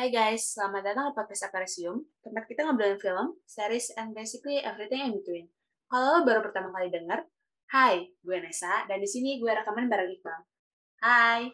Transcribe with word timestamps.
Hai 0.00 0.08
guys, 0.08 0.56
selamat 0.56 0.80
datang 0.80 1.12
di 1.12 1.12
podcast 1.12 1.52
Aparisium, 1.52 2.00
tempat 2.24 2.48
kita 2.48 2.64
ngobrolin 2.64 2.96
film, 2.96 3.36
series, 3.44 3.92
and 4.00 4.16
basically 4.16 4.56
everything 4.64 4.96
in 5.04 5.12
between. 5.12 5.52
Kalau 5.92 6.16
lo 6.16 6.20
baru 6.24 6.40
pertama 6.40 6.72
kali 6.72 6.88
denger, 6.88 7.20
hai, 7.68 8.08
gue 8.08 8.36
Nesa, 8.40 8.88
dan 8.88 8.96
di 8.96 9.04
sini 9.04 9.36
gue 9.36 9.52
rekaman 9.52 9.92
bareng 9.92 10.08
Iqbal. 10.08 10.40
Hai, 11.04 11.52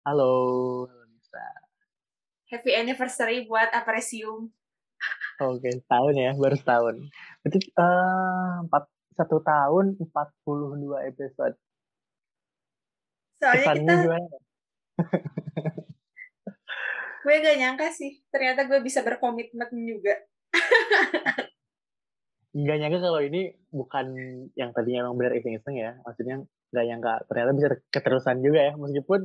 Halo, 0.00 0.32
Nisa. 1.12 1.44
happy 2.48 2.72
anniversary 2.72 3.44
buat 3.44 3.68
Aparisium. 3.76 4.48
Oke, 5.52 5.68
setahun 5.68 6.16
ya, 6.16 6.32
baru 6.40 6.56
setahun. 6.56 6.96
Berarti 7.44 7.58
eh, 7.68 8.52
empat, 8.64 8.84
satu 9.12 9.44
tahun, 9.44 10.00
42 10.08 11.04
episode. 11.12 11.52
Soalnya 13.36 13.60
Kesannya 13.60 13.84
kita, 13.84 14.04
gimana? 14.08 14.28
gue 17.28 17.44
gak 17.44 17.60
nyangka 17.60 17.92
sih, 17.92 18.24
ternyata 18.32 18.64
gue 18.64 18.80
bisa 18.80 19.04
berkomitmen 19.04 19.68
juga. 19.84 20.16
Nggak 22.56 22.76
nyangka 22.80 22.98
kalau 23.04 23.20
ini 23.20 23.52
bukan 23.68 24.06
yang 24.56 24.72
tadinya 24.72 25.04
emang 25.04 25.20
benar 25.20 25.36
iseng-iseng 25.36 25.76
ya. 25.76 26.00
Maksudnya 26.08 26.40
nggak 26.72 26.86
nyangka 26.88 27.12
ternyata 27.28 27.50
bisa 27.52 27.68
keterusan 27.92 28.40
juga 28.40 28.72
ya. 28.72 28.72
Meskipun 28.80 29.20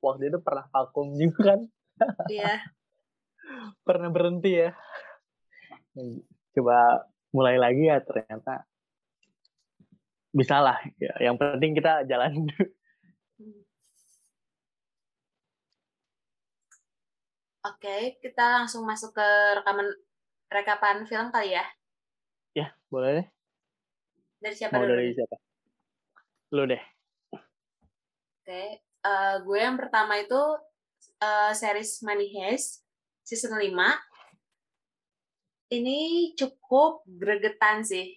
waktu 0.00 0.32
itu 0.32 0.38
pernah 0.40 0.64
vakum 0.72 1.12
juga 1.12 1.40
kan. 1.52 1.60
Iya, 2.32 2.64
Pernah 3.86 4.08
berhenti 4.08 4.50
ya. 4.56 4.72
Coba 6.56 7.04
mulai 7.36 7.60
lagi 7.60 7.84
ya 7.84 8.00
ternyata 8.00 8.64
bisa 10.32 10.64
lah. 10.64 10.80
Ya, 10.96 11.12
yang 11.20 11.36
penting 11.36 11.76
kita 11.76 12.08
jalan 12.08 12.48
Oke, 17.62 18.18
kita 18.18 18.58
langsung 18.58 18.82
masuk 18.82 19.14
ke 19.14 19.28
rekaman 19.54 19.86
rekapan 20.50 21.06
film 21.06 21.30
kali 21.30 21.54
ya. 21.54 21.62
ya, 22.58 22.66
boleh 22.90 23.22
deh. 23.22 23.26
Dari 24.42 24.54
siapa 24.58 24.74
Mau 24.74 24.82
dulu? 24.82 24.98
dari 24.98 25.14
siapa? 25.14 25.36
Lu 26.52 26.66
deh. 26.66 26.82
Oke, 28.42 28.62
eh, 28.82 29.34
gue 29.46 29.58
yang 29.62 29.78
pertama 29.78 30.18
itu 30.18 30.42
eh, 31.22 31.52
series 31.54 32.02
Money 32.02 32.34
Heist 32.34 32.82
season 33.22 33.54
5. 33.54 33.70
Ini 35.70 35.98
cukup 36.34 37.06
gregetan 37.06 37.86
sih. 37.86 38.10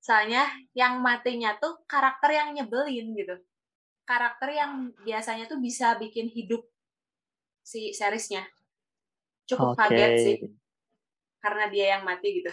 Soalnya 0.00 0.48
yang 0.72 1.04
matinya 1.04 1.54
tuh 1.60 1.84
karakter 1.84 2.32
yang 2.32 2.56
nyebelin 2.56 3.12
gitu. 3.12 3.36
Karakter 4.08 4.50
yang 4.56 4.90
biasanya 5.04 5.46
tuh 5.46 5.60
bisa 5.60 5.94
bikin 6.00 6.32
hidup 6.32 6.71
si 7.62 7.94
seriesnya. 7.94 8.42
Cukup 9.46 9.74
Oke. 9.74 9.88
kaget 9.88 10.12
sih 10.18 10.36
karena 11.42 11.66
dia 11.70 11.98
yang 11.98 12.02
mati 12.06 12.42
gitu. 12.42 12.52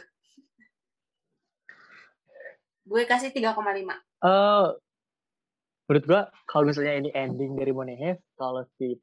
Gue 2.90 3.06
kasih 3.06 3.30
3,5. 3.30 3.94
Eh, 4.26 4.68
menurut 5.86 6.06
gua 6.10 6.22
kalau 6.50 6.66
misalnya 6.70 6.98
ini 6.98 7.10
ending 7.14 7.54
dari 7.54 7.70
Moneyheist, 7.70 8.26
kalau 8.34 8.66
si 8.82 8.98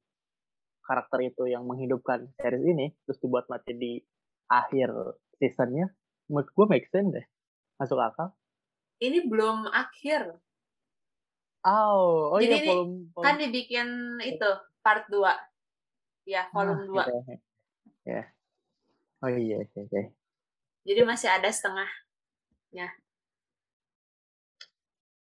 karakter 0.83 1.31
itu 1.31 1.47
yang 1.47 1.63
menghidupkan 1.67 2.31
series 2.39 2.67
ini, 2.67 2.91
terus 3.07 3.19
dibuat 3.23 3.47
mati 3.47 3.75
di 3.79 3.93
akhir 4.51 4.91
seasonnya, 5.39 5.91
menurut 6.27 6.51
gua 6.51 6.67
make 6.67 6.91
sense 6.91 7.15
deh. 7.15 7.27
Masuk 7.79 7.99
akal. 8.03 8.35
Ini 8.99 9.31
belum 9.31 9.71
akhir. 9.71 10.35
Oh, 11.67 12.35
oh 12.35 12.39
Jadi 12.39 12.47
iya 12.47 12.59
ini 12.63 12.71
volume, 12.71 12.95
kan 13.19 13.35
dibikin 13.39 13.89
itu 14.23 14.51
part 14.87 15.11
2 15.11 15.19
ya 16.27 16.43
volume 16.51 16.85
2 16.91 17.05
gitu. 17.07 17.13
Ya. 18.07 18.23
Oh 19.23 19.31
iya, 19.33 19.55
oke, 19.65 19.79
oke. 19.87 20.01
jadi 20.87 21.03
masih 21.03 21.29
ada 21.33 21.49
setengah 21.51 21.89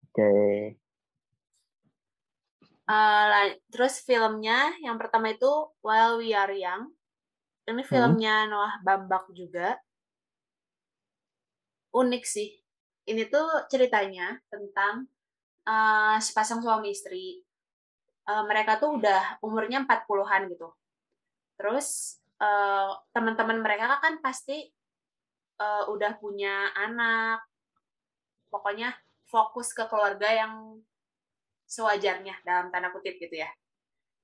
Oke. 0.09 0.79
Eh, 2.89 3.25
la- 3.33 3.59
terus 3.73 3.95
filmnya 4.09 4.59
yang 4.85 4.97
pertama 5.01 5.27
itu 5.37 5.51
While 5.85 6.15
We 6.21 6.29
Are 6.43 6.53
Young 6.65 6.83
ini 7.69 7.83
Hmm. 7.85 7.91
filmnya 7.93 8.35
Noah 8.51 8.75
Bambak 8.87 9.25
juga 9.41 9.77
unik 12.01 12.25
sih 12.35 12.49
ini 13.11 13.23
tuh 13.33 13.47
ceritanya 13.73 14.27
tentang 14.53 14.95
eh, 15.69 16.17
sepasang 16.27 16.61
suami 16.65 16.89
istri 16.97 17.25
Eh, 18.29 18.45
mereka 18.45 18.77
tuh 18.77 19.01
udah 19.01 19.41
umurnya 19.41 19.79
40-an 19.85 20.43
gitu 20.53 20.69
terus 21.59 22.19
eh, 22.39 22.91
teman-teman 23.13 23.59
mereka 23.61 23.99
kan 23.99 24.23
pasti 24.23 24.71
eh, 25.59 25.85
udah 25.91 26.17
punya 26.23 26.71
anak 26.79 27.43
pokoknya 28.49 28.95
fokus 29.29 29.77
ke 29.77 29.85
keluarga 29.91 30.31
yang 30.33 30.81
sewajarnya 31.69 32.41
dalam 32.47 32.73
tanda 32.73 32.89
kutip 32.89 33.21
gitu 33.21 33.45
ya. 33.45 33.51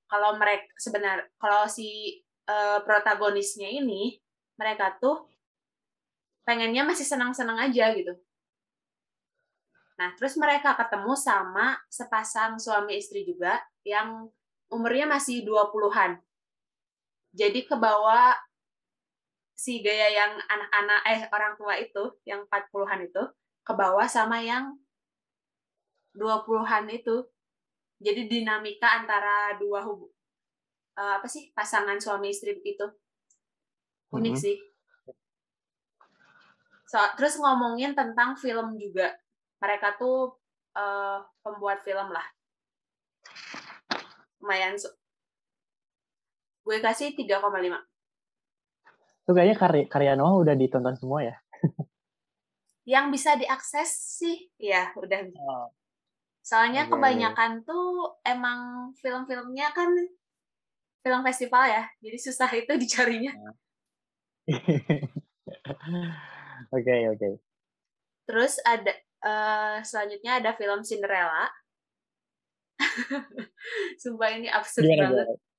Kalau 0.09 0.41
mereka 0.41 0.71
sebenar 0.81 1.29
kalau 1.37 1.69
si 1.69 2.23
eh, 2.49 2.79
protagonisnya 2.87 3.69
ini 3.69 4.17
mereka 4.57 4.95
tuh 4.97 5.29
pengennya 6.47 6.87
masih 6.87 7.05
senang-senang 7.05 7.59
aja 7.59 7.93
gitu. 7.93 8.15
Nah, 9.95 10.11
terus 10.19 10.35
mereka 10.35 10.75
ketemu 10.75 11.15
sama 11.15 11.79
sepasang 11.87 12.59
suami 12.59 12.99
istri 12.99 13.23
juga 13.23 13.63
yang 13.87 14.27
umurnya 14.69 15.07
masih 15.07 15.47
20-an. 15.47 16.19
Jadi 17.35 17.67
ke 17.67 17.75
bawah 17.75 18.31
si 19.55 19.83
gaya 19.83 20.11
yang 20.11 20.39
anak-anak 20.39 21.01
eh 21.07 21.21
orang 21.31 21.55
tua 21.59 21.75
itu 21.79 22.05
yang 22.27 22.47
40-an 22.47 23.07
itu 23.11 23.23
ke 23.67 23.73
bawah 23.75 24.07
sama 24.07 24.39
yang 24.39 24.79
20-an 26.15 26.87
itu. 26.95 27.27
Jadi 27.99 28.31
dinamika 28.31 29.03
antara 29.03 29.59
dua 29.59 29.83
hub 29.83 30.11
eh, 30.95 31.13
apa 31.19 31.27
sih 31.27 31.51
pasangan 31.51 31.99
suami 31.99 32.31
istri 32.31 32.55
itu 32.63 32.87
unik 34.15 34.35
Mhm. 34.35 34.39
sih. 34.39 34.57
So, 36.87 37.03
terus 37.19 37.35
ngomongin 37.43 37.99
tentang 37.99 38.39
film 38.39 38.79
juga. 38.79 39.11
Mereka 39.59 39.99
tuh 39.99 40.39
eh, 40.75 41.19
pembuat 41.43 41.83
film 41.83 42.15
lah. 42.15 42.27
Lumayan. 44.39 44.79
Gue 46.65 46.81
kasih 46.81 47.13
3,5. 47.13 47.77
Itu 49.25 49.31
kayaknya 49.33 49.57
karya, 49.57 49.85
karya 49.89 50.13
Noah 50.17 50.41
udah 50.41 50.57
ditonton 50.57 50.97
semua 50.97 51.21
ya. 51.25 51.37
Yang 52.85 53.07
bisa 53.17 53.31
diakses 53.37 54.21
sih, 54.21 54.49
ya 54.61 54.93
udah. 54.97 55.29
Oh. 55.41 55.69
Soalnya 56.45 56.85
Oke. 56.89 56.97
kebanyakan 56.97 57.65
tuh 57.65 58.21
emang 58.21 58.93
film-filmnya 59.01 59.73
kan 59.73 59.89
film 61.01 61.21
festival 61.25 61.65
ya. 61.69 61.85
Jadi 62.05 62.19
susah 62.21 62.49
itu 62.53 62.73
dicarinya. 62.83 63.33
Oke, 66.71 66.95
oke. 67.11 67.29
Terus 68.25 68.57
ada 68.63 68.93
eh, 69.25 69.77
selanjutnya 69.85 70.39
ada 70.41 70.55
film 70.57 70.81
Cinderella. 70.87 71.51
Sumpah 74.03 74.29
ini 74.35 74.49
absurd 74.49 74.87
Gimana, 74.87 75.11
banget. 75.11 75.27
gimana? 75.29 75.54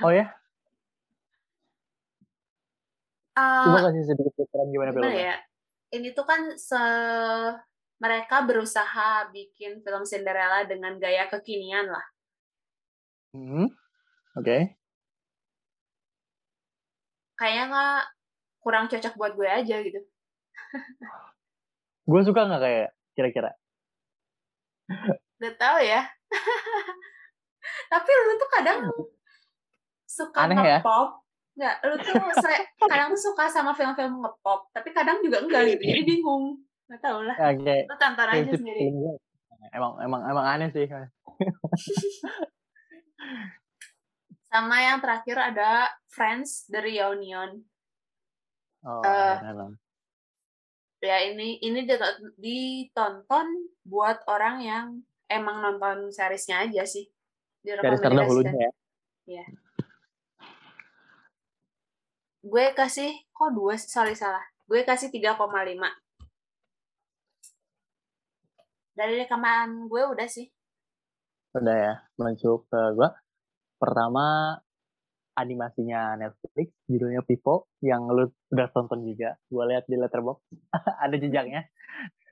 Oh 0.00 0.12
ya, 0.12 0.26
Eh, 3.38 3.64
coba 3.70 3.86
kasih 3.86 4.02
sedikit 4.02 4.34
bocoran 4.34 4.66
gimana 4.74 4.90
filmnya. 4.90 5.14
ya? 5.14 5.36
Ini 5.94 6.10
tuh 6.10 6.26
kan 6.26 6.58
se 6.58 6.80
mereka 7.98 8.42
berusaha 8.42 9.30
bikin 9.30 9.78
film 9.82 10.02
Cinderella 10.02 10.66
dengan 10.66 10.98
gaya 10.98 11.30
kekinian 11.30 11.86
lah. 11.86 12.02
Hmm, 13.34 13.70
Oke. 14.34 14.74
Kayaknya 17.38 17.64
nggak 17.70 18.02
kurang 18.58 18.84
cocok 18.90 19.14
buat 19.14 19.32
gue 19.38 19.46
aja 19.46 19.76
gitu. 19.86 20.00
Gue 22.04 22.20
suka 22.26 22.42
nggak 22.50 22.62
kayak 22.62 22.88
kira-kira? 23.14 23.50
Gak 25.38 25.54
tahu 25.54 25.78
ya. 25.86 26.02
Tapi 27.92 28.10
lu 28.10 28.34
tuh 28.34 28.50
kadang 28.50 28.78
suka 30.08 30.48
Aneh 30.48 30.56
ya? 30.56 30.80
nge-pop. 30.80 31.20
Nggak, 31.58 31.74
lu 31.84 31.94
tuh 32.00 32.14
kadang 32.88 33.12
tuh 33.12 33.22
suka 33.28 33.44
sama 33.52 33.76
film-film 33.76 34.24
nge-pop. 34.24 34.72
Tapi 34.72 34.88
kadang 34.96 35.20
juga 35.20 35.44
enggak 35.44 35.76
gitu. 35.76 35.84
Jadi 35.84 36.02
bingung. 36.08 36.64
Gak 36.88 37.04
tau 37.04 37.20
lah. 37.20 37.36
Kayak 37.36 37.84
Lu 37.84 37.96
tonton 38.00 38.28
aja 38.32 38.52
sendiri. 38.56 38.88
Emang 39.68 40.00
emang 40.00 40.22
emang 40.24 40.44
aneh 40.48 40.72
sih. 40.72 40.88
Sama 44.48 44.80
yang 44.80 45.04
terakhir 45.04 45.36
ada 45.36 45.92
Friends 46.08 46.64
The 46.72 46.80
Reunion. 46.80 47.68
Oh, 48.80 49.04
benar. 49.04 49.76
Ya 51.04 51.20
ini 51.28 51.60
ini 51.60 51.84
diton- 51.84 52.32
ditonton 52.40 53.68
buat 53.84 54.24
orang 54.24 54.64
yang 54.64 54.86
emang 55.28 55.60
nonton 55.60 56.08
seriesnya 56.08 56.64
aja 56.64 56.88
sih. 56.88 57.12
Dari 57.60 57.76
terdahulunya 58.00 58.48
Direkomendasikan. 58.48 58.72
ya. 59.28 59.44
Gue 62.48 62.64
kasih 62.72 63.12
kok 63.28 63.52
dua 63.52 63.76
sorry 63.76 64.16
salah. 64.16 64.42
Gue 64.64 64.84
kasih 64.84 65.12
3,5 65.12 65.36
dari 68.98 69.14
rekaman 69.22 69.86
gue 69.86 70.02
udah 70.02 70.26
sih. 70.26 70.50
Udah 71.54 71.76
ya 71.78 71.94
masuk 72.18 72.66
ke 72.66 72.80
gue 72.98 73.08
pertama 73.78 74.58
animasinya 75.38 76.18
Netflix 76.18 76.74
judulnya 76.90 77.22
Pipo 77.22 77.70
yang 77.78 78.10
lu 78.10 78.26
udah 78.50 78.68
tonton 78.74 79.06
juga. 79.06 79.38
Gue 79.46 79.62
lihat 79.70 79.86
di 79.86 79.94
Letterboxd. 79.94 80.50
Ada 81.06 81.16
jejaknya. 81.22 81.62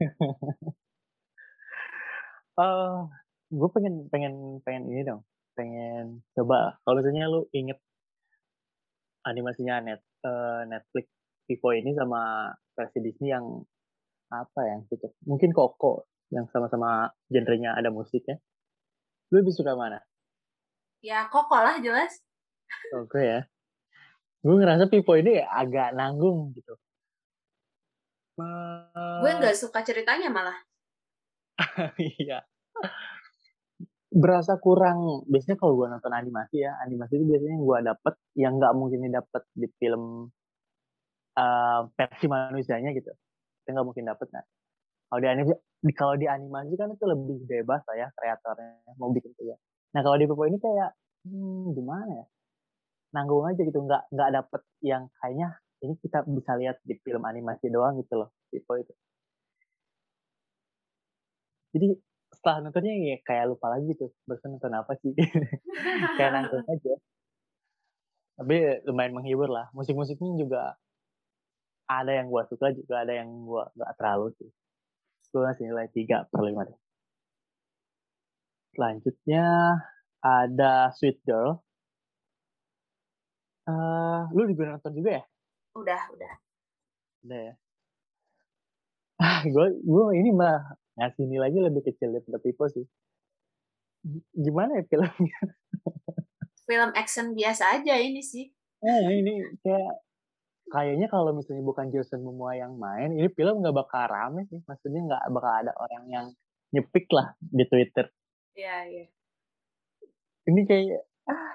Uh, 2.56 3.04
gue 3.52 3.69
pengen 3.69 4.08
pengen 4.08 4.64
pengen 4.64 4.88
ini 4.88 5.04
dong. 5.04 5.20
Pengen 5.52 6.24
coba 6.32 6.80
kalau 6.88 7.04
misalnya 7.04 7.28
lu 7.28 7.44
inget 7.52 7.76
animasinya 9.26 9.82
net 9.82 10.00
uh, 10.23 10.62
Netflix 10.64 11.11
Pipo 11.46 11.75
ini 11.75 11.94
sama 11.94 12.50
versi 12.75 12.99
Disney 13.02 13.34
yang 13.34 13.62
apa 14.31 14.61
yang 14.67 14.87
gitu 14.90 15.11
mungkin 15.26 15.55
Koko 15.55 16.06
yang 16.34 16.50
sama-sama 16.50 17.11
genrenya 17.31 17.75
ada 17.78 17.90
musiknya 17.90 18.38
lu 19.31 19.43
lebih 19.43 19.55
suka 19.55 19.75
mana 19.75 20.02
ya 21.02 21.26
Koko 21.31 21.58
lah 21.58 21.78
jelas 21.78 22.26
Oke 22.94 23.20
ya. 23.23 23.40
Gue 24.43 24.55
ngerasa 24.58 24.87
Pipo 24.87 25.19
ini 25.19 25.43
agak 25.43 25.94
nanggung 25.96 26.55
gitu. 26.55 26.75
Gue 29.22 29.31
nggak 29.32 29.56
suka 29.56 29.82
ceritanya 29.82 30.29
malah. 30.31 30.58
iya. 32.20 32.44
Berasa 34.12 34.58
kurang. 34.62 35.26
Biasanya 35.26 35.56
kalau 35.58 35.75
gue 35.79 35.87
nonton 35.91 36.12
animasi 36.14 36.62
ya, 36.62 36.73
animasi 36.85 37.19
itu 37.19 37.25
biasanya 37.26 37.58
gue 37.58 37.79
dapet 37.91 38.14
yang 38.38 38.53
nggak 38.58 38.75
mungkin 38.79 39.00
dapet 39.11 39.43
di 39.53 39.69
film 39.76 40.31
uh, 41.37 41.81
versi 41.94 42.26
manusianya 42.31 42.91
gitu. 42.94 43.11
Itu 43.64 43.69
nggak 43.75 43.87
mungkin 43.87 44.06
dapet 44.06 44.29
nah. 44.31 44.44
Kalau 45.06 45.20
di 45.23 45.29
animasi, 45.31 45.55
kalau 45.94 46.14
di 46.19 46.26
animasi 46.26 46.75
kan 46.75 46.91
itu 46.91 47.05
lebih 47.06 47.38
bebas 47.47 47.82
lah 47.87 47.97
ya 47.99 48.08
kreatornya 48.14 48.94
mau 48.99 49.11
bikin 49.14 49.31
ya. 49.43 49.55
Nah 49.94 50.00
kalau 50.03 50.19
di 50.19 50.26
Pipo 50.26 50.43
ini 50.47 50.58
kayak 50.58 50.91
hmm, 51.31 51.75
gimana 51.75 52.12
ya? 52.23 52.26
nanggung 53.17 53.49
aja 53.49 53.61
gitu 53.64 53.81
nggak 53.81 54.12
nggak 54.12 54.31
dapet 54.37 54.62
yang 54.85 55.08
kayaknya 55.17 55.49
ini 55.81 55.94
kita 56.05 56.20
bisa 56.29 56.53
lihat 56.61 56.76
di 56.85 56.94
film 57.00 57.25
animasi 57.25 57.73
doang 57.73 57.97
gitu 57.97 58.20
loh 58.20 58.29
tipe 58.53 58.73
itu 58.76 58.93
jadi 61.73 61.88
setelah 62.46 62.62
nontonnya 62.62 62.94
ya 62.94 63.19
kayak 63.26 63.50
lupa 63.50 63.75
lagi 63.75 63.90
tuh 63.98 64.14
barusan 64.22 64.54
nonton 64.54 64.70
apa 64.70 64.94
sih 65.02 65.10
kayak 66.14 66.31
nanggung 66.31 66.62
aja 66.70 66.94
tapi 68.38 68.87
lumayan 68.87 69.19
menghibur 69.19 69.50
lah 69.50 69.66
musik-musiknya 69.75 70.38
juga 70.38 70.78
ada 71.90 72.14
yang 72.14 72.31
gua 72.31 72.46
suka 72.46 72.70
juga 72.70 73.02
ada 73.02 73.19
yang 73.19 73.26
gua 73.43 73.66
nggak 73.75 73.98
terlalu 73.98 74.31
sih 74.38 74.50
gua 75.34 75.50
ngasih 75.50 75.75
nilai 75.75 75.90
tiga 75.90 76.22
per 76.31 76.38
lima 76.46 76.70
deh 76.70 76.78
selanjutnya 78.78 79.46
ada 80.22 80.94
Sweet 80.94 81.26
Girl 81.26 81.66
Uh, 83.66 84.31
lu 84.31 84.46
juga 84.46 84.78
nonton 84.78 84.94
juga 84.94 85.19
ya? 85.19 85.25
Udah, 85.75 85.98
udah. 86.14 86.34
Udah 87.26 87.40
ya. 87.50 87.54
Ah, 89.19 89.43
gue 89.43 89.66
gue 89.82 90.04
ini 90.22 90.31
mah 90.31 90.85
ngasih 90.96 91.25
nilainya 91.28 91.69
lebih 91.69 91.84
kecil 91.93 92.12
daripada 92.12 92.40
Pipo 92.40 92.64
sih. 92.72 92.84
Gimana 94.32 94.81
ya 94.81 94.84
filmnya? 94.88 95.40
Film 96.66 96.90
action 96.96 97.37
biasa 97.37 97.81
aja 97.81 97.94
ini 98.00 98.25
sih. 98.25 98.50
Eh, 98.82 99.00
ini 99.22 99.40
kayak 99.62 99.94
kayaknya 100.72 101.06
kalau 101.06 101.31
misalnya 101.37 101.62
bukan 101.62 101.94
Jason 101.94 102.26
Momoa 102.26 102.58
yang 102.58 102.75
main, 102.75 103.14
ini 103.14 103.31
film 103.32 103.62
nggak 103.62 103.76
bakal 103.76 104.08
rame 104.10 104.48
sih. 104.50 104.58
Maksudnya 104.66 105.06
nggak 105.06 105.22
bakal 105.31 105.52
ada 105.62 105.72
orang 105.78 106.04
yang 106.10 106.26
nyepik 106.75 107.06
lah 107.14 107.38
di 107.38 107.64
Twitter. 107.70 108.10
Iya, 108.58 108.76
iya. 108.90 109.04
Ini 110.46 110.60
kayak 110.66 111.02
ah 111.26 111.54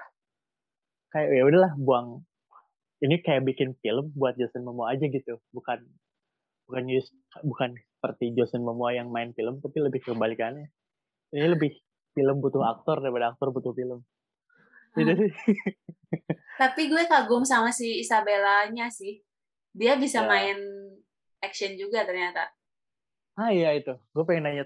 kayak 1.12 1.28
ya 1.32 1.42
udahlah 1.44 1.72
buang 1.76 2.24
ini 3.02 3.18
kayak 3.18 3.42
bikin 3.44 3.74
film 3.82 4.14
buat 4.14 4.38
Jason 4.38 4.62
Momoa 4.62 4.94
aja 4.94 5.10
gitu 5.10 5.42
bukan 5.50 5.82
bukan 6.70 6.82
just, 6.88 7.12
bukan 7.42 7.74
seperti 8.02 8.34
Jason 8.34 8.66
Momoa 8.66 8.98
yang 8.98 9.14
main 9.14 9.30
film 9.30 9.62
tapi 9.62 9.78
lebih 9.78 10.02
kebalikannya. 10.02 10.66
Ini 11.30 11.54
lebih 11.54 11.70
film 12.18 12.42
butuh 12.42 12.66
aktor 12.66 12.98
daripada 12.98 13.30
aktor 13.30 13.54
butuh 13.54 13.70
film. 13.70 14.02
Gitu 14.98 15.14
sih. 15.14 15.30
Tapi 16.62 16.90
gue 16.90 17.06
kagum 17.06 17.46
sama 17.46 17.70
si 17.70 18.02
Isabellanya 18.02 18.90
sih. 18.90 19.22
Dia 19.70 19.94
bisa 19.94 20.26
ya. 20.26 20.28
main 20.28 20.58
action 21.38 21.78
juga 21.78 22.02
ternyata. 22.02 22.50
Ah 23.38 23.54
iya 23.54 23.70
itu. 23.78 23.94
Gue 24.10 24.26
pengen 24.26 24.50
nanya 24.50 24.64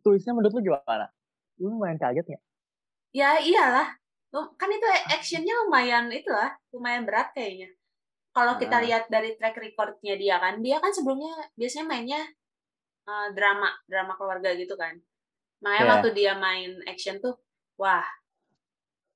tulisnya 0.00 0.32
menurut 0.32 0.56
lu 0.56 0.72
gimana? 0.72 1.12
Lu 1.60 1.76
main 1.76 2.00
kaget 2.00 2.24
nggak? 2.24 2.44
Ya 3.12 3.44
iyalah. 3.44 3.92
Kan 4.32 4.72
itu 4.72 4.88
actionnya 5.12 5.52
lumayan 5.68 6.08
itu 6.08 6.32
lah 6.32 6.56
lumayan 6.72 7.04
berat 7.04 7.28
kayaknya. 7.36 7.76
Kalau 8.32 8.56
kita 8.56 8.80
nah. 8.80 8.84
lihat 8.88 9.04
dari 9.12 9.36
track 9.36 9.60
recordnya 9.60 10.16
dia 10.16 10.40
kan 10.40 10.64
dia 10.64 10.80
kan 10.80 10.96
sebelumnya 10.96 11.34
biasanya 11.60 11.86
mainnya 11.86 12.22
uh, 13.10 13.28
drama 13.34 13.68
drama 13.90 14.14
keluarga 14.14 14.54
gitu 14.54 14.78
kan. 14.78 14.94
Makanya 15.60 15.82
yeah. 15.82 15.90
waktu 15.98 16.08
dia 16.14 16.32
main 16.38 16.78
action 16.86 17.18
tuh 17.18 17.34
wah 17.74 18.06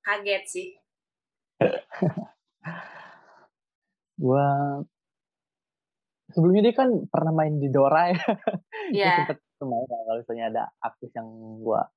kaget 0.02 0.44
sih. 0.50 0.68
Gua 4.24 4.82
sebelumnya 6.34 6.66
dia 6.66 6.74
kan 6.74 6.90
pernah 7.06 7.32
main 7.32 7.62
di 7.62 7.70
Dora 7.70 8.10
ya. 8.10 8.18
Yeah. 8.92 9.24
sempet 9.24 9.40
main 9.64 9.88
kalau 9.88 10.20
misalnya 10.20 10.44
ada 10.52 10.64
aktris 10.84 11.08
yang 11.16 11.24
gua 11.64 11.88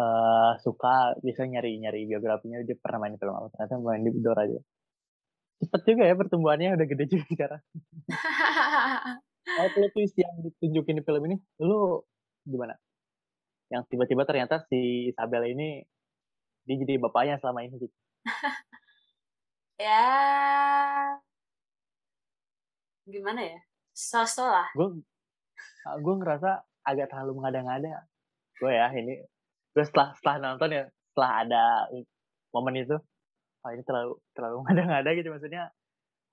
uh, 0.00 0.56
suka 0.64 1.12
bisa 1.20 1.44
nyari-nyari 1.44 2.08
biografinya 2.08 2.64
dia 2.64 2.72
pernah 2.80 3.04
main 3.04 3.20
film 3.20 3.36
apa? 3.36 3.52
Ternyata 3.52 3.74
main 3.84 4.00
di 4.00 4.16
Dora 4.24 4.48
aja. 4.48 4.56
Cepet 5.60 5.80
juga 5.92 6.02
ya 6.08 6.16
pertumbuhannya 6.16 6.72
udah 6.72 6.86
gede 6.88 7.04
juga 7.08 7.24
sekarang 7.32 7.62
kalau 9.46 9.70
plot 9.70 9.90
twist 9.94 10.18
yang 10.18 10.34
ditunjukin 10.42 10.98
di 10.98 11.04
film 11.06 11.22
ini? 11.30 11.36
Lu 11.62 12.02
gimana? 12.42 12.74
Yang 13.70 13.94
tiba-tiba 13.94 14.26
ternyata 14.26 14.62
si 14.66 15.10
Isabel 15.14 15.54
ini 15.54 15.86
dia 16.66 16.76
jadi 16.82 16.98
bapaknya 16.98 17.38
selama 17.38 17.62
ini 17.62 17.78
gitu. 17.78 17.94
Ya. 19.76 20.08
Gimana 23.04 23.44
ya? 23.44 23.60
Sosok 23.92 24.48
lah. 24.48 24.68
Gue 24.72 25.04
gue 26.00 26.14
ngerasa 26.16 26.64
agak 26.80 27.12
terlalu 27.12 27.36
mengada-ngada. 27.36 28.08
Gue 28.56 28.72
ya 28.72 28.88
ini 28.96 29.20
gue 29.76 29.84
setelah 29.84 30.16
setelah 30.16 30.36
nonton 30.40 30.72
ya 30.72 30.88
setelah 31.12 31.44
ada 31.44 31.64
momen 32.56 32.80
itu 32.80 32.96
oh 33.60 33.70
ini 33.76 33.84
terlalu 33.84 34.16
terlalu 34.32 34.56
ngada-ngada 34.64 35.10
gitu. 35.12 35.28
Maksudnya 35.28 35.68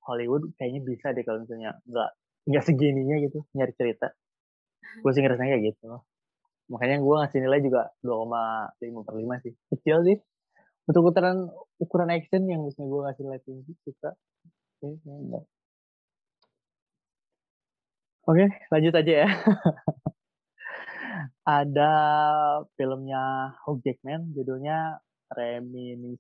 Hollywood 0.08 0.56
kayaknya 0.56 0.82
bisa 0.88 1.12
deh 1.12 1.28
kalau 1.28 1.44
misalnya 1.44 1.76
nggak 1.84 2.12
nggak 2.48 2.64
segininya 2.68 3.16
gitu 3.24 3.40
nyari 3.56 3.74
cerita. 3.76 4.08
Gue 5.02 5.12
sih 5.16 5.22
ngerasanya 5.24 5.58
kayak 5.58 5.66
gitu. 5.74 5.86
Makanya 6.72 6.98
gue 7.02 7.16
ngasih 7.20 7.40
nilai 7.44 7.60
juga 7.64 7.82
2,5 8.04 9.08
per 9.08 9.14
5 9.16 9.44
sih. 9.44 9.54
Kecil 9.74 9.98
sih. 10.08 10.18
Untuk 10.84 11.02
ukuran 11.10 11.48
ukuran 11.80 12.10
action 12.12 12.44
yang 12.48 12.68
misalnya 12.68 12.90
gue 12.92 13.02
ngasih 13.08 13.24
nilai 13.24 13.42
tinggi 13.44 13.74
suka. 13.88 14.12
Oke, 18.24 18.46
lanjut 18.72 18.94
aja 18.96 19.14
ya. 19.24 19.28
ada 21.44 21.92
filmnya 22.80 23.54
Hugh 23.68 23.80
Jackman 23.84 24.32
judulnya 24.32 25.00
Reminiscence 25.32 26.20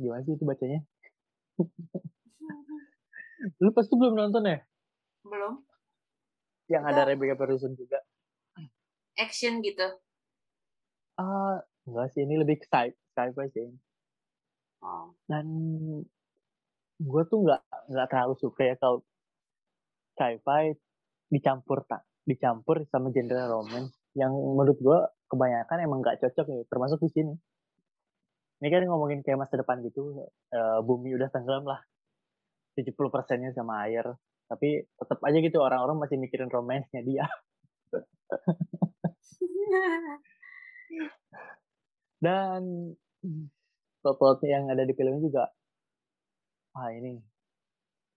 gimana 0.00 0.24
sih 0.24 0.34
itu 0.36 0.44
bacanya 0.44 0.80
lu 3.62 3.70
pasti 3.72 3.94
belum 3.94 4.14
nonton 4.14 4.42
ya? 4.46 4.58
Belum. 5.22 5.62
Yang 6.66 6.84
ada 6.90 7.02
Rebecca 7.06 7.34
Ferguson 7.38 7.72
juga. 7.78 8.02
Action 9.16 9.62
gitu. 9.62 9.86
Ah 11.16 11.24
uh, 11.24 11.54
enggak 11.88 12.12
sih 12.12 12.26
ini 12.26 12.36
lebih 12.36 12.60
ke 12.60 12.66
sci 12.68 12.92
sci-fi 13.16 13.48
sih. 13.54 13.68
Oh. 14.86 15.08
dan 15.24 15.48
gue 17.00 17.22
tuh 17.32 17.38
nggak 17.42 17.62
nggak 17.90 18.06
terlalu 18.12 18.36
suka 18.36 18.62
ya 18.62 18.74
kalau 18.76 19.00
sci-fi 20.14 20.76
dicampur 21.32 21.82
tak 21.88 22.04
dicampur 22.28 22.84
sama 22.92 23.08
genre 23.10 23.48
romance 23.48 23.96
yang 24.12 24.30
menurut 24.36 24.78
gue 24.78 24.98
kebanyakan 25.32 25.78
emang 25.82 26.00
gak 26.02 26.18
cocok 26.22 26.46
nih 26.50 26.62
termasuk 26.70 26.98
di 27.06 27.10
sini. 27.12 27.34
Ini 28.56 28.68
kan 28.72 28.88
ngomongin 28.88 29.20
kayak 29.20 29.44
masa 29.44 29.60
depan 29.60 29.84
gitu 29.84 30.26
uh, 30.54 30.80
bumi 30.80 31.12
udah 31.12 31.28
tenggelam 31.28 31.68
lah 31.68 31.80
70 32.76 33.10
persennya 33.10 33.50
sama 33.56 33.88
air. 33.88 34.04
Tapi 34.46 34.84
tetap 34.84 35.18
aja 35.24 35.38
gitu 35.42 35.58
orang-orang 35.58 35.98
masih 35.98 36.20
mikirin 36.20 36.52
romansnya 36.52 37.02
dia. 37.02 37.26
Dan 42.22 42.94
plot 44.14 44.38
yang 44.46 44.70
ada 44.70 44.86
di 44.86 44.94
filmnya 44.94 45.18
juga 45.18 45.50
wah 46.76 46.92
ini 46.94 47.18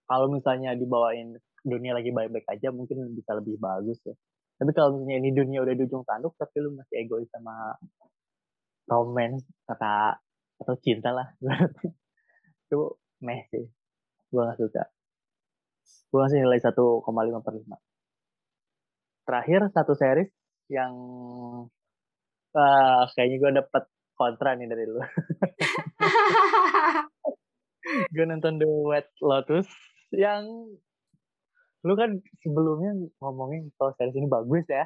kalau 0.06 0.30
misalnya 0.30 0.78
dibawain 0.78 1.34
dunia 1.66 1.96
lagi 1.96 2.14
baik-baik 2.14 2.46
aja 2.46 2.70
mungkin 2.70 3.10
bisa 3.14 3.34
lebih 3.34 3.58
bagus 3.58 3.98
ya. 4.04 4.14
Tapi 4.60 4.70
kalau 4.76 5.00
misalnya 5.00 5.16
ini 5.24 5.30
dunia 5.32 5.64
udah 5.64 5.74
di 5.74 5.82
ujung 5.88 6.04
tanduk 6.04 6.36
tapi 6.36 6.60
lu 6.60 6.76
masih 6.76 6.94
egois 7.00 7.30
sama 7.32 7.74
romance 8.90 9.46
kata 9.64 10.20
atau 10.60 10.74
cinta 10.82 11.14
lah. 11.14 11.28
Itu 12.68 13.00
meh 13.24 13.48
sih 13.50 13.64
gue 14.30 14.40
gak 14.40 14.58
suka 14.58 14.82
gue 16.10 16.18
ngasih 16.18 16.40
nilai 16.42 16.58
1,5 16.58 16.74
per 17.44 17.54
5 17.54 19.26
terakhir 19.30 19.60
satu 19.70 19.94
series 19.94 20.30
yang 20.70 20.94
uh, 22.54 23.02
kayaknya 23.14 23.36
gue 23.38 23.50
dapet 23.62 23.84
kontra 24.20 24.52
nih 24.52 24.68
dari 24.68 24.84
lu. 24.84 25.00
Gue 28.14 28.24
nonton 28.28 28.60
The 28.60 28.68
Wet 28.68 29.08
Lotus 29.24 29.66
yang 30.12 30.44
lu 31.80 31.94
kan 31.96 32.20
sebelumnya 32.44 32.92
ngomongin 33.24 33.72
kalau 33.80 33.96
series 33.96 34.20
ini 34.20 34.28
bagus 34.28 34.68
ya. 34.68 34.84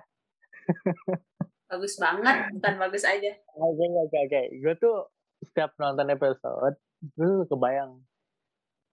Bagus 1.75 1.99
banget 1.99 2.55
bukan 2.55 2.75
bagus 2.79 3.03
aja. 3.03 3.35
Oke 3.59 3.83
okay, 3.83 3.89
oke 3.91 4.07
okay, 4.07 4.21
oke. 4.23 4.31
Okay. 4.31 4.45
gue 4.63 4.75
tuh 4.79 5.11
setiap 5.43 5.75
nonton 5.81 6.07
episode 6.13 6.77
gue 7.19 7.27
tuh 7.27 7.51
kebayang 7.51 7.99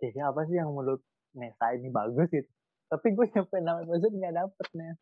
ya 0.10 0.34
apa 0.34 0.41
sih 0.50 0.58
yang 0.58 0.74
menurut 0.74 1.01
Nesa 1.38 1.77
ini 1.77 1.93
bagus 1.93 2.27
gitu 2.34 2.50
tapi 2.89 3.13
gue 3.13 3.25
nyampe 3.29 3.55
enam 3.62 3.77
episode 3.86 4.15
nggak 4.17 4.36
dapet 4.36 4.67
nih 4.74 4.93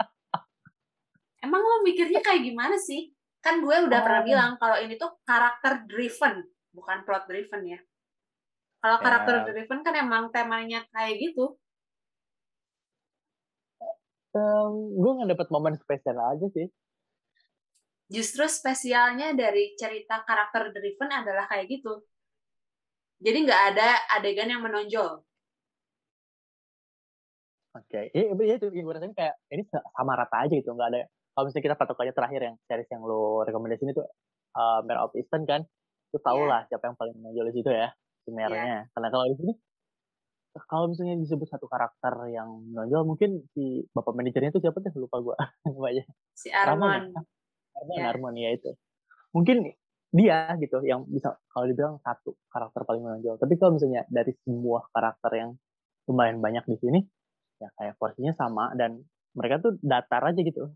emang 1.46 1.62
lo 1.62 1.76
mikirnya 1.84 2.24
kayak 2.24 2.42
gimana 2.42 2.76
sih 2.80 3.12
kan 3.44 3.60
gue 3.60 3.76
udah 3.86 4.00
oh. 4.00 4.04
pernah 4.04 4.22
bilang 4.24 4.50
kalau 4.56 4.76
ini 4.80 4.96
tuh 4.96 5.20
karakter 5.22 5.84
driven 5.86 6.42
bukan 6.72 6.98
plot 7.04 7.28
driven 7.30 7.62
ya 7.68 7.78
kalau 8.80 8.98
ya. 8.98 9.02
karakter 9.04 9.34
driven 9.52 9.80
kan 9.84 9.94
emang 9.94 10.32
temanya 10.34 10.82
kayak 10.90 11.20
gitu 11.20 11.54
um, 14.34 14.72
gue 14.98 15.10
nggak 15.20 15.30
dapet 15.36 15.48
momen 15.52 15.74
spesial 15.78 16.18
aja 16.18 16.48
sih 16.50 16.66
justru 18.08 18.48
spesialnya 18.48 19.36
dari 19.36 19.76
cerita 19.76 20.24
karakter 20.24 20.72
driven 20.72 21.12
adalah 21.12 21.44
kayak 21.44 21.68
gitu. 21.68 22.02
Jadi 23.18 23.38
nggak 23.46 23.62
ada 23.74 23.88
adegan 24.14 24.50
yang 24.50 24.62
menonjol. 24.62 25.26
Oke, 27.78 27.84
okay. 27.94 28.04
iya 28.10 28.34
ya, 28.34 28.54
itu 28.58 28.74
yang 28.74 28.90
gue 28.90 28.94
rasain 28.96 29.14
kayak 29.14 29.38
ini 29.54 29.62
sama 29.70 30.18
rata 30.18 30.36
aja 30.42 30.54
gitu, 30.54 30.74
nggak 30.74 30.88
ada. 30.90 31.06
Kalau 31.06 31.44
misalnya 31.46 31.64
kita 31.70 31.76
patokannya 31.78 32.14
terakhir 32.16 32.40
yang 32.42 32.56
series 32.66 32.90
yang 32.90 33.02
lo 33.06 33.46
rekomendasiin 33.46 33.94
itu 33.94 34.02
uh, 34.58 34.82
Mare 34.82 34.98
of 35.04 35.14
Eastern 35.14 35.46
kan, 35.46 35.62
itu 36.10 36.18
tau 36.18 36.42
yeah. 36.42 36.50
lah 36.50 36.60
siapa 36.66 36.90
yang 36.90 36.96
paling 36.98 37.14
menonjol 37.20 37.46
di 37.52 37.54
situ 37.54 37.70
ya, 37.70 37.94
si 38.26 38.34
Mare-nya. 38.34 38.66
Yeah. 38.66 38.82
Karena 38.90 39.08
kalau 39.14 39.24
di 39.30 39.36
sini, 39.38 39.52
kalau 40.66 40.86
misalnya 40.90 41.14
disebut 41.22 41.46
satu 41.46 41.70
karakter 41.70 42.14
yang 42.34 42.50
menonjol, 42.72 43.06
mungkin 43.06 43.46
si 43.54 43.86
bapak 43.94 44.10
manajernya 44.16 44.50
itu 44.50 44.60
siapa 44.64 44.82
tuh 44.82 44.98
lupa 44.98 45.16
gue. 45.22 45.36
si 46.42 46.50
Arman. 46.50 47.14
Ya? 47.14 47.20
Armon, 47.78 47.94
yeah. 47.94 48.10
Armon 48.10 48.34
ya 48.34 48.50
itu. 48.58 48.70
Mungkin 49.30 49.70
dia 50.08 50.56
gitu 50.56 50.80
yang 50.88 51.04
bisa 51.04 51.36
kalau 51.52 51.68
dibilang 51.68 52.00
satu 52.00 52.32
karakter 52.48 52.80
paling 52.88 53.04
menonjol. 53.04 53.36
Tapi 53.36 53.54
kalau 53.60 53.76
misalnya 53.76 54.08
dari 54.08 54.32
semua 54.40 54.88
karakter 54.88 55.30
yang 55.36 55.50
lumayan 56.08 56.40
banyak 56.40 56.64
di 56.64 56.76
sini, 56.80 57.00
ya 57.60 57.68
kayak 57.76 58.00
porsinya 58.00 58.32
sama 58.32 58.72
dan 58.72 59.04
mereka 59.36 59.60
tuh 59.60 59.76
datar 59.84 60.24
aja 60.24 60.40
gitu. 60.40 60.72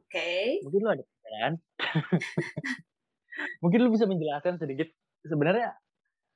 Oke. 0.00 0.08
Okay. 0.08 0.46
Mungkin 0.64 0.80
lu 0.80 0.90
ada 0.90 1.04
kan? 1.30 1.52
Mungkin 3.62 3.78
lu 3.84 3.94
bisa 3.94 4.08
menjelaskan 4.10 4.58
sedikit 4.58 4.88
sebenarnya 5.22 5.76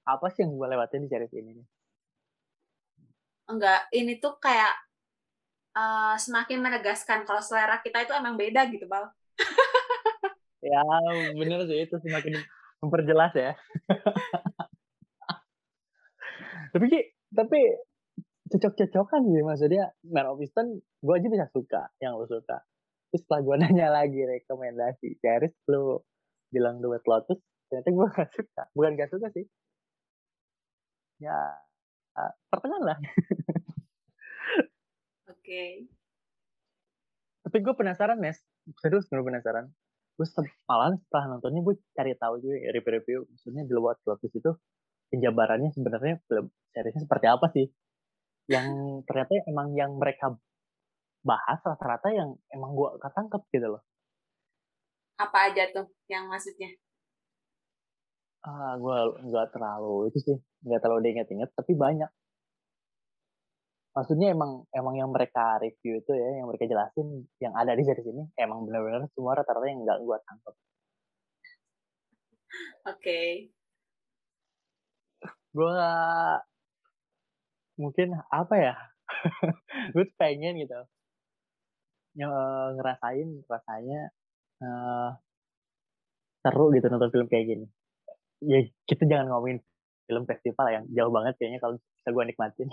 apa 0.04 0.26
sih 0.30 0.44
yang 0.44 0.54
gue 0.54 0.68
lewatin 0.68 1.04
di 1.04 1.08
series 1.08 1.34
ini? 1.34 1.64
Enggak, 3.48 3.88
ini 3.92 4.20
tuh 4.20 4.36
kayak 4.40 4.72
uh, 5.76 6.16
semakin 6.16 6.64
menegaskan 6.64 7.28
kalau 7.28 7.40
selera 7.44 7.80
kita 7.80 8.04
itu 8.04 8.12
emang 8.16 8.36
beda 8.36 8.68
gitu, 8.72 8.88
Bal. 8.88 9.08
ya, 10.72 10.82
bener 11.34 11.60
sih 11.68 11.78
itu 11.84 11.96
semakin 12.00 12.40
memperjelas 12.84 13.32
ya. 13.36 13.52
tapi 16.74 16.90
tapi 17.30 17.60
cocok-cocokan 18.50 19.22
sih 19.30 19.42
maksudnya 19.46 19.94
Man 20.10 20.26
of 20.26 20.42
Eastern 20.42 20.78
gue 20.78 21.14
aja 21.14 21.28
bisa 21.30 21.46
suka 21.50 21.82
yang 22.02 22.18
lo 22.18 22.26
suka. 22.28 22.62
Terus 23.10 23.22
setelah 23.24 23.40
gue 23.42 23.56
nanya 23.62 23.88
lagi 23.90 24.20
rekomendasi 24.20 25.18
series 25.22 25.54
lo 25.70 26.04
bilang 26.52 26.82
The 26.82 26.88
Wet 26.90 27.06
Lotus 27.06 27.40
ternyata 27.70 27.90
gue 27.90 28.06
gak 28.10 28.30
suka. 28.34 28.62
Bukan 28.76 28.92
gak 28.98 29.10
suka 29.10 29.26
sih. 29.32 29.46
Ya 31.22 31.38
uh, 32.18 32.32
pertengahan 32.50 32.94
lah. 32.94 32.98
Okay. 35.44 35.84
tapi 37.44 37.60
gue 37.60 37.74
penasaran 37.76 38.16
Nes 38.16 38.40
serius 38.80 39.06
gue 39.08 39.20
penasaran. 39.20 39.68
Gue 40.14 40.26
malah 40.70 40.94
setelah 40.94 41.24
nontonnya 41.36 41.60
gue 41.66 41.74
cari 41.92 42.14
tahu 42.14 42.38
juga 42.38 42.56
ya, 42.60 42.70
review-review. 42.70 43.26
Maksudnya 43.28 43.62
di 43.66 43.72
luar 43.74 43.98
Lotus 44.06 44.30
itu 44.30 44.50
penjabarannya 45.10 45.70
sebenarnya 45.74 46.22
film 46.26 46.46
seriesnya 46.70 47.02
seperti 47.04 47.26
apa 47.26 47.46
sih? 47.52 47.66
Yang 48.50 48.66
ternyata 49.08 49.30
emang 49.48 49.74
yang 49.74 49.96
mereka 49.98 50.36
bahas 51.24 51.58
rata-rata 51.64 52.12
yang 52.12 52.36
emang 52.52 52.76
gue 52.76 52.90
ketangkep 53.00 53.42
gitu 53.50 53.66
loh. 53.74 53.82
Apa 55.16 55.50
aja 55.50 55.72
tuh 55.72 55.88
yang 56.06 56.28
maksudnya? 56.28 56.68
Ah 58.44 58.76
gue 58.76 58.98
nggak 59.24 59.56
terlalu 59.56 60.12
itu 60.12 60.18
sih 60.20 60.36
nggak 60.68 60.80
terlalu 60.84 61.00
diinget-inget 61.08 61.48
tapi 61.56 61.72
banyak 61.72 62.12
maksudnya 63.94 64.34
emang 64.34 64.66
emang 64.74 64.94
yang 64.98 65.10
mereka 65.14 65.62
review 65.62 66.02
itu 66.02 66.12
ya 66.12 66.42
yang 66.42 66.50
mereka 66.50 66.66
jelasin 66.66 67.30
yang 67.38 67.54
ada 67.54 67.78
di 67.78 67.82
series 67.86 68.10
ini 68.10 68.26
emang 68.34 68.66
benar-benar 68.66 69.06
semua 69.14 69.38
rata-rata 69.38 69.66
yang 69.70 69.86
nggak 69.86 69.98
gue 70.02 70.16
tangkap. 70.26 70.54
Oke. 70.54 70.58
Okay. 72.98 73.30
Gue 75.54 75.70
mungkin 77.78 78.18
apa 78.30 78.54
ya? 78.58 78.74
gue 79.94 80.04
pengen 80.18 80.58
gitu 80.58 80.80
yang 82.14 82.30
uh, 82.30 82.70
ngerasain 82.78 83.28
rasanya 83.50 84.00
uh, 84.62 85.10
seru 86.46 86.70
gitu 86.74 86.86
nonton 86.90 87.10
film 87.10 87.26
kayak 87.26 87.46
gini. 87.50 87.66
Ya 88.42 88.62
kita 88.86 89.06
jangan 89.06 89.34
ngomongin 89.34 89.58
film 90.06 90.24
festival 90.28 90.66
yang 90.70 90.84
jauh 90.94 91.10
banget 91.10 91.34
kayaknya 91.40 91.58
kalau 91.58 91.76
bisa 92.04 92.12
gue 92.12 92.24
nikmatin. 92.28 92.68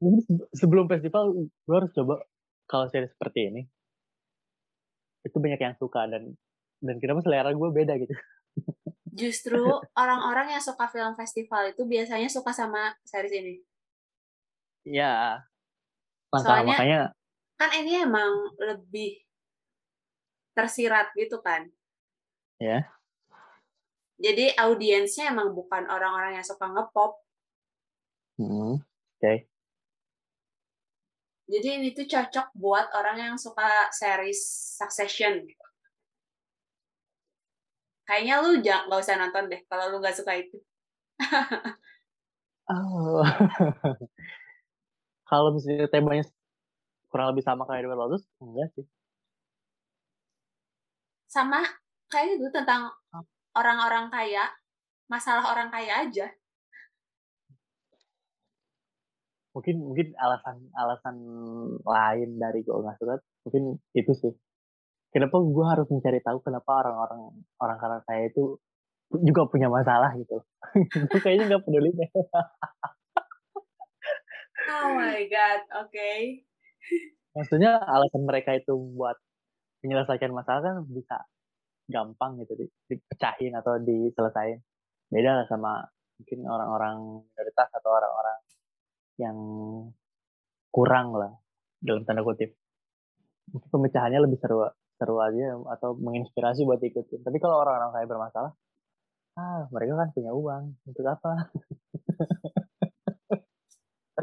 sebelum 0.56 0.88
festival 0.88 1.36
gue 1.44 1.76
harus 1.76 1.92
coba 1.92 2.24
kalau 2.64 2.88
series 2.88 3.12
seperti 3.12 3.52
ini. 3.52 3.62
Itu 5.20 5.36
banyak 5.36 5.60
yang 5.60 5.76
suka 5.76 6.08
dan 6.08 6.32
dan 6.80 6.96
kenapa 6.96 7.20
selera 7.20 7.52
gue 7.52 7.68
beda 7.68 8.00
gitu. 8.00 8.16
Justru 9.12 9.60
orang-orang 10.00 10.56
yang 10.56 10.64
suka 10.64 10.88
film 10.88 11.12
festival 11.12 11.76
itu 11.76 11.84
biasanya 11.84 12.32
suka 12.32 12.56
sama 12.56 12.96
series 13.04 13.36
ini. 13.36 13.54
Iya. 14.88 15.44
Soalnya 16.32 16.72
makanya 16.72 17.00
kan 17.60 17.70
ini 17.76 18.00
emang 18.00 18.48
lebih 18.56 19.20
tersirat 20.56 21.12
gitu 21.20 21.44
kan. 21.44 21.68
Ya. 22.56 22.88
Jadi 24.14 24.54
audiensnya 24.54 25.34
emang 25.34 25.50
bukan 25.52 25.90
orang-orang 25.90 26.38
yang 26.38 26.46
suka 26.46 26.70
ngepop. 26.70 27.18
Hmm, 28.38 28.78
Oke. 28.78 29.18
Okay. 29.18 29.36
Jadi 31.44 31.68
ini 31.76 31.88
tuh 31.92 32.08
cocok 32.08 32.56
buat 32.56 32.88
orang 32.96 33.16
yang 33.20 33.36
suka 33.36 33.92
series 33.92 34.40
Succession. 34.80 35.44
Kayaknya 38.04 38.34
lu 38.40 38.50
jangan 38.64 38.82
nggak 38.88 39.00
usah 39.00 39.16
nonton 39.16 39.44
deh 39.52 39.60
kalau 39.68 39.92
lu 39.92 40.00
nggak 40.00 40.16
suka 40.16 40.32
itu. 40.40 40.56
oh. 42.72 43.24
kalau 45.30 45.52
misalnya 45.52 45.88
temanya 45.88 46.24
kurang 47.12 47.32
lebih 47.32 47.44
sama 47.44 47.68
kayak 47.68 47.88
The 47.88 47.96
Lotus, 47.96 48.24
enggak 48.40 48.68
sih. 48.76 48.86
Sama 51.28 51.60
kayak 52.08 52.40
itu 52.40 52.48
tentang 52.52 52.92
orang-orang 53.54 54.10
kaya, 54.10 54.44
masalah 55.06 55.54
orang 55.54 55.70
kaya 55.70 56.06
aja. 56.06 56.26
Mungkin 59.54 59.86
mungkin 59.86 60.10
alasan 60.18 60.66
alasan 60.74 61.16
lain 61.86 62.30
dari 62.42 62.66
gue 62.66 62.74
nggak 62.74 62.98
suka 62.98 63.22
mungkin 63.46 63.78
itu 63.94 64.12
sih. 64.18 64.34
Kenapa 65.14 65.38
gue 65.38 65.66
harus 65.70 65.86
mencari 65.86 66.18
tahu 66.26 66.42
kenapa 66.42 66.82
orang-orang 66.82 67.38
orang 67.62 67.78
kaya 67.78 67.98
kaya 68.02 68.22
itu 68.34 68.58
juga 69.22 69.46
punya 69.46 69.70
masalah 69.70 70.10
gitu. 70.18 70.42
itu 71.06 71.16
kayaknya 71.22 71.54
nggak 71.54 71.62
peduli 71.62 71.94
deh. 71.94 72.10
oh 74.74 74.86
my 74.98 75.22
god, 75.30 75.62
oke. 75.86 75.94
Okay. 75.94 76.42
Maksudnya 77.38 77.78
alasan 77.78 78.26
mereka 78.26 78.58
itu 78.58 78.74
buat 78.74 79.14
menyelesaikan 79.86 80.34
masalah 80.34 80.66
kan 80.66 80.76
bisa 80.90 81.22
gampang 81.84 82.40
gitu 82.40 82.68
dipecahin 82.88 83.52
atau 83.56 83.76
diselesain. 83.80 84.60
Beda 85.08 85.42
lah 85.42 85.46
sama 85.46 85.84
mungkin 86.20 86.46
orang-orang 86.46 87.26
minoritas 87.28 87.68
atau 87.74 87.90
orang-orang 87.90 88.38
yang 89.20 89.36
kurang 90.74 91.14
lah 91.14 91.32
dalam 91.78 92.02
tanda 92.08 92.24
kutip. 92.24 92.56
Mungkin 93.52 93.68
pemecahannya 93.68 94.20
lebih 94.24 94.40
seru 94.40 94.64
seru 94.94 95.20
aja 95.20 95.58
atau 95.74 95.98
menginspirasi 95.98 96.62
buat 96.62 96.78
ikutin 96.78 97.26
tapi 97.26 97.42
kalau 97.42 97.66
orang-orang 97.66 97.90
kayak 97.98 98.08
bermasalah 98.14 98.54
ah 99.34 99.66
mereka 99.74 99.98
kan 99.98 100.08
punya 100.14 100.30
uang 100.30 100.78
untuk 100.86 101.04
apa? 101.10 101.50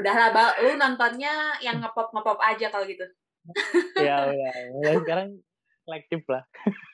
Udahlah 0.01 0.31
bal. 0.31 0.49
Lu 0.63 0.79
nontonnya 0.79 1.59
yang 1.59 1.83
ngepop 1.83 2.15
ngepop 2.15 2.39
aja 2.39 2.71
kalau 2.71 2.87
gitu. 2.87 3.03
Ya 3.99 4.31
ya, 4.31 4.51
ya 4.81 4.91
sekarang 5.01 5.41
kolektif 5.85 6.21
lah 6.29 6.45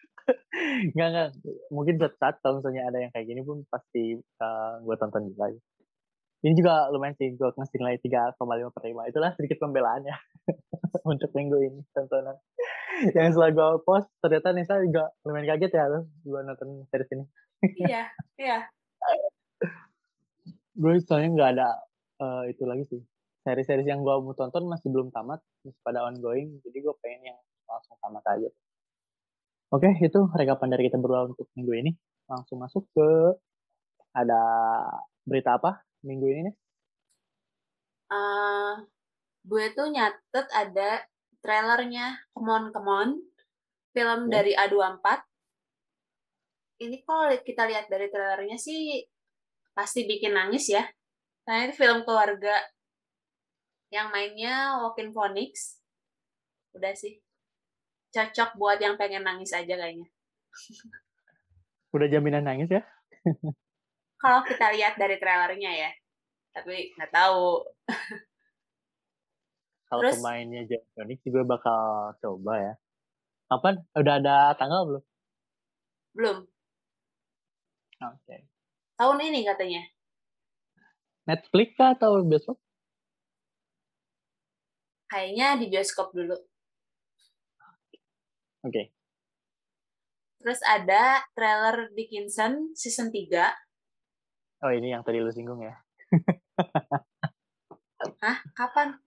nggak 0.95 1.07
nggak. 1.13 1.29
Mungkin 1.71 1.95
saat, 2.01 2.13
saat 2.19 2.35
kalau 2.43 2.59
misalnya 2.59 2.83
ada 2.89 2.97
yang 3.01 3.11
kayak 3.13 3.27
gini 3.27 3.41
pun 3.43 3.63
pasti 3.71 4.17
uh, 4.17 4.43
eh, 4.43 4.73
gue 4.83 4.95
tonton 4.99 5.23
juga. 5.31 5.45
Ini 6.45 6.53
juga 6.53 6.93
lumayan 6.93 7.17
sih 7.17 7.33
gue 7.33 7.49
ngasih 7.49 7.77
nilai 7.81 7.97
tiga 7.97 8.31
koma 8.37 8.59
lima 8.59 8.69
per 8.69 8.85
lima. 8.85 9.09
Itulah 9.09 9.33
sedikit 9.33 9.57
pembelaannya 9.57 10.13
untuk 11.11 11.31
minggu 11.33 11.57
ini 11.63 11.81
tontonan. 11.91 12.37
Yang 13.13 13.37
setelah 13.37 13.51
gue 13.53 13.69
post 13.85 14.09
ternyata 14.21 14.53
Nisa 14.53 14.77
juga 14.81 15.09
lumayan 15.25 15.49
kaget 15.55 15.71
ya 15.73 15.85
lo 15.89 15.99
gue 16.25 16.39
nonton 16.45 16.69
series 16.93 17.11
ini. 17.13 17.25
Iya 17.87 18.03
iya. 18.37 18.57
Gue 20.77 21.01
soalnya 21.01 21.29
nggak 21.33 21.51
ada 21.57 21.69
uh, 22.21 22.43
itu 22.45 22.63
lagi 22.69 22.85
sih. 22.85 23.01
Seri-seri 23.41 23.87
yang 23.87 24.03
gue 24.03 24.15
mau 24.21 24.35
tonton 24.35 24.67
masih 24.67 24.91
belum 24.91 25.09
tamat 25.09 25.41
masih 25.65 25.81
pada 25.81 26.05
ongoing. 26.05 26.61
Jadi 26.61 26.77
gue 26.83 26.95
pengen 27.01 27.33
yang 27.33 27.39
langsung 27.65 27.97
tamat 27.99 28.23
aja 28.29 28.49
oke 29.73 29.89
itu 29.99 30.19
rekapan 30.33 30.69
dari 30.71 30.87
kita 30.87 30.97
berdua 30.99 31.29
untuk 31.31 31.47
minggu 31.55 31.73
ini 31.73 31.91
langsung 32.27 32.59
masuk 32.59 32.83
ke 32.91 33.09
ada 34.15 34.43
berita 35.23 35.55
apa 35.59 35.83
minggu 36.03 36.25
ini 36.27 36.41
nih 36.47 36.55
uh, 38.11 38.73
gue 39.47 39.65
tuh 39.75 39.87
nyatet 39.91 40.47
ada 40.51 41.03
trailernya 41.43 42.27
Come 42.35 42.51
On 42.51 42.63
Come 42.71 42.91
On 42.91 43.09
film 43.95 44.19
oh. 44.25 44.29
dari 44.29 44.51
A24 44.55 45.05
ini 46.77 47.01
kalau 47.01 47.33
kita 47.41 47.65
lihat 47.65 47.89
dari 47.89 48.07
trailernya 48.11 48.59
sih 48.59 49.01
pasti 49.73 50.05
bikin 50.05 50.33
nangis 50.33 50.69
ya 50.73 50.85
Nah, 51.47 51.63
ini 51.63 51.71
film 51.71 52.03
keluarga 52.03 52.59
yang 53.87 54.11
mainnya 54.11 54.83
Walking 54.83 55.15
Phoenix. 55.15 55.79
Udah 56.75 56.91
sih. 56.91 57.23
Cocok 58.11 58.55
buat 58.55 58.79
yang 58.79 58.95
pengen 58.95 59.23
nangis 59.23 59.51
aja 59.51 59.75
kayaknya. 59.75 60.07
Udah 61.95 62.07
jaminan 62.11 62.43
nangis 62.43 62.71
ya? 62.71 62.83
Kalau 64.21 64.41
kita 64.43 64.73
lihat 64.73 64.97
dari 64.97 65.15
trailernya 65.21 65.71
ya. 65.71 65.91
Tapi 66.55 66.93
nggak 66.97 67.11
tahu. 67.13 67.63
Kalau 69.87 70.01
Terus, 70.03 70.19
pemainnya 70.19 70.67
John 70.67 70.83
Phoenix 70.91 71.19
juga 71.23 71.47
bakal 71.47 72.11
coba 72.19 72.53
ya. 72.59 72.73
Kapan? 73.47 73.79
Udah 73.95 74.13
ada 74.19 74.51
tanggal 74.59 74.83
belum? 74.83 75.03
Belum. 76.11 76.37
Oke. 78.03 78.19
Okay. 78.27 78.41
Tahun 78.99 79.17
ini 79.23 79.47
katanya. 79.47 79.81
Netflix 81.23 81.71
kah 81.79 81.95
atau 81.95 82.19
bioskop? 82.23 82.59
Kayaknya 85.07 85.47
di 85.55 85.65
bioskop 85.71 86.11
dulu. 86.11 86.35
Oke. 88.65 88.71
Okay. 88.71 88.85
Terus 90.37 90.61
ada 90.63 91.25
trailer 91.33 91.89
Dickinson 91.93 92.73
season 92.77 93.09
3. 93.09 94.65
Oh, 94.65 94.71
ini 94.73 94.93
yang 94.93 95.05
tadi 95.05 95.21
lu 95.21 95.29
singgung 95.29 95.61
ya. 95.61 95.75
Hah? 98.23 98.37
Kapan? 98.53 98.97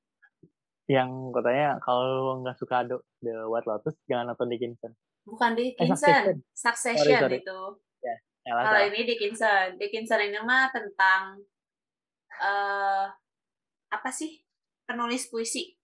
Yang 0.91 1.11
katanya 1.35 1.79
kalau 1.83 2.43
nggak 2.43 2.59
suka 2.59 2.87
The, 2.87 2.97
The 3.23 3.47
White 3.47 3.67
Lotus, 3.67 3.95
jangan 4.11 4.35
nonton 4.35 4.51
Dickinson. 4.51 4.93
Bukan 5.27 5.55
Dickinson, 5.55 5.87
eh, 5.87 5.97
Succession, 5.97 6.37
Succession 6.55 7.19
sorry, 7.19 7.23
sorry. 7.23 7.39
itu. 7.43 7.61
Ya, 8.01 8.57
kalau 8.57 8.81
ini 8.91 9.01
Dickinson. 9.07 9.67
Dickinson 9.79 10.21
ini 10.27 10.39
mah 10.43 10.75
tentang 10.75 11.39
uh, 12.41 13.07
apa 13.91 14.11
sih 14.11 14.43
penulis 14.87 15.31
puisi 15.31 15.75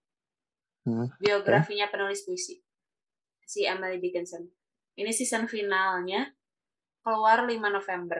hmm. 0.87 1.19
biografinya 1.19 1.91
penulis 1.91 2.23
puisi 2.23 2.59
si 3.47 3.63
Emily 3.63 4.03
Dickinson 4.03 4.43
ini 4.99 5.15
season 5.15 5.47
finalnya 5.47 6.27
keluar 6.99 7.47
5 7.47 7.55
November 7.55 8.19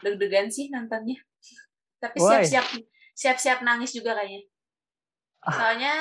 deg-degan 0.00 0.48
sih 0.48 0.72
nontonnya 0.72 1.20
tapi 2.02 2.16
siap-siap 2.16 2.66
siap-siap 3.12 3.58
nangis 3.60 3.92
juga 3.92 4.16
kayaknya 4.16 4.48
ah. 5.44 5.52
soalnya 5.52 5.94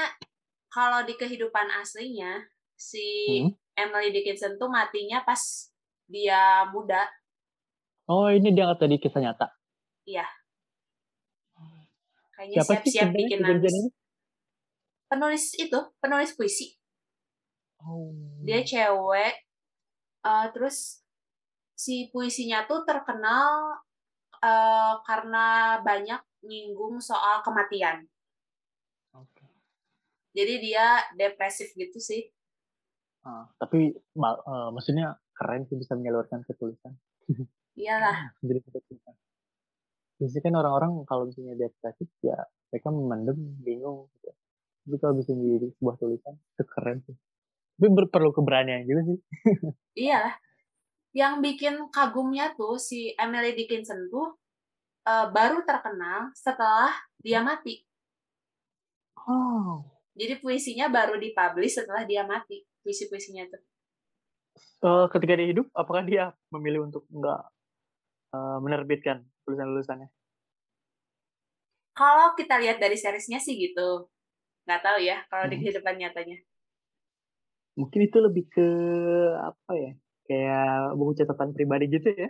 kalau 0.72 1.04
di 1.04 1.20
kehidupan 1.20 1.68
aslinya 1.84 2.40
si 2.80 3.44
hmm? 3.44 3.52
Emily 3.76 4.16
Dickinson 4.16 4.56
tuh 4.56 4.72
matinya 4.72 5.24
pas 5.28 5.40
dia 6.10 6.66
muda. 6.74 7.06
Oh, 8.10 8.32
ini 8.32 8.56
dia 8.56 8.74
tadi 8.74 8.98
kisah 8.98 9.22
nyata. 9.22 9.48
Iya. 10.08 10.26
Kayaknya 12.34 12.58
siap-siap 12.66 13.10
bikin 13.14 13.40
nangis. 13.46 13.76
Penulis 15.06 15.46
itu, 15.60 15.80
penulis 16.02 16.34
puisi. 16.34 16.79
Oh. 17.84 18.12
Dia 18.44 18.64
cewek. 18.64 19.36
Uh, 20.20 20.52
terus 20.52 21.00
si 21.80 22.12
puisinya 22.12 22.68
tuh 22.68 22.84
terkenal 22.84 23.80
uh, 24.44 25.00
karena 25.08 25.80
banyak 25.80 26.20
nyinggung 26.44 27.00
soal 27.00 27.40
kematian. 27.40 28.04
Okay. 29.16 29.52
Jadi 30.36 30.54
dia 30.60 31.08
depresif 31.16 31.72
gitu 31.76 32.00
sih. 32.04 32.28
Uh, 33.24 33.48
tapi 33.60 33.96
uh, 34.20 34.70
maksudnya 34.76 35.20
keren 35.36 35.64
sih 35.68 35.80
bisa 35.80 35.96
menyalurkan 35.96 36.44
ketulisan. 36.44 37.00
Iyalah. 37.80 38.36
Jadi 38.44 38.60
tulisan 38.68 39.16
biasanya 40.20 40.44
kan 40.44 40.56
orang-orang 40.60 40.92
kalau 41.08 41.24
misalnya 41.32 41.56
depresi 41.56 42.04
ya 42.20 42.36
mereka 42.70 42.92
memendam 42.92 43.40
bingung 43.64 44.12
gitu. 44.20 44.32
tapi 44.84 44.96
kalau 45.00 45.14
bisa 45.16 45.32
menjadi 45.32 45.68
sebuah 45.80 45.96
tulisan 45.96 46.36
itu 46.36 46.64
keren 46.68 46.98
sih 47.08 47.16
tapi 47.80 47.88
perlu 48.12 48.36
keberanian 48.36 48.84
juga 48.84 49.02
sih 49.08 49.18
iya 50.06 50.36
yang 51.16 51.40
bikin 51.40 51.90
kagumnya 51.90 52.54
tuh 52.54 52.76
si 52.76 53.16
Emily 53.16 53.56
Dickinson 53.56 54.12
tuh 54.12 54.36
uh, 55.08 55.32
baru 55.32 55.64
terkenal 55.64 56.30
setelah 56.36 56.92
dia 57.24 57.40
mati 57.40 57.82
oh 59.24 59.88
jadi 60.20 60.36
puisinya 60.44 60.92
baru 60.92 61.16
dipublish 61.16 61.80
setelah 61.80 62.04
dia 62.04 62.28
mati 62.28 62.68
puisi-puisinya 62.84 63.48
tuh 63.48 63.64
uh, 64.84 65.06
ketika 65.08 65.34
dia 65.40 65.48
hidup 65.48 65.72
apakah 65.72 66.04
dia 66.04 66.36
memilih 66.52 66.92
untuk 66.92 67.08
enggak 67.10 67.48
uh, 68.34 68.58
menerbitkan 68.62 69.26
tulisan-tulisannya? 69.46 70.10
Kalau 71.98 72.32
kita 72.38 72.56
lihat 72.62 72.80
dari 72.80 72.96
seriesnya 72.96 73.42
sih 73.42 73.60
gitu. 73.60 74.08
Nggak 74.64 74.82
tahu 74.86 74.98
ya 75.04 75.26
kalau 75.28 75.50
hmm. 75.50 75.52
di 75.52 75.56
kehidupan 75.60 75.96
nyatanya. 76.00 76.38
Mungkin 77.80 78.02
itu 78.04 78.18
lebih 78.20 78.46
ke 78.52 78.68
apa 79.40 79.72
ya? 79.80 79.92
Kayak 80.28 81.00
buku 81.00 81.12
catatan 81.24 81.56
pribadi 81.56 81.86
gitu 81.88 82.12
ya? 82.12 82.30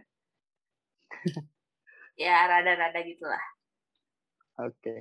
ya, 2.30 2.38
rada-rada 2.46 3.02
gitulah. 3.02 3.46
Oke. 4.62 4.78
Okay. 4.78 5.00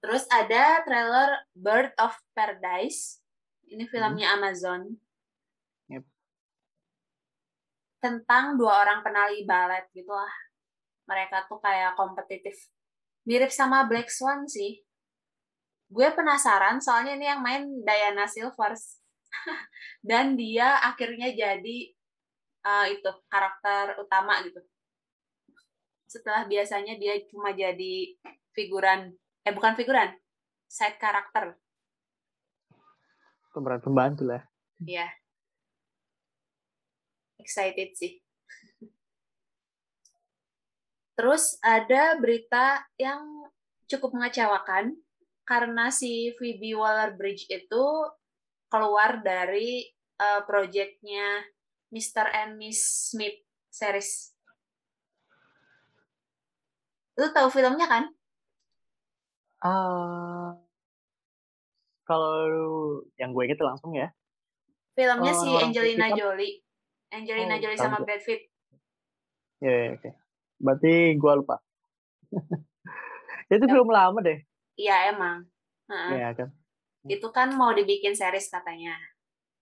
Terus 0.00 0.24
ada 0.30 0.86
trailer 0.86 1.44
Bird 1.52 1.92
of 1.98 2.14
Paradise. 2.32 3.18
Ini 3.66 3.84
filmnya 3.90 4.30
hmm. 4.30 4.36
Amazon 4.38 4.82
tentang 8.00 8.56
dua 8.56 8.80
orang 8.82 9.04
penari 9.04 9.44
balet 9.44 9.84
gitu 9.92 10.10
lah. 10.10 10.32
Mereka 11.06 11.46
tuh 11.46 11.60
kayak 11.60 11.94
kompetitif. 11.94 12.56
Mirip 13.28 13.52
sama 13.52 13.84
Black 13.84 14.08
Swan 14.08 14.48
sih. 14.48 14.80
Gue 15.92 16.08
penasaran 16.16 16.80
soalnya 16.80 17.14
ini 17.20 17.26
yang 17.28 17.44
main 17.44 17.62
Diana 17.84 18.24
Silvers. 18.24 18.99
Dan 20.08 20.34
dia 20.34 20.80
akhirnya 20.82 21.30
jadi 21.32 21.78
uh, 22.66 22.86
itu 22.90 23.10
karakter 23.30 23.98
utama 24.00 24.42
gitu. 24.42 24.60
Setelah 26.10 26.44
biasanya 26.46 26.98
dia 26.98 27.22
cuma 27.30 27.54
jadi 27.54 28.18
figuran, 28.50 29.14
eh 29.46 29.54
bukan 29.54 29.78
figuran, 29.78 30.10
side 30.66 30.98
karakter. 30.98 31.54
Pemeran 33.54 33.82
pembantu 33.82 34.26
lah. 34.26 34.42
Iya 34.82 35.20
excited 37.40 37.96
sih. 37.96 38.20
Terus 41.16 41.56
ada 41.64 42.16
berita 42.20 42.84
yang 43.00 43.50
cukup 43.88 44.14
mengecewakan 44.14 44.94
karena 45.48 45.90
si 45.90 46.30
Phoebe 46.38 46.76
Waller-Bridge 46.78 47.50
itu 47.50 47.84
keluar 48.70 49.20
dari 49.20 49.84
uh, 50.22 50.46
projectnya 50.46 51.42
Mr. 51.90 52.26
and 52.30 52.54
Miss 52.54 53.10
Smith 53.10 53.42
series. 53.66 54.30
Lu 57.18 57.28
tahu 57.34 57.50
filmnya 57.50 57.90
kan? 57.90 58.04
Uh, 59.60 60.56
kalau 62.06 62.48
yang 63.18 63.34
gue 63.34 63.42
inget 63.44 63.60
langsung 63.60 63.92
ya. 63.92 64.08
Filmnya 64.94 65.34
oh, 65.34 65.40
si 65.42 65.50
Angelina 65.50 66.08
Jolie. 66.14 66.62
Angelina 67.10 67.58
oh, 67.58 67.60
Jolie 67.60 67.78
sama 67.78 67.98
Brad 68.00 68.22
Pitt. 68.22 68.48
Ya, 69.60 69.68
yeah, 69.68 69.84
oke. 69.92 70.00
Okay. 70.00 70.12
Berarti 70.62 70.92
gue 71.18 71.32
lupa. 71.42 71.56
itu 73.50 73.66
ya. 73.66 73.72
film 73.74 73.90
lama 73.90 74.18
deh. 74.22 74.38
Iya, 74.78 75.12
emang. 75.12 75.44
Iya 75.90 75.92
uh 75.92 76.30
-uh. 76.30 76.32
kan. 76.38 76.48
Itu 77.08 77.32
kan 77.32 77.56
mau 77.56 77.72
dibikin 77.72 78.12
series 78.12 78.52
katanya. 78.52 78.92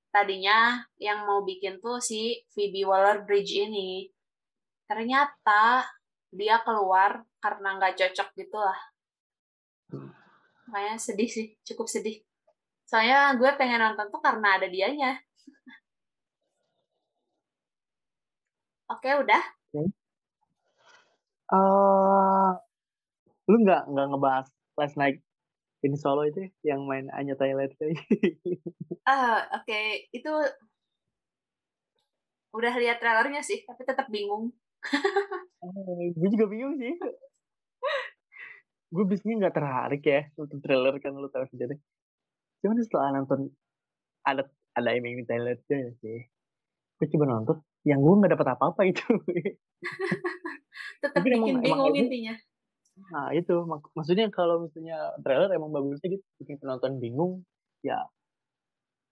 Tadinya 0.08 0.82
yang 0.98 1.28
mau 1.28 1.44
bikin 1.44 1.78
tuh 1.78 2.02
si 2.02 2.42
Phoebe 2.50 2.82
Waller-Bridge 2.82 3.68
ini. 3.68 4.08
Ternyata 4.88 5.84
dia 6.32 6.58
keluar 6.64 7.22
karena 7.38 7.78
nggak 7.78 7.94
cocok 7.94 8.28
gitu 8.34 8.58
lah. 8.58 8.80
Hmm. 9.92 10.10
Makanya 10.68 10.96
sedih 11.00 11.28
sih, 11.28 11.56
cukup 11.64 11.88
sedih. 11.88 12.20
Soalnya 12.88 13.36
gue 13.36 13.50
pengen 13.60 13.84
nonton 13.84 14.08
tuh 14.08 14.20
karena 14.20 14.56
ada 14.56 14.68
dianya. 14.68 15.20
Oke, 18.92 19.12
udah. 19.12 19.42
Okay. 19.68 19.86
Uh, 21.48 22.52
lu 23.48 23.56
nggak 23.64 23.88
nggak 23.88 24.06
ngebahas 24.12 24.46
Last 24.76 25.00
Night 25.00 25.24
in 25.84 25.94
Solo 25.94 26.26
itu 26.26 26.50
yang 26.66 26.84
main 26.84 27.06
Anya 27.14 27.38
Taylor 27.38 27.70
Ah, 29.08 29.12
uh, 29.46 29.62
oke. 29.62 29.64
Okay. 29.64 30.10
Itu 30.10 30.32
udah 32.52 32.72
lihat 32.80 32.98
trailernya 32.98 33.40
sih, 33.44 33.62
tapi 33.64 33.84
tetap 33.86 34.08
bingung 34.08 34.52
Eh, 35.58 36.14
gue 36.14 36.28
juga 36.30 36.46
bingung 36.46 36.78
sih. 36.78 36.94
gue 38.88 39.04
biasanya 39.04 39.34
nggak 39.44 39.54
tertarik 39.60 40.00
ya 40.00 40.20
nonton 40.40 40.64
trailer 40.64 40.96
kan 40.96 41.12
lu 41.12 41.28
tahu 41.28 41.44
sendiri. 41.52 41.76
Cuman 42.64 42.80
setelah 42.80 43.20
nonton 43.20 43.52
ada 44.24 44.48
ada 44.72 44.88
Amy 44.96 45.26
Taylor 45.28 45.58
ya 45.68 45.92
sih. 46.00 46.24
Gue 46.98 47.06
coba 47.12 47.24
nonton, 47.28 47.56
yang 47.84 48.00
gue 48.00 48.14
nggak 48.16 48.32
dapat 48.38 48.48
apa-apa 48.56 48.82
itu. 48.88 49.04
Tetap 51.04 51.20
bikin 51.20 51.60
emang, 51.60 51.62
bingung 51.62 51.92
emang 51.92 52.00
intinya. 52.00 52.34
Nah 53.12 53.28
itu 53.34 53.54
mak 53.70 53.82
maksudnya 53.96 54.26
kalau 54.34 54.66
misalnya 54.66 54.98
trailer 55.22 55.50
emang 55.54 55.70
bagusnya 55.74 56.08
gitu 56.18 56.24
bikin 56.42 56.56
penonton 56.60 56.92
bingung 57.02 57.32
ya 57.86 57.98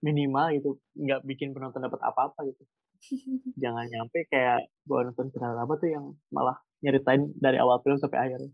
minimal 0.05 0.47
itu 0.53 0.69
nggak 0.93 1.25
bikin 1.25 1.49
penonton 1.55 1.81
dapat 1.81 1.97
apa-apa 2.05 2.39
gitu 2.53 2.63
jangan 3.63 3.85
nyampe 3.89 4.29
kayak 4.29 4.69
gua 4.85 5.07
nonton 5.07 5.27
film 5.33 5.57
apa 5.57 5.73
tuh 5.81 5.89
yang 5.89 6.05
malah 6.29 6.57
nyeritain 6.81 7.33
dari 7.37 7.57
awal 7.57 7.81
film 7.81 7.97
sampai 7.97 8.19
akhir. 8.29 8.41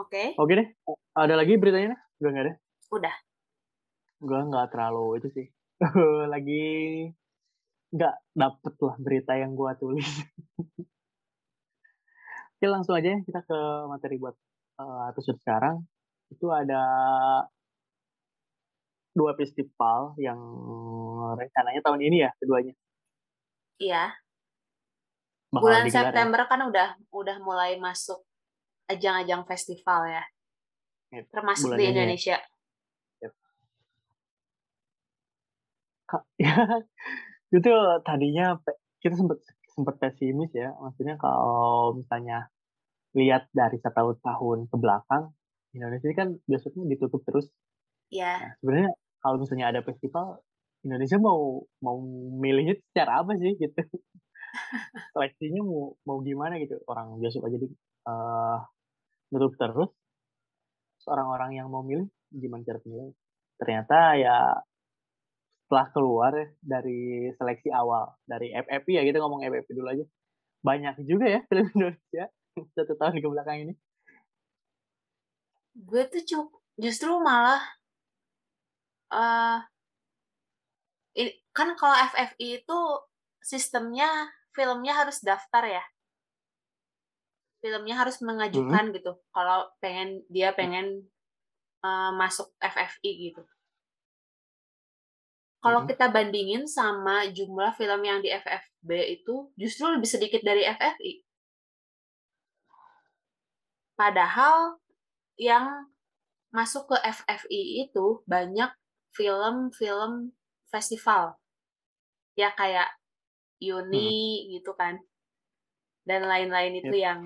Oke. 0.00 0.32
Okay. 0.32 0.38
Oke 0.38 0.52
deh. 0.56 0.68
Ada 1.12 1.34
lagi 1.36 1.58
beritanya? 1.58 1.98
Udah 2.22 2.30
nggak 2.30 2.44
ada? 2.46 2.54
Udah. 2.94 3.14
Gue 4.22 4.40
nggak 4.48 4.66
terlalu 4.72 5.20
itu 5.20 5.28
sih. 5.34 5.46
lagi 6.32 6.64
nggak 7.90 8.16
dapet 8.38 8.74
lah 8.78 8.96
berita 9.02 9.32
yang 9.34 9.58
gue 9.58 9.70
tulis. 9.78 10.06
Oke 12.60 12.66
langsung 12.68 12.94
aja 12.94 13.16
kita 13.24 13.40
ke 13.42 13.58
materi 13.88 14.20
buat 14.20 14.36
uh, 14.78 15.10
episode 15.10 15.40
sekarang 15.40 15.82
itu 16.30 16.46
ada 16.52 16.82
dua 19.10 19.34
festival 19.34 20.14
yang 20.22 20.38
rencananya 21.34 21.82
tahun 21.82 22.00
ini 22.06 22.16
ya 22.22 22.30
keduanya. 22.38 22.74
Iya. 23.82 24.04
Bakal 25.50 25.62
Bulan 25.66 25.84
ya? 25.88 25.90
September 25.90 26.46
ya? 26.46 26.48
kan 26.52 26.60
udah 26.70 26.88
udah 27.10 27.36
mulai 27.42 27.74
masuk 27.82 28.22
ajang-ajang 28.86 29.42
festival 29.50 30.06
ya. 30.06 30.22
Yep. 31.10 31.26
Termasuk 31.34 31.74
Bulan 31.74 31.78
di 31.78 31.82
ya. 31.82 31.90
Indonesia. 31.90 32.36
Yep. 33.18 33.32
Ya, 36.38 36.54
itu 37.50 37.70
tadinya 38.06 38.58
kita 39.02 39.14
sempat 39.18 39.38
sempat 39.74 39.94
pesimis 39.98 40.50
ya, 40.54 40.74
maksudnya 40.78 41.16
kalau 41.16 41.96
misalnya 41.98 42.50
lihat 43.16 43.50
dari 43.50 43.78
satu 43.82 44.14
tahun 44.22 44.70
ke 44.70 44.76
belakang 44.78 45.34
Indonesia 45.74 46.06
ini 46.06 46.16
kan 46.18 46.28
biasanya 46.46 46.82
ditutup 46.90 47.22
terus. 47.26 47.46
Iya. 48.10 48.32
Nah, 48.38 48.52
sebenarnya 48.58 48.90
kalau 49.22 49.36
misalnya 49.38 49.66
ada 49.70 49.80
festival, 49.86 50.42
Indonesia 50.82 51.18
mau 51.22 51.62
mau 51.82 51.96
milihnya 52.42 52.74
secara 52.90 53.22
apa 53.22 53.38
sih 53.38 53.54
gitu? 53.54 53.78
Seleksinya 55.14 55.62
mau 55.62 55.94
mau 56.02 56.18
gimana 56.22 56.58
gitu? 56.58 56.82
Orang 56.90 57.22
biasa 57.22 57.38
aja 57.42 57.58
di 57.58 57.68
uh, 58.06 58.58
tutup 59.30 59.54
terus. 59.58 59.90
Orang-orang 61.06 61.56
yang 61.56 61.66
mau 61.70 61.86
milih 61.86 62.10
gimana 62.34 62.66
cara 62.66 62.82
milih? 62.82 63.14
Ternyata 63.56 63.96
ya 64.18 64.36
setelah 65.70 65.86
keluar 65.94 66.34
ya, 66.34 66.50
dari 66.58 67.30
seleksi 67.38 67.70
awal 67.70 68.10
dari 68.26 68.50
FFP 68.50 68.90
ya 68.90 69.06
kita 69.06 69.22
ngomong 69.22 69.46
FFP 69.46 69.70
dulu 69.78 69.94
aja. 69.94 70.02
Banyak 70.66 70.98
juga 71.06 71.30
ya 71.30 71.40
film 71.46 71.70
Indonesia 71.78 72.26
satu 72.74 72.98
tahun 72.98 73.22
ke 73.22 73.28
belakang 73.30 73.58
ini. 73.70 73.74
Gue 75.78 76.10
tuh 76.10 76.26
cuk 76.26 76.50
justru 76.74 77.14
malah 77.22 77.62
uh, 79.14 79.62
kan 81.54 81.68
kalau 81.78 81.94
FFI 82.18 82.66
itu 82.66 82.78
sistemnya 83.38 84.10
filmnya 84.50 85.06
harus 85.06 85.22
daftar 85.22 85.70
ya. 85.70 85.84
Filmnya 87.62 87.94
harus 87.94 88.18
mengajukan 88.26 88.90
hmm. 88.90 88.94
gitu 88.98 89.22
kalau 89.30 89.70
pengen 89.78 90.26
dia 90.26 90.50
pengen 90.50 91.06
uh, 91.86 92.10
masuk 92.10 92.50
FFI 92.58 93.30
gitu 93.30 93.46
kalau 95.60 95.84
hmm. 95.84 95.88
kita 95.92 96.08
bandingin 96.08 96.64
sama 96.64 97.28
jumlah 97.30 97.72
film 97.76 98.00
yang 98.04 98.18
di 98.24 98.32
FFB 98.32 98.90
itu 99.20 99.52
justru 99.60 99.88
lebih 99.92 100.08
sedikit 100.08 100.40
dari 100.40 100.64
FFI 100.64 101.24
padahal 104.00 104.80
yang 105.36 105.88
masuk 106.50 106.90
ke 106.90 106.96
FFI 107.00 107.88
itu 107.88 108.20
banyak 108.26 108.70
film-film 109.14 110.34
festival. 110.70 111.38
Ya 112.38 112.54
kayak 112.54 112.90
Uni 113.60 114.46
hmm. 114.46 114.46
gitu 114.58 114.72
kan. 114.74 114.98
Dan 116.06 116.26
lain-lain 116.26 116.80
itu 116.80 116.96
yep. 116.96 117.04
yang 117.06 117.20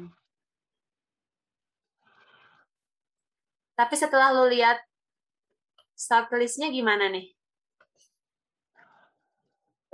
Tapi 3.74 3.94
setelah 3.98 4.30
lo 4.30 4.46
lihat 4.46 4.78
start 5.98 6.30
listnya 6.38 6.70
gimana 6.70 7.10
nih? 7.10 7.34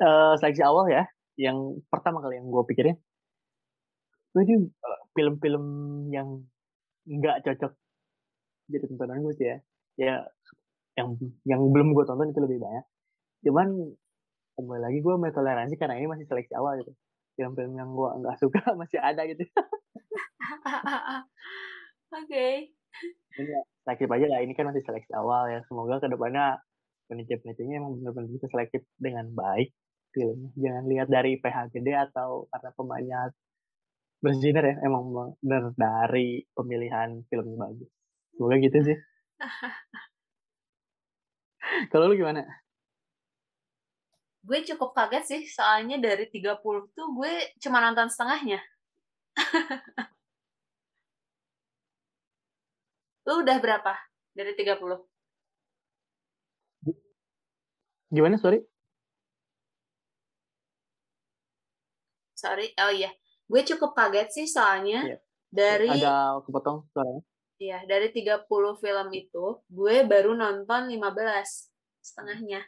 Uh, 0.01 0.33
seleksi 0.41 0.65
awal 0.65 0.89
ya, 0.89 1.05
yang 1.37 1.77
pertama 1.93 2.25
kali 2.25 2.41
yang 2.41 2.49
gue 2.49 2.65
pikirin, 2.73 2.97
ini 4.33 4.65
uh, 4.65 5.01
film-film 5.13 5.65
yang 6.09 6.41
nggak 7.05 7.45
cocok 7.45 7.73
jadi 8.71 8.87
tontonan 8.87 9.27
gue 9.27 9.35
sih 9.35 9.47
ya. 9.51 9.57
Ya 9.99 10.15
yang 10.95 11.19
yang 11.43 11.61
belum 11.75 11.93
gue 11.93 12.05
tonton 12.07 12.31
itu 12.31 12.41
lebih 12.41 12.63
banyak. 12.63 12.85
Cuman 13.47 13.69
kembali 14.55 14.81
lagi 14.81 14.99
gue 15.03 15.15
mau 15.19 15.33
toleransi 15.33 15.75
karena 15.75 15.99
ini 15.99 16.07
masih 16.07 16.27
seleksi 16.31 16.55
awal 16.55 16.79
gitu. 16.79 16.95
Film-film 17.35 17.75
yang 17.75 17.91
gue 17.91 18.09
nggak 18.23 18.39
suka 18.39 18.63
masih 18.81 19.03
ada 19.03 19.27
gitu. 19.27 19.43
Oke. 22.11 22.27
Okay. 22.27 22.55
ya, 23.39 23.61
sakit 23.87 24.07
aja 24.11 24.27
lah. 24.31 24.41
Ini 24.43 24.53
kan 24.55 24.71
masih 24.71 24.83
seleksi 24.83 25.11
awal 25.15 25.51
ya. 25.51 25.61
Semoga 25.67 25.99
ke 26.03 26.07
depannya 26.11 26.59
peneliti-penelitinya 27.11 27.75
emang 27.83 27.93
benar-benar 27.99 28.31
bisa 28.31 28.47
selektif 28.51 28.87
dengan 29.03 29.27
baik 29.35 29.75
filmnya 30.11 30.51
jangan 30.59 30.85
lihat 30.91 31.09
dari 31.09 31.39
PH 31.39 31.75
gede 31.75 31.95
atau 31.97 32.51
karena 32.51 32.71
pemainnya 32.75 33.21
bersinar 34.21 34.65
ya 34.67 34.77
emang 34.85 35.35
benar 35.41 35.73
dari 35.75 36.45
pemilihan 36.53 37.25
film 37.31 37.57
yang 37.57 37.61
bagus 37.65 37.91
Semoga 38.41 38.57
gitu 38.57 38.81
sih. 38.81 38.97
Kalau 41.93 42.09
lu 42.09 42.17
gimana? 42.17 42.41
Gue 44.41 44.65
cukup 44.65 44.97
kaget 44.97 45.25
sih, 45.29 45.45
soalnya 45.45 46.01
dari 46.01 46.25
30 46.33 46.57
tuh 46.97 47.07
gue 47.13 47.53
cuma 47.61 47.85
nonton 47.85 48.09
setengahnya. 48.09 48.65
lu 53.29 53.45
udah 53.45 53.61
berapa 53.61 53.93
dari 54.33 54.57
30? 54.57 54.81
Gimana, 58.09 58.41
sorry? 58.41 58.65
Sorry, 62.41 62.73
oh 62.81 62.89
iya. 62.89 63.13
Gue 63.45 63.61
cukup 63.69 63.93
kaget 63.93 64.29
sih 64.33 64.47
soalnya 64.49 65.05
yeah. 65.05 65.21
dari... 65.53 65.93
Ada 65.93 66.41
kepotong 66.49 66.89
suaranya 66.89 67.21
Iya, 67.61 67.85
dari 67.85 68.09
30 68.09 68.49
film 68.81 69.09
itu, 69.13 69.45
gue 69.69 69.97
baru 70.09 70.33
nonton 70.33 70.89
15 70.89 70.97
setengahnya. 72.01 72.65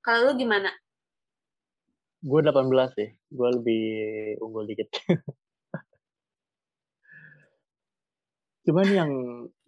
Kalau 0.00 0.32
lu 0.32 0.40
gimana? 0.40 0.72
Gue 2.24 2.40
18 2.40 2.64
sih. 2.96 3.12
Gue 3.28 3.48
lebih 3.60 3.84
unggul 4.40 4.64
dikit. 4.64 4.88
Cuman 8.64 8.88
yang 8.88 9.12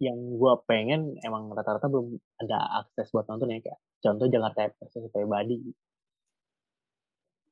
yang 0.01 0.17
gue 0.17 0.53
pengen 0.65 1.21
emang 1.21 1.53
rata-rata 1.53 1.85
belum 1.85 2.17
ada 2.41 2.81
akses 2.81 3.13
buat 3.13 3.29
nonton 3.29 3.53
ya 3.53 3.61
kayak 3.61 3.77
contoh 4.01 4.25
Jakarta 4.25 4.73
Express 4.73 5.13
pribadi 5.13 5.61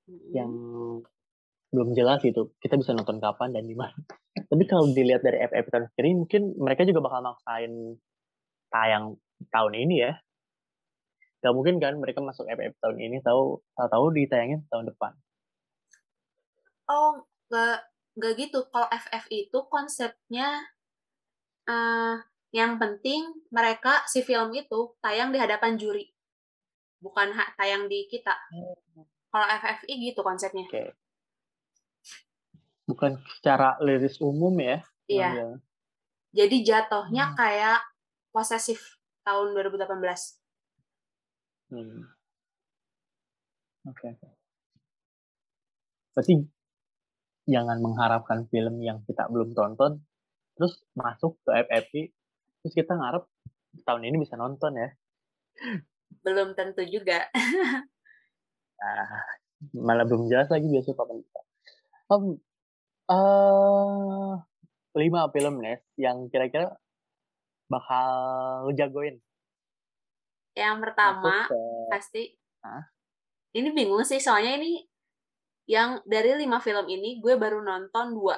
Yang 0.07 0.53
belum 1.73 1.91
jelas 1.91 2.23
gitu 2.23 2.55
kita 2.63 2.79
bisa 2.79 2.95
nonton 2.95 3.19
kapan 3.19 3.51
dan 3.51 3.67
di 3.67 3.75
mana. 3.75 3.95
Tapi 4.49 4.63
kalau 4.69 4.87
dilihat 4.91 5.25
dari 5.25 5.43
FF 5.43 5.67
tahun 5.67 5.85
sendiri 5.91 6.09
mungkin 6.15 6.41
mereka 6.55 6.87
juga 6.87 7.03
bakal 7.03 7.19
maksain 7.25 7.73
tayang 8.71 9.19
tahun 9.51 9.73
ini 9.75 9.95
ya. 9.99 10.13
Gak 11.43 11.53
mungkin 11.53 11.77
kan 11.77 11.99
mereka 11.99 12.23
masuk 12.23 12.47
FF 12.47 12.73
tahun 12.79 12.97
ini 13.01 13.19
tahu 13.21 13.59
tahu 13.75 14.05
ditayangin 14.15 14.65
tahun 14.71 14.89
depan. 14.93 15.13
Oh, 16.85 17.25
nggak 17.49 17.77
nggak 18.15 18.33
gitu. 18.39 18.59
Kalau 18.71 18.87
FF 18.89 19.25
itu 19.33 19.59
konsepnya 19.67 20.63
eh 21.65 22.17
yang 22.55 22.79
penting 22.79 23.35
mereka 23.51 24.07
si 24.07 24.23
film 24.23 24.53
itu 24.55 24.95
tayang 25.03 25.35
di 25.35 25.41
hadapan 25.41 25.75
juri, 25.75 26.07
bukan 27.03 27.35
hak 27.35 27.59
tayang 27.59 27.91
di 27.91 28.07
kita. 28.07 28.31
Kalau 29.35 29.51
FFI 29.51 29.93
gitu 29.99 30.23
konsepnya. 30.23 30.63
Oke. 30.63 30.95
Bukan 32.87 33.19
secara 33.35 33.75
liris 33.83 34.23
umum 34.23 34.55
ya. 34.63 34.79
Iya. 35.11 35.27
ngambilnya. 35.35 35.59
Jadi 36.31 36.57
jatuhnya 36.63 37.23
Hmm. 37.27 37.35
kayak 37.35 37.79
posesif 38.31 38.79
tahun 39.27 39.51
2018. 39.51 40.39
Hmm. 41.67 42.07
Oke. 43.91 44.07
oke. 44.15 44.29
Berarti 46.15 46.35
jangan 47.51 47.83
mengharapkan 47.83 48.47
film 48.47 48.79
yang 48.79 49.03
kita 49.03 49.27
belum 49.27 49.51
tonton 49.51 49.99
terus 50.55 50.79
masuk 50.95 51.35
ke 51.43 51.51
FFI 51.67 52.07
terus 52.63 52.71
kita 52.71 52.95
ngarep 52.95 53.27
tahun 53.83 54.07
ini 54.07 54.23
bisa 54.23 54.39
nonton 54.39 54.79
ya. 54.79 54.95
Belum 56.23 56.55
tentu 56.55 56.87
juga. 56.87 57.27
Nah, 58.75 59.23
malah 59.75 60.05
belum 60.05 60.27
jelas 60.27 60.51
lagi 60.51 60.67
biasanya 60.67 60.97
kapan 60.97 61.17
bisa. 61.23 61.39
Om, 62.11 62.23
eh 63.09 64.33
lima 64.95 65.27
film 65.35 65.59
nih 65.59 65.77
yang 65.99 66.31
kira-kira 66.31 66.71
bakal 67.67 68.71
jagoin 68.77 69.19
Yang 70.55 70.77
pertama 70.87 71.51
ke 71.51 71.59
pasti 71.91 72.23
Hah? 72.63 72.95
ini 73.51 73.75
bingung 73.75 74.07
sih 74.07 74.23
soalnya 74.23 74.55
ini 74.55 74.87
yang 75.65 75.99
dari 76.05 76.37
lima 76.37 76.61
film 76.61 76.85
ini 76.85 77.17
gue 77.17 77.35
baru 77.41 77.57
nonton 77.65 78.13
dua. 78.13 78.37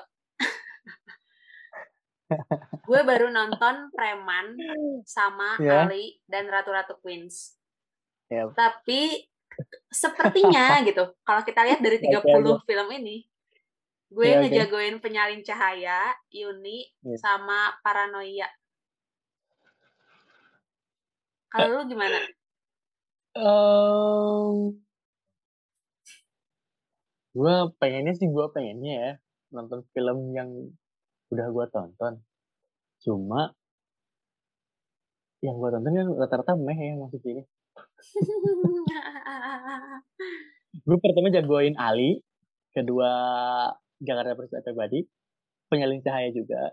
gue 2.88 3.02
baru 3.04 3.28
nonton 3.32 3.92
Preman 3.92 4.56
sama 5.04 5.60
Ya. 5.60 5.84
Ali 5.84 6.24
dan 6.24 6.48
Ratu-Ratu 6.48 7.04
Queens. 7.04 7.60
Ya. 8.32 8.48
Tapi 8.56 9.28
sepertinya 9.92 10.80
gitu, 10.88 11.04
kalau 11.24 11.42
kita 11.44 11.64
lihat 11.68 11.80
dari 11.82 11.98
30 12.02 12.24
Oke, 12.28 12.64
film 12.68 12.88
ini, 12.92 13.26
gue 14.08 14.28
oke. 14.28 14.40
ngejagoin 14.46 14.96
Penyalin 15.04 15.44
Cahaya, 15.44 16.16
Yuni, 16.32 16.88
Ya. 17.04 17.18
sama 17.20 17.76
Paranoia. 17.84 18.48
Kalau 21.52 21.80
lu 21.80 21.84
gimana? 21.88 22.20
Em, 23.38 24.82
gue 27.38 27.56
pengennya 27.78 28.14
sih 28.18 28.28
gue 28.28 28.46
pengennya 28.50 28.94
ya 28.98 29.12
nonton 29.54 29.86
film 29.94 30.34
yang 30.34 30.50
udah 31.32 31.48
gue 31.56 31.66
tonton. 31.72 32.14
Cuma 33.04 33.54
yang 35.46 35.56
gue 35.62 35.70
tonton 35.70 35.94
kan 35.94 36.08
rata-rata 36.18 36.54
meh 36.58 36.78
ya 36.78 37.08
sini. 37.24 37.42
Gue 40.86 40.98
pertama 41.02 41.34
jagoin 41.34 41.76
Ali, 41.78 42.22
kedua 42.72 43.12
Jakarta 44.02 44.36
Press 44.38 44.54
Pribadi, 44.62 45.08
Penyalin 45.68 46.02
Cahaya 46.06 46.30
juga. 46.32 46.72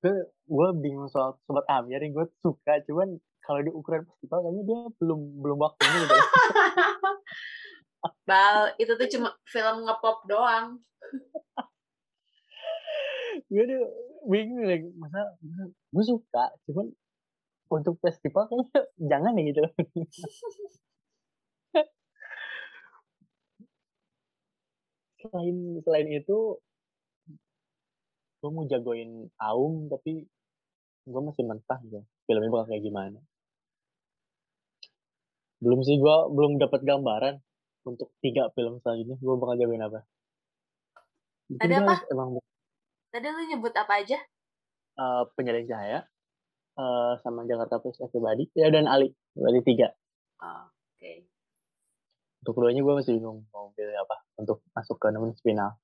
Gue 0.00 0.16
gue 0.48 0.68
bingung 0.80 1.12
soal 1.12 1.36
Sobat 1.44 1.68
Amir, 1.68 2.00
gue 2.00 2.26
suka, 2.40 2.80
cuman 2.88 3.20
kalau 3.44 3.60
di 3.64 3.72
ukuran 3.72 4.04
festival 4.04 4.44
kayaknya 4.44 4.62
dia 4.68 4.80
belum 5.00 5.20
belum 5.40 5.58
waktunya 5.58 5.98
gitu. 6.04 6.14
Bal, 8.28 8.72
itu 8.78 8.92
tuh 8.94 9.08
cuma 9.10 9.34
film 9.48 9.76
ngepop 9.84 10.24
doang. 10.30 10.78
gue 13.50 13.64
tuh 13.66 13.82
bingung 14.30 14.62
lagi 14.62 14.86
masa 14.94 15.26
gue 15.90 16.04
suka 16.06 16.54
cuman 16.68 16.86
untuk 17.70 17.96
festival 18.02 18.50
kayaknya 18.50 18.80
jangan 19.10 19.38
ya 19.38 19.42
gitu 19.48 19.60
selain 25.20 25.56
selain 25.84 26.08
itu 26.10 26.58
gue 28.40 28.50
mau 28.50 28.64
jagoin 28.64 29.28
Aum 29.36 29.86
tapi 29.92 30.24
gue 31.04 31.20
masih 31.22 31.44
mentah 31.44 31.76
gitu 31.84 32.00
filmnya 32.24 32.48
bakal 32.48 32.72
kayak 32.72 32.82
gimana 32.84 33.20
belum 35.60 35.84
sih 35.84 36.00
gue 36.00 36.16
belum 36.32 36.56
dapat 36.56 36.80
gambaran 36.82 37.36
untuk 37.84 38.10
tiga 38.24 38.48
film 38.56 38.80
selanjutnya 38.80 39.20
gue 39.20 39.34
bakal 39.36 39.56
jagoin 39.60 39.84
apa 39.84 40.00
Mungkin 41.50 41.66
Ada 41.66 41.82
gua 41.82 41.98
apa? 41.98 42.06
emang 42.14 42.28
Tadi 43.10 43.26
lu 43.26 43.42
nyebut 43.50 43.74
apa 43.74 43.92
aja? 43.98 44.18
uh, 44.94 45.26
penyalin 45.34 45.66
cahaya 45.66 46.06
eh, 46.80 47.12
sama 47.20 47.44
Jakarta 47.44 47.76
Press 47.78 48.00
Everybody 48.00 48.48
ya 48.56 48.72
dan 48.72 48.88
Ali 48.88 49.12
berarti 49.36 49.60
tiga 49.62 49.88
Oh, 50.40 50.64
Oke. 50.96 51.28
untuk 52.40 52.52
keduanya 52.56 52.80
gue 52.80 52.94
masih 52.96 53.12
bingung 53.14 53.44
mau 53.52 53.68
pilih 53.76 53.92
apa 53.92 54.16
untuk 54.34 54.64
masuk 54.72 54.96
ke 54.96 55.12
nominasi 55.12 55.44
final 55.44 55.76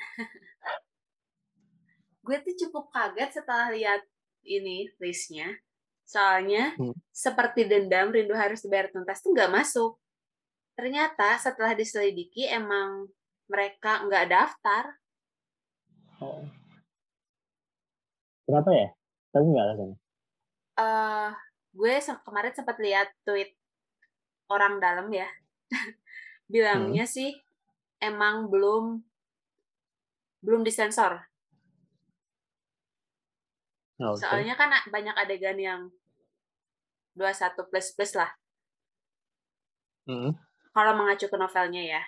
Gue 2.20 2.36
tuh 2.44 2.52
cukup 2.60 2.92
kaget 2.92 3.40
setelah 3.40 3.72
lihat 3.72 4.04
ini 4.44 4.90
listnya. 5.00 5.48
Soalnya 6.04 6.76
Hmm. 6.76 6.92
seperti 7.08 7.64
dendam 7.64 8.12
rindu 8.12 8.36
harus 8.36 8.60
dibayar 8.60 8.92
tuntas 8.92 9.24
tuh 9.24 9.32
nggak 9.32 9.48
masuk. 9.48 9.96
Ternyata 10.76 11.40
setelah 11.40 11.72
diselidiki 11.72 12.44
emang 12.44 13.08
mereka 13.48 14.04
nggak 14.04 14.28
daftar. 14.28 14.84
oh. 16.20 16.42
kenapa 18.44 18.70
ya 18.74 18.88
tahu 19.34 19.44
nggak 19.52 19.64
alasannya 19.66 19.98
eh 20.78 21.30
gue 21.74 21.92
se- 22.00 22.22
kemarin 22.24 22.54
sempat 22.54 22.76
lihat 22.80 23.10
tweet 23.26 23.54
orang 24.48 24.80
dalam 24.80 25.06
ya. 25.12 25.28
Bilangnya 26.52 27.04
sih 27.04 27.36
emang 28.00 28.48
belum 28.48 29.04
belum 30.40 30.62
disensor. 30.64 31.28
Oh, 33.98 34.14
oke. 34.14 34.22
Soalnya 34.22 34.54
kan 34.54 34.70
banyak 34.88 35.14
adegan 35.18 35.58
yang 35.58 35.80
21 37.18 37.58
plus 37.68 37.92
plus 37.98 38.12
lah. 38.14 38.30
Mm. 40.06 40.32
Kalau 40.72 40.92
mengacu 40.94 41.26
ke 41.26 41.36
novelnya 41.36 41.82
ya. 41.98 42.02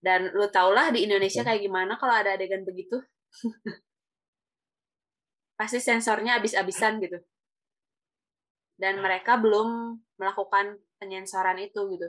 Dan 0.00 0.32
lu 0.32 0.48
tau 0.48 0.72
lah 0.72 0.88
di 0.88 1.04
Indonesia 1.04 1.44
Oke. 1.44 1.52
kayak 1.52 1.62
gimana 1.68 2.00
kalau 2.00 2.16
ada 2.16 2.32
adegan 2.32 2.64
begitu. 2.64 2.96
Pasti 5.60 5.76
sensornya 5.76 6.40
abis-abisan 6.40 7.04
gitu. 7.04 7.20
Dan 8.80 9.04
mereka 9.04 9.36
belum 9.36 10.00
melakukan 10.16 10.80
penyensoran 10.96 11.60
itu 11.60 11.84
gitu. 11.92 12.08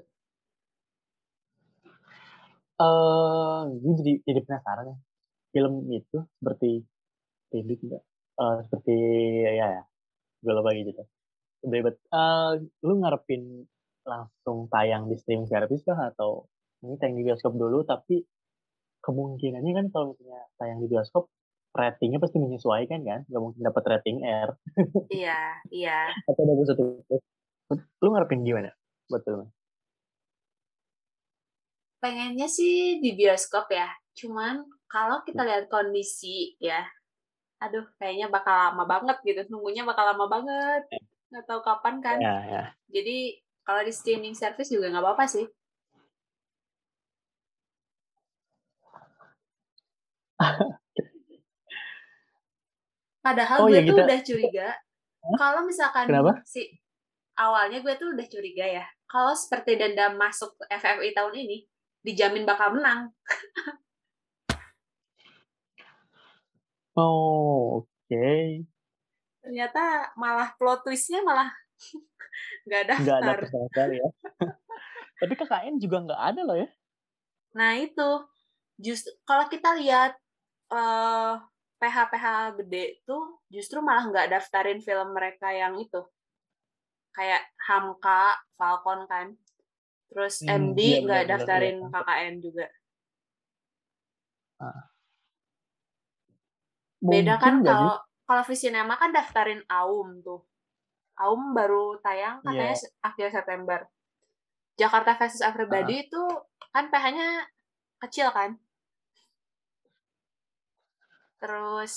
eh 2.81 3.61
gue 3.77 3.93
jadi 4.01 4.13
jadi 4.25 4.39
penasaran 4.41 4.89
ya 4.89 4.97
film 5.53 5.73
itu 5.93 6.17
seperti 6.41 6.81
Teddy 7.53 7.77
enggak 7.77 8.01
Eh, 8.41 8.57
seperti 8.65 8.95
ya 9.43 9.67
ya 9.77 9.83
gue 10.41 10.53
lupa 10.55 10.71
gitu 10.73 11.03
Beribet. 11.61 11.95
Eh, 12.09 12.51
lu 12.87 12.93
ngarepin 13.05 13.43
langsung 14.01 14.65
tayang 14.73 15.05
di 15.05 15.15
streaming 15.21 15.45
service 15.45 15.85
kah 15.85 16.09
atau 16.09 16.49
ini 16.81 16.97
tayang 16.97 17.21
di 17.21 17.23
bioskop 17.27 17.53
dulu 17.53 17.85
tapi 17.85 18.25
kemungkinannya 19.05 19.71
kan 19.77 19.85
kalau 19.93 20.17
misalnya 20.17 20.41
tayang 20.57 20.79
di 20.81 20.87
bioskop 20.89 21.29
ratingnya 21.71 22.19
pasti 22.19 22.37
menyesuaikan 22.37 23.01
kan 23.03 23.21
nggak 23.27 23.41
mungkin 23.41 23.61
dapat 23.63 23.83
rating 23.87 24.23
R 24.27 24.49
Iya, 25.07 25.39
iya. 25.71 25.99
atau 26.29 26.43
bagus 26.43 26.67
satu 26.71 26.83
lu 28.03 28.07
ngarepin 28.11 28.43
gimana 28.43 28.75
buat 29.07 29.23
film 29.23 29.47
pengennya 32.01 32.49
sih 32.49 32.97
di 32.99 33.13
bioskop 33.13 33.69
ya. 33.69 33.87
Cuman 34.17 34.65
kalau 34.89 35.21
kita 35.23 35.45
lihat 35.45 35.69
kondisi 35.69 36.57
ya, 36.57 36.81
aduh 37.61 37.85
kayaknya 38.01 38.27
bakal 38.33 38.51
lama 38.51 38.83
banget 38.89 39.17
gitu. 39.23 39.41
Nunggunya 39.53 39.85
bakal 39.85 40.09
lama 40.11 40.25
banget. 40.27 40.81
Nggak 41.29 41.45
tahu 41.45 41.61
kapan 41.61 41.95
kan. 42.01 42.17
Ya, 42.19 42.35
ya. 42.49 42.63
Jadi 42.89 43.39
kalau 43.61 43.85
di 43.85 43.93
streaming 43.93 44.33
service 44.33 44.73
juga 44.73 44.89
nggak 44.89 45.05
apa-apa 45.05 45.25
sih. 45.29 45.45
Padahal 53.21 53.57
Oh, 53.59 53.67
gue 53.69 53.77
ya 53.77 53.81
tuh 53.81 53.93
kita- 53.93 54.05
udah 54.05 54.19
curiga. 54.21 54.67
Kalau 55.37 55.61
misalkan 55.63 56.05
Kenapa? 56.09 56.41
si 56.43 56.65
awalnya 57.33 57.79
gue 57.79 57.93
tuh 57.95 58.09
udah 58.11 58.25
curiga 58.25 58.65
ya. 58.65 58.85
Kalau 59.05 59.31
seperti 59.31 59.77
dendam 59.77 60.17
masuk 60.17 60.57
FFI 60.65 61.13
tahun 61.13 61.35
ini, 61.37 61.57
dijamin 62.01 62.43
bakal 62.43 62.73
menang. 62.73 63.13
Oh, 66.93 67.85
oke. 67.85 68.31
Ternyata 69.41 69.83
malah 70.15 70.53
plot 70.55 70.81
twistnya 70.81 71.21
malah 71.21 71.49
nggak 72.65 72.83
daftar. 72.89 73.01
Nggak 73.01 73.17
ada 73.21 73.45
sama 73.47 73.65
sekali 73.69 73.95
ya. 73.97 74.09
Tapi 75.21 75.33
KKN 75.35 75.75
juga 75.77 75.97
nggak 76.01 76.21
ada 76.33 76.41
loh 76.41 76.57
ya. 76.57 76.69
Nah 77.53 77.77
itu 77.77 78.09
justru 78.77 79.13
kalau 79.21 79.45
kita 79.45 79.77
lihat 79.77 80.17
eh 80.71 81.33
PH-PH 81.81 82.25
gede 82.61 83.01
tuh 83.03 83.41
justru 83.49 83.81
malah 83.81 84.05
nggak 84.13 84.29
daftarin 84.29 84.77
film 84.79 85.17
mereka 85.17 85.49
yang 85.49 85.73
itu 85.81 85.97
kayak 87.11 87.41
Hamka, 87.67 88.37
Falcon 88.55 89.03
kan, 89.03 89.35
terus 90.07 90.39
Hmm, 90.39 90.71
MD 90.71 90.79
iya, 90.79 90.97
nggak 91.03 91.23
benar-benar, 91.27 91.31
daftarin 91.35 91.77
iya. 91.81 91.89
KKN 91.91 92.33
juga. 92.39 92.67
Beda 97.01 97.33
Mungkin 97.35 97.41
kan 97.41 97.55
kalau 97.65 97.93
kalau 98.23 98.43
Visinema 98.45 98.95
kan 98.95 99.09
daftarin 99.11 99.65
Aum 99.67 100.21
tuh. 100.21 100.45
Aum 101.19 101.51
baru 101.51 101.97
tayang 101.99 102.39
katanya 102.45 102.71
Iya. 102.71 102.79
se- 102.79 102.93
akhir 103.01 103.27
September. 103.33 103.79
Jakarta 104.79 105.17
versus 105.19 105.43
Everybody 105.43 106.07
itu 106.07 106.21
kan 106.71 106.87
PH-nya 106.87 107.27
kecil 107.99 108.31
kan. 108.31 108.55
Terus 111.41 111.93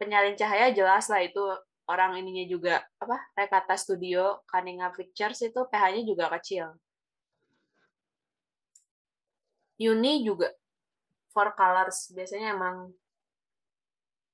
penyalin 0.00 0.34
cahaya 0.34 0.72
jelas 0.72 1.12
lah 1.12 1.20
itu 1.20 1.42
orang 1.84 2.16
ininya 2.16 2.44
juga 2.48 2.74
apa 2.96 3.20
Rekata 3.36 3.76
Studio, 3.76 4.40
Kaninga 4.48 4.88
Pictures 4.96 5.44
itu 5.44 5.60
PH-nya 5.68 6.02
juga 6.08 6.32
kecil. 6.32 6.72
Uni 9.78 10.26
juga 10.26 10.50
Four 11.30 11.54
Colors 11.54 12.10
biasanya 12.10 12.56
emang 12.56 12.90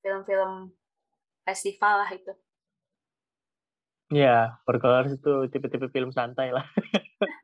film-film 0.01 0.73
festival 1.45 2.05
lah 2.05 2.11
itu. 2.13 2.33
Iya, 4.13 4.61
Percolors 4.65 5.17
itu 5.17 5.33
tipe-tipe 5.49 5.89
film 5.89 6.13
santai 6.13 6.53
lah. 6.53 6.65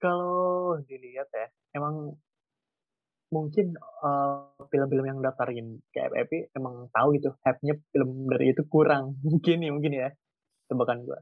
Kalau 0.00 0.80
dilihat 0.88 1.28
ya, 1.32 1.46
emang 1.76 2.16
mungkin 3.34 3.74
eh, 3.76 4.38
film-film 4.70 5.04
yang 5.04 5.18
daftarin 5.20 5.82
ke 5.92 5.98
FFP 6.08 6.32
emang 6.56 6.88
tahu 6.94 7.08
gitu, 7.18 7.34
hype-nya 7.44 7.74
film 7.92 8.30
dari 8.30 8.54
itu 8.54 8.62
kurang. 8.70 9.18
Mungkin 9.26 9.58
ya, 9.66 9.70
mungkin 9.74 9.92
ya, 9.92 10.08
tebakan 10.70 11.04
gua. 11.04 11.20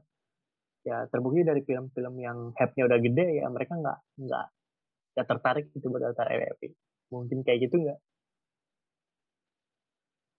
Ya, 0.85 1.09
terbukti 1.09 1.41
dari 1.41 1.65
film-film 1.65 2.15
yang 2.21 2.37
hype-nya 2.53 2.83
udah 2.85 2.99
gede 3.01 3.41
ya 3.41 3.49
mereka 3.49 3.73
nggak 3.73 3.99
nggak 4.21 4.45
nggak 5.17 5.27
tertarik 5.27 5.65
gitu 5.73 5.89
buat 5.89 6.03
daftar 6.05 6.29
FFP. 6.29 6.61
Mungkin 7.09 7.41
kayak 7.41 7.59
gitu 7.67 7.75
nggak? 7.81 7.99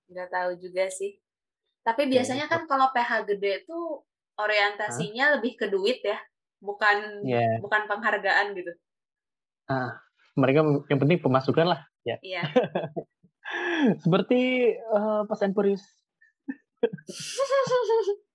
Nggak 0.07 0.29
tahu 0.31 0.51
juga 0.63 0.87
sih. 0.87 1.19
Tapi 1.83 2.07
Ya, 2.07 2.19
biasanya 2.19 2.47
kan 2.47 2.67
kalau 2.71 2.91
PH 2.95 3.27
gede 3.27 3.67
tuh 3.67 4.07
orientasinya 4.39 5.39
lebih 5.39 5.59
ke 5.59 5.67
duit 5.67 5.99
ya, 6.03 6.19
bukan 6.61 7.23
Iya. 7.23 7.61
bukan 7.61 7.83
penghargaan 7.89 8.57
gitu. 8.57 8.73
Mereka 10.37 10.61
yang 10.93 11.01
penting 11.01 11.19
pemasukan 11.25 11.67
lah. 11.73 11.81
Ya. 12.05 12.21
Iya. 12.21 12.43
Seperti 14.03 14.73
eh, 14.77 15.21
Fast 15.27 15.43
and 15.47 15.55
Furious. 15.57 15.83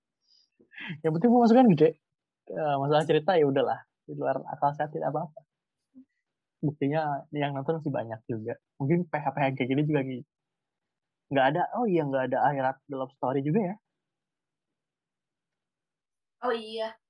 Yang 1.05 1.11
penting 1.17 1.31
pemasukan 1.31 1.65
gede. 1.77 1.89
Eh, 2.49 2.75
masalah 2.81 3.05
cerita 3.05 3.37
ya 3.37 3.45
udahlah. 3.45 3.79
Di 4.03 4.17
luar 4.17 4.41
akal 4.49 4.73
sehat 4.73 4.91
tidak 4.91 5.13
apa-apa. 5.13 5.39
Buktinya 6.61 7.25
yang 7.33 7.57
nonton 7.57 7.81
masih 7.81 7.89
banyak 7.89 8.21
juga. 8.29 8.53
Mungkin 8.77 9.09
PH-PH 9.09 9.57
kayak 9.57 9.69
gini 9.69 9.81
juga 9.81 10.01
gitu. 10.05 10.21
Nggak 11.31 11.45
ada, 11.55 11.61
oh 11.79 11.87
iya 11.89 12.05
nggak 12.05 12.23
ada 12.29 12.37
akhirat 12.43 12.77
Love 12.91 13.13
Story 13.17 13.41
juga 13.41 13.59
ya. 13.73 13.75
Oh 16.41 16.53
iya. 16.53 17.00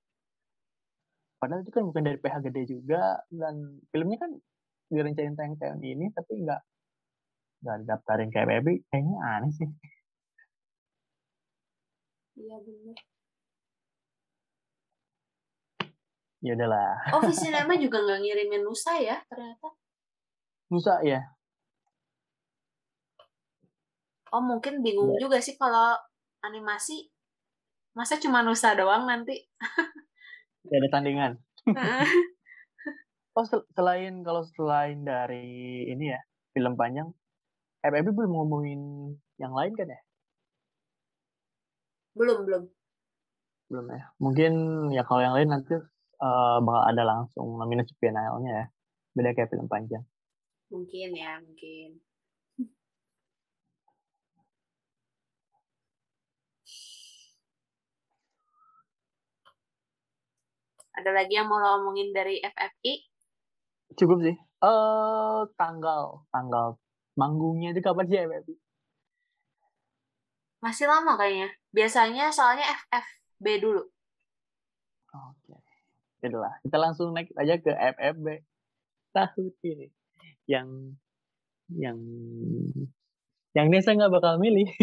Padahal 1.42 1.66
itu 1.66 1.74
kan 1.74 1.82
bukan 1.90 2.06
dari 2.06 2.22
PH 2.22 2.36
gede 2.46 2.62
juga. 2.70 3.18
Dan 3.34 3.82
filmnya 3.90 4.22
kan 4.22 4.32
direncanain 4.94 5.34
tayang 5.34 5.58
tahun 5.58 5.82
ini, 5.82 6.14
tapi 6.14 6.46
nggak 6.46 6.62
nggak 7.66 7.78
didaftarin 7.82 8.30
ke 8.30 8.38
FFP. 8.46 8.68
Kayaknya 8.94 9.18
aneh 9.26 9.52
sih. 9.52 9.70
Iya 12.38 12.58
benar. 12.62 12.98
Ya 16.42 16.52
udahlah. 16.54 16.94
Oh, 17.18 17.22
Visinema 17.26 17.74
juga 17.90 17.98
nggak 18.06 18.20
ngirimin 18.22 18.62
Nusa 18.62 19.02
ya 19.02 19.18
ternyata. 19.26 19.74
Nusa 20.70 21.02
ya. 21.02 21.26
Oh, 24.32 24.40
mungkin 24.46 24.86
bingung 24.86 25.18
Iya. 25.18 25.26
juga 25.28 25.38
sih 25.42 25.58
kalau 25.58 25.98
animasi 26.46 27.10
masa 27.98 28.22
cuma 28.22 28.46
Nusa 28.46 28.78
doang 28.78 29.10
nanti. 29.10 29.42
Nggak 30.66 30.80
ada 30.80 30.90
tandingan. 30.94 31.32
Oh, 33.32 33.48
sel- 33.48 33.64
selain 33.72 34.28
kalau 34.28 34.44
selain 34.44 35.08
dari 35.08 35.88
ini 35.88 36.12
ya, 36.12 36.20
film 36.52 36.76
panjang, 36.76 37.08
FFP 37.80 38.12
belum 38.12 38.28
ngomongin 38.28 38.82
yang 39.40 39.56
lain 39.56 39.72
kan 39.72 39.88
ya? 39.88 40.02
belum, 42.12 42.44
belum. 42.44 42.64
Belum 43.72 43.86
ya. 43.88 44.04
Mungkin 44.20 44.52
ya 44.92 45.08
kalau 45.08 45.24
yang 45.24 45.32
lain 45.32 45.48
nanti 45.48 45.80
eh, 46.20 46.58
bakal 46.60 46.84
ada 46.92 47.04
langsung 47.08 47.56
nominasi 47.56 47.96
biennale-nya 48.04 48.52
ya. 48.52 48.66
Beda 49.16 49.32
kayak 49.32 49.48
film 49.56 49.72
panjang. 49.72 50.04
Mungkin 50.68 51.10
ya, 51.16 51.40
mungkin. 51.40 52.04
Ada 61.02 61.18
lagi 61.18 61.34
yang 61.34 61.50
mau 61.50 61.58
lo 61.58 61.82
omongin 61.82 62.14
dari 62.14 62.38
FFI? 62.46 62.94
Cukup 63.98 64.22
sih. 64.22 64.38
Eh 64.38 65.42
tanggal, 65.58 66.22
tanggal 66.30 66.78
manggungnya 67.18 67.74
itu 67.74 67.82
kapan 67.82 68.06
sih 68.06 68.22
FFP? 68.22 68.54
Masih 70.62 70.86
lama 70.86 71.18
kayaknya. 71.18 71.50
Biasanya 71.74 72.30
soalnya 72.30 72.70
FFB 72.86 73.66
dulu. 73.66 73.82
Oke. 75.10 75.58
Yaudahlah, 76.22 76.62
kita 76.62 76.78
langsung 76.78 77.18
naik 77.18 77.34
aja 77.34 77.58
ke 77.58 77.74
FFB 77.74 78.46
tahun 79.10 79.58
ini. 79.66 79.90
Yang 80.46 80.70
yang 81.82 81.98
yang 83.58 83.74
Nesa 83.74 83.98
nggak 83.98 84.14
bakal 84.14 84.38
milih. 84.38 84.70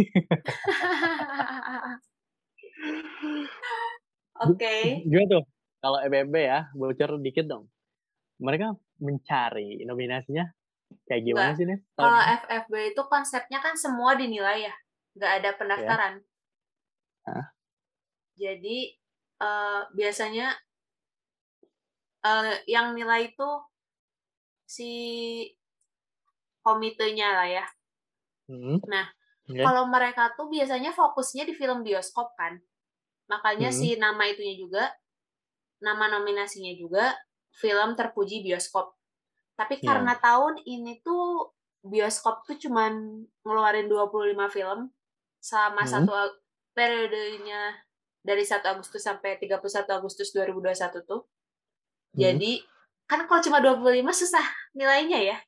Oke. 4.50 5.06
Gimana 5.06 5.30
tuh? 5.30 5.46
Kalau 5.78 5.98
FFB 6.02 6.34
ya, 6.34 6.60
bocor 6.74 7.22
dikit 7.22 7.46
dong. 7.46 7.70
Mereka 8.42 8.74
mencari 9.02 9.82
nominasinya 9.86 10.46
kayak 11.06 11.22
gimana 11.22 11.52
sih 11.54 11.66
nih? 11.68 11.78
Kalau 11.94 12.18
FFB 12.18 12.74
itu 12.94 13.02
konsepnya 13.06 13.58
kan 13.62 13.74
semua 13.78 14.18
dinilai 14.18 14.66
ya. 14.66 14.74
Nggak 15.14 15.32
ada 15.42 15.50
pendaftaran. 15.58 16.14
Hah? 17.26 17.46
Jadi 18.38 18.94
eh, 19.38 19.80
biasanya 19.94 20.54
eh, 22.26 22.54
yang 22.66 22.94
nilai 22.94 23.30
itu 23.30 23.50
si 24.66 24.92
komitenya 26.62 27.28
lah 27.38 27.48
ya. 27.48 27.66
Hmm. 28.50 28.82
Nah, 28.86 29.06
Oke. 29.48 29.64
Kalau 29.64 29.88
mereka 29.88 30.36
tuh 30.36 30.52
biasanya 30.52 30.92
fokusnya 30.92 31.48
di 31.48 31.56
film 31.56 31.80
bioskop 31.80 32.36
kan. 32.36 32.60
Makanya 33.32 33.72
Hmm. 33.72 33.78
si 33.80 33.96
nama 33.96 34.28
itunya 34.28 34.60
juga, 34.60 34.92
nama 35.78 36.10
nominasinya 36.10 36.74
juga 36.74 37.14
film 37.54 37.94
terpuji 37.94 38.42
bioskop. 38.42 38.94
Tapi 39.58 39.82
Iya. 39.82 39.86
karena 39.90 40.14
tahun 40.18 40.62
ini 40.62 41.02
tuh 41.02 41.50
bioskop 41.82 42.46
tuh 42.46 42.58
cuman 42.58 43.22
ngeluarin 43.42 43.86
25 43.90 44.46
film 44.50 44.90
selama 45.42 45.82
Hmm. 45.86 45.90
satu 45.90 46.12
periodenya 46.74 47.74
dari 48.22 48.42
1 48.46 48.66
Agustus 48.68 49.02
sampai 49.02 49.38
31 49.38 49.90
Agustus 49.90 50.30
2021 50.30 51.02
tuh. 51.02 51.26
Hmm. 52.14 52.18
Jadi 52.18 52.62
kan 53.08 53.24
kalau 53.26 53.40
cuma 53.42 53.58
25 53.58 54.12
susah 54.14 54.44
nilainya 54.74 55.18
ya. 55.18 55.38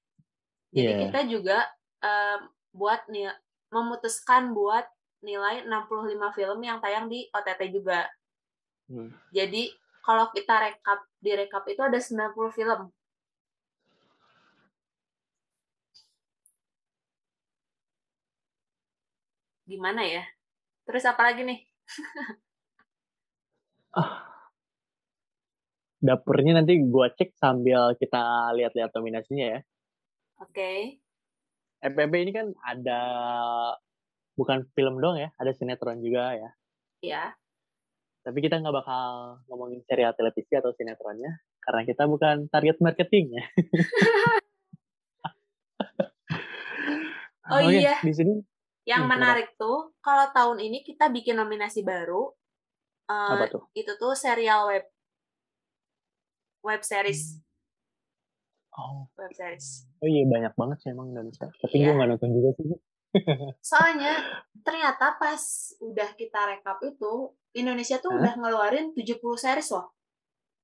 Jadi 0.70 0.91
Iya. 0.91 0.99
kita 1.07 1.20
juga 1.26 1.59
em, 2.01 2.41
buat 2.72 3.05
nih 3.12 3.28
memutuskan 3.68 4.57
buat 4.57 4.89
nilai 5.20 5.68
65 5.68 6.33
film 6.33 6.59
yang 6.64 6.81
tayang 6.81 7.12
di 7.12 7.28
OTT 7.28 7.68
juga. 7.68 8.09
Hmm. 8.89 9.12
Jadi 9.31 9.70
kalau 10.01 10.26
kita 10.32 10.55
rekap 10.64 11.01
di 11.20 11.32
rekap 11.36 11.64
itu 11.68 11.80
ada 11.84 11.98
90 12.01 12.51
film. 12.53 12.80
Gimana 19.68 20.03
ya? 20.03 20.24
Terus 20.82 21.05
apa 21.07 21.22
lagi 21.30 21.46
nih? 21.46 21.61
Dapurnya 26.01 26.59
nanti 26.59 26.80
gua 26.80 27.12
cek 27.12 27.36
sambil 27.36 27.92
kita 28.01 28.51
lihat-lihat 28.57 28.90
nominasinya 28.96 29.46
ya. 29.55 29.61
Oke. 30.40 30.98
FPB 31.84 32.12
ini 32.24 32.32
kan 32.32 32.51
ada 32.64 33.01
bukan 34.34 34.64
film 34.72 34.96
dong 34.98 35.20
ya, 35.20 35.28
ada 35.36 35.53
sinetron 35.53 36.01
juga 36.01 36.32
ya. 36.32 36.51
Ya. 37.05 37.24
Tapi 38.21 38.39
kita 38.39 38.61
nggak 38.61 38.77
bakal 38.77 39.05
ngomongin 39.49 39.81
serial 39.85 40.12
televisi 40.12 40.53
atau 40.53 40.71
sinetronnya 40.73 41.41
karena 41.59 41.83
kita 41.85 42.05
bukan 42.05 42.49
target 42.49 42.77
marketingnya. 42.79 43.45
Oh 47.51 47.59
Oke, 47.59 47.83
iya. 47.83 47.99
di 47.99 48.12
sini 48.14 48.35
Yang 48.87 49.03
Hmm, 49.03 49.11
kenapa? 49.11 49.18
menarik 49.18 49.49
tuh 49.57 49.79
kalau 49.99 50.27
tahun 50.31 50.59
ini 50.62 50.79
kita 50.81 51.11
bikin 51.11 51.37
nominasi 51.37 51.83
baru. 51.83 52.31
eh, 53.07 53.33
apa 53.35 53.51
tuh? 53.51 53.66
itu 53.75 53.91
tuh 53.99 54.14
serial 54.14 54.71
web 54.71 54.87
web 56.62 56.79
series, 56.81 57.43
Oh, 58.71 59.11
web 59.18 59.35
series. 59.35 59.83
oh 59.99 60.07
iya 60.07 60.23
banyak 60.25 60.55
banget 60.55 60.77
sih 60.79 60.89
emang 60.95 61.11
Indonesia. 61.11 61.51
Tapi 61.51 61.75
Iya. 61.75 61.91
gua 61.91 61.95
nggak 61.99 62.09
nonton 62.14 62.31
juga 62.31 62.51
sih. 62.55 62.71
Soalnya 63.65 64.13
ternyata 64.63 65.19
pas 65.19 65.41
udah 65.83 66.15
kita 66.15 66.41
rekap 66.47 66.79
itu 66.83 67.31
Indonesia 67.53 67.99
tuh 67.99 68.15
Hah? 68.15 68.19
udah 68.23 68.33
ngeluarin 68.39 68.95
70 68.95 69.19
series 69.35 69.71
loh 69.75 69.91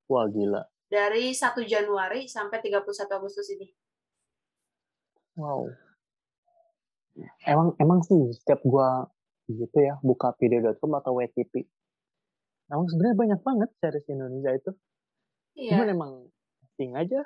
Wah 0.07 0.31
gila. 0.31 0.63
dari 0.87 1.35
1 1.35 1.43
Januari 1.67 2.31
sampai 2.31 2.63
31 2.63 2.87
Agustus 3.11 3.51
ini. 3.51 3.67
Wow. 5.35 5.67
Emang 7.43 7.75
emang 7.77 8.01
sih 8.07 8.31
setiap 8.33 8.63
gua 8.63 9.09
gitu 9.49 9.79
ya 9.79 9.99
buka 10.01 10.31
video.com 10.39 10.91
atau 10.97 11.19
WTP. 11.19 11.67
Emang 12.71 12.87
sebenarnya 12.87 13.17
banyak 13.19 13.41
banget 13.43 13.71
series 13.79 14.07
Indonesia 14.07 14.53
itu. 14.55 14.71
Cuman 15.57 15.87
Iya. 15.87 15.95
emang 15.97 16.13
asing 16.63 16.93
aja. 16.95 17.21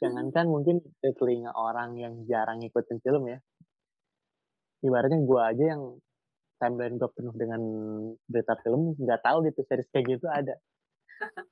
Jangankan 0.00 0.46
mungkin 0.46 0.76
telinga 1.02 1.50
orang 1.52 1.96
yang 1.96 2.14
jarang 2.24 2.62
ngikutin 2.62 3.00
film 3.02 3.26
ya. 3.26 3.38
Ibaratnya 4.80 5.20
gua 5.24 5.52
aja 5.52 5.76
yang 5.76 6.00
timeline 6.60 7.00
gue 7.00 7.10
penuh 7.16 7.32
dengan 7.32 7.60
berita 8.28 8.52
film 8.60 8.92
nggak 9.00 9.24
tahu 9.24 9.48
gitu 9.48 9.64
series 9.64 9.88
kayak 9.88 10.06
gitu 10.16 10.28
ada. 10.28 10.54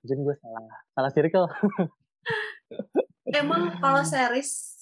Mungkin 0.05 0.19
gue 0.21 0.37
salah 0.37 0.65
salah 0.93 1.11
circle. 1.17 1.49
Emang 3.41 3.73
kalau 3.81 4.05
series 4.05 4.77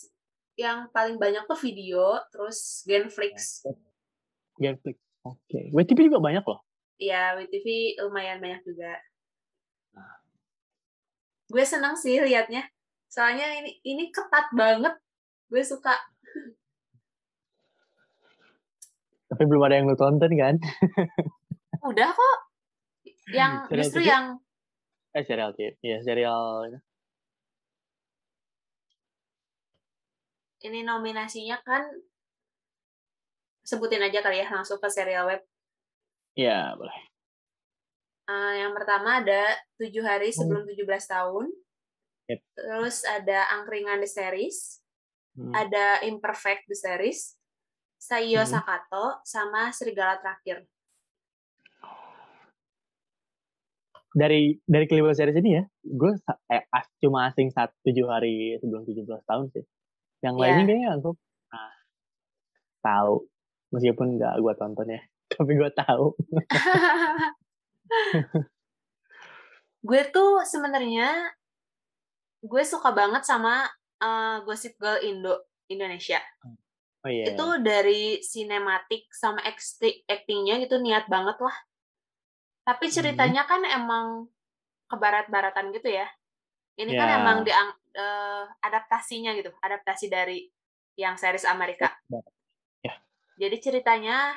yang 0.59 0.91
paling 0.91 1.21
banyak 1.21 1.47
tuh 1.47 1.59
video, 1.59 2.19
terus 2.35 2.83
Genflix. 2.83 3.63
Genflix. 4.59 4.99
Oke. 5.23 5.71
WTP 5.71 6.11
juga 6.11 6.19
banyak 6.19 6.43
loh. 6.43 6.65
Iya, 6.97 7.37
WTV 7.37 7.99
lumayan 8.09 8.41
banyak 8.41 8.65
juga. 8.65 8.97
Gue 11.47 11.63
senang 11.63 11.95
sih 11.95 12.19
liatnya. 12.19 12.67
Soalnya 13.07 13.47
ini 13.63 13.79
ini 13.85 14.09
ketat 14.11 14.51
banget. 14.57 14.97
Gue 15.47 15.63
suka. 15.63 15.95
Tapi 19.37 19.45
belum 19.45 19.63
ada 19.69 19.77
yang 19.77 19.87
lu 19.93 19.97
tonton 20.01 20.33
kan? 20.33 20.57
Udah 21.93 22.09
kok. 22.09 22.39
Yang 23.29 23.53
Serial 23.69 23.77
justru 23.85 24.01
TV? 24.01 24.09
yang 24.09 24.25
Eh 25.13 25.25
serial 25.25 25.51
TV. 25.53 25.77
Iya 25.85 25.99
serial. 26.01 26.81
ini 30.67 30.83
nominasinya 30.83 31.63
kan 31.63 31.87
sebutin 33.63 34.03
aja 34.03 34.19
kali 34.19 34.43
ya 34.43 34.51
langsung 34.51 34.83
ke 34.83 34.91
serial 34.91 35.31
web. 35.31 35.39
Iya 36.35 36.75
boleh. 36.75 36.97
Eh, 38.27 38.53
yang 38.67 38.75
pertama 38.75 39.23
ada 39.23 39.55
tujuh 39.79 40.03
hari 40.03 40.35
sebelum 40.35 40.67
17 40.67 41.07
tahun. 41.07 41.47
Yep. 42.27 42.41
Terus 42.59 42.97
ada 43.07 43.47
Angkringan 43.55 44.03
The 44.03 44.11
Series, 44.11 44.83
Hmm. 45.37 45.53
ada 45.53 46.01
Imperfect 46.03 46.65
The 46.65 46.75
Series, 46.75 47.36
Saiyo 48.07 48.47
Hmm. 48.47 48.51
Sakato, 48.55 49.19
sama 49.27 49.75
Serigala 49.75 50.15
Terakhir. 50.23 50.63
Dari 54.17 54.57
dari 54.65 54.87
kelima 54.87 55.11
series 55.13 55.37
ini 55.43 55.59
ya, 55.61 55.65
gue 55.83 56.13
eh, 56.49 56.65
as, 56.71 56.87
cuma 57.03 57.27
asing 57.29 57.51
satu 57.51 57.75
tujuh 57.85 58.07
hari 58.09 58.57
sebelum 58.63 58.87
17 58.87 59.03
tahun 59.27 59.45
sih. 59.53 59.65
Yang 60.23 60.35
Iya. 60.39 60.41
lainnya 60.41 60.65
kayaknya 60.65 60.91
gue 61.03 61.15
nah, 61.51 61.75
tahu 62.81 63.15
meskipun 63.75 64.07
nggak 64.17 64.35
gue 64.41 64.55
tonton 64.57 64.87
ya, 64.89 65.01
tapi 65.35 65.53
gue 65.59 65.71
tahu. 65.75 66.07
gue 69.87 70.03
tuh 70.15 70.43
sebenarnya 70.47 71.35
gue 72.41 72.63
suka 72.63 72.95
banget 72.95 73.27
sama 73.27 73.67
eh, 73.99 74.37
Gossip 74.47 74.79
Girl 74.79 75.03
Indo 75.03 75.43
Indonesia. 75.67 76.23
Oh 77.05 77.11
iya. 77.11 77.35
Itu 77.35 77.47
dari 77.61 78.23
sinematik 78.23 79.11
sama 79.13 79.43
acti- 79.45 80.05
actingnya 80.07 80.57
gitu 80.63 80.79
niat 80.81 81.07
banget 81.11 81.37
lah. 81.39 81.57
Tapi 82.67 82.91
ceritanya 82.91 83.47
kan 83.47 83.63
emang 83.63 84.27
ke 84.87 84.97
barat-baratan 84.99 85.71
gitu 85.75 85.91
ya. 85.93 86.07
Ini 86.77 86.93
kan 86.93 87.09
Ya. 87.09 87.17
emang 87.23 87.39
diang 87.47 87.71
eh, 87.97 88.45
adaptasinya 88.61 89.33
gitu, 89.33 89.49
adaptasi 89.65 90.13
dari 90.13 90.45
yang 91.01 91.17
series 91.17 91.49
Amerika. 91.49 91.89
Ya. 92.85 92.93
Jadi 93.41 93.57
ceritanya 93.57 94.37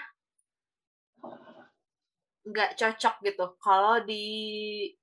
nggak 2.48 2.80
cocok 2.80 3.16
gitu 3.28 3.46
kalau 3.60 4.00
dibandingin 4.08 4.96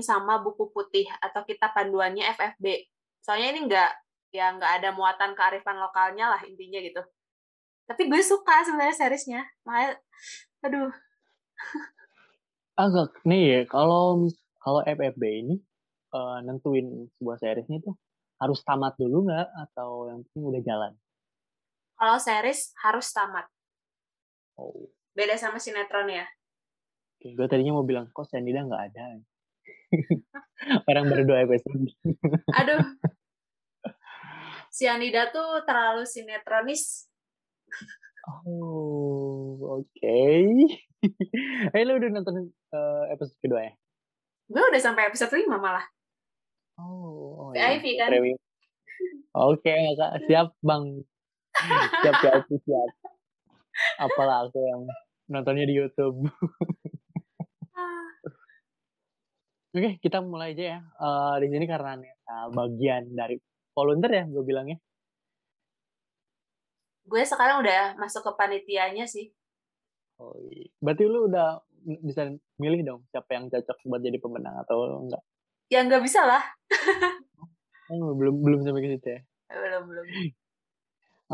sama 0.00 0.40
buku 0.40 0.72
putih 0.72 1.04
atau 1.20 1.44
kitab 1.44 1.76
panduannya 1.76 2.24
FFB. 2.32 2.88
Soalnya 3.20 3.52
ini 3.52 3.68
nggak 3.68 3.92
ya 4.34 4.52
nggak 4.56 4.82
ada 4.82 4.90
muatan 4.92 5.32
kearifan 5.32 5.76
lokalnya 5.80 6.32
lah 6.36 6.40
intinya 6.44 6.80
gitu. 6.82 7.02
Tapi 7.88 8.02
gue 8.12 8.20
suka 8.20 8.64
sebenarnya 8.68 8.96
seriesnya. 8.96 9.40
Makanya, 9.64 9.96
aduh, 10.64 10.92
Agak 12.78 13.10
nih 13.26 13.42
ya, 13.50 13.60
kalau 13.66 14.28
kalau 14.62 14.80
FFB 14.86 15.22
ini 15.42 15.54
eh, 16.14 16.38
nentuin 16.46 17.08
sebuah 17.18 17.36
seriesnya 17.42 17.82
tuh 17.82 17.96
harus 18.38 18.62
tamat 18.62 18.94
dulu 18.94 19.26
nggak 19.26 19.46
atau 19.68 20.06
yang 20.12 20.22
penting 20.28 20.44
udah 20.46 20.62
jalan? 20.62 20.92
kalau 21.98 22.14
series 22.22 22.70
harus 22.78 23.10
tamat. 23.10 23.42
Oh, 24.54 24.86
Beda 25.18 25.34
sama 25.34 25.58
sinetron 25.58 26.06
ya. 26.06 26.22
oke. 27.18 27.34
Gue 27.34 27.46
tadinya 27.50 27.74
mau 27.74 27.82
bilang 27.82 28.06
kok 28.14 28.30
Sandida 28.30 28.62
nggak 28.62 28.84
ada. 28.94 29.18
Orang 30.88 31.10
baru 31.10 31.26
dua 31.26 31.38
episode. 31.42 31.90
Aduh. 32.54 32.78
Si 34.78 34.86
Anida 34.86 35.26
tuh 35.34 35.66
terlalu 35.66 36.06
sinetronis. 36.06 37.10
Oh, 38.30 39.82
oke. 39.82 40.22
eh 41.74 41.82
lu 41.82 41.98
udah 41.98 42.10
nonton 42.14 42.46
eh, 42.46 43.04
episode 43.10 43.42
kedua 43.42 43.66
ya? 43.66 43.72
Gue 44.46 44.62
udah 44.62 44.78
sampai 44.78 45.10
episode 45.10 45.34
5 45.34 45.50
malah. 45.50 45.82
Oh, 46.78 47.50
oh 47.50 47.50
VIP 47.50 47.98
kan? 47.98 48.14
Premium. 48.14 48.38
Oke, 49.34 49.74
Kak. 49.98 50.30
Siap, 50.30 50.54
Bang. 50.62 51.02
Siap, 51.98 52.14
siap, 52.22 52.46
siap. 52.46 52.90
Apalah 53.98 54.46
aku 54.46 54.62
yang 54.62 54.86
nontonnya 55.26 55.66
di 55.66 55.74
YouTube. 55.74 56.22
Ah, 57.74 58.14
Oke, 59.74 59.98
kita 59.98 60.22
mulai 60.22 60.54
aja 60.54 60.78
ya. 60.78 60.80
Eh, 60.86 61.34
di 61.42 61.46
sini 61.50 61.66
karena 61.66 61.98
Neta 61.98 62.46
bagian 62.54 63.10
dari 63.10 63.34
volunteer 63.78 64.12
ya, 64.18 64.24
gue 64.26 64.42
bilangnya. 64.42 64.78
Gue 67.06 67.22
sekarang 67.22 67.62
udah 67.62 67.94
masuk 67.94 68.26
ke 68.26 68.32
panitianya 68.34 69.06
sih. 69.06 69.30
Oh, 70.18 70.34
iya. 70.50 70.66
Berarti 70.82 71.06
lu 71.06 71.30
udah 71.30 71.62
bisa 72.02 72.26
milih 72.58 72.82
dong 72.82 73.00
siapa 73.14 73.38
yang 73.38 73.46
cocok 73.46 73.78
buat 73.86 74.02
jadi 74.02 74.18
pemenang 74.18 74.58
atau 74.66 75.06
enggak? 75.06 75.22
Ya 75.70 75.86
nggak 75.86 76.02
bisa 76.02 76.26
lah. 76.26 76.42
Oh, 77.88 78.12
belum 78.12 78.44
belum 78.44 78.60
sampai 78.68 78.84
ke 78.84 79.00
situ 79.00 79.08
ya. 79.16 79.20
Belum, 79.48 79.88
belum. 79.88 80.04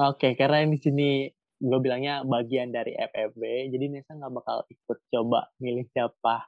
Oke, 0.07 0.38
karena 0.38 0.62
di 0.70 0.78
sini 0.78 1.26
gue 1.59 1.78
bilangnya 1.82 2.22
bagian 2.22 2.70
dari 2.70 2.95
FFB 2.95 3.74
jadi 3.74 3.90
Nesa 3.90 4.14
nggak 4.14 4.34
bakal 4.38 4.62
ikut 4.70 4.99
coba 5.11 5.51
milih 5.59 5.82
siapa 5.90 6.47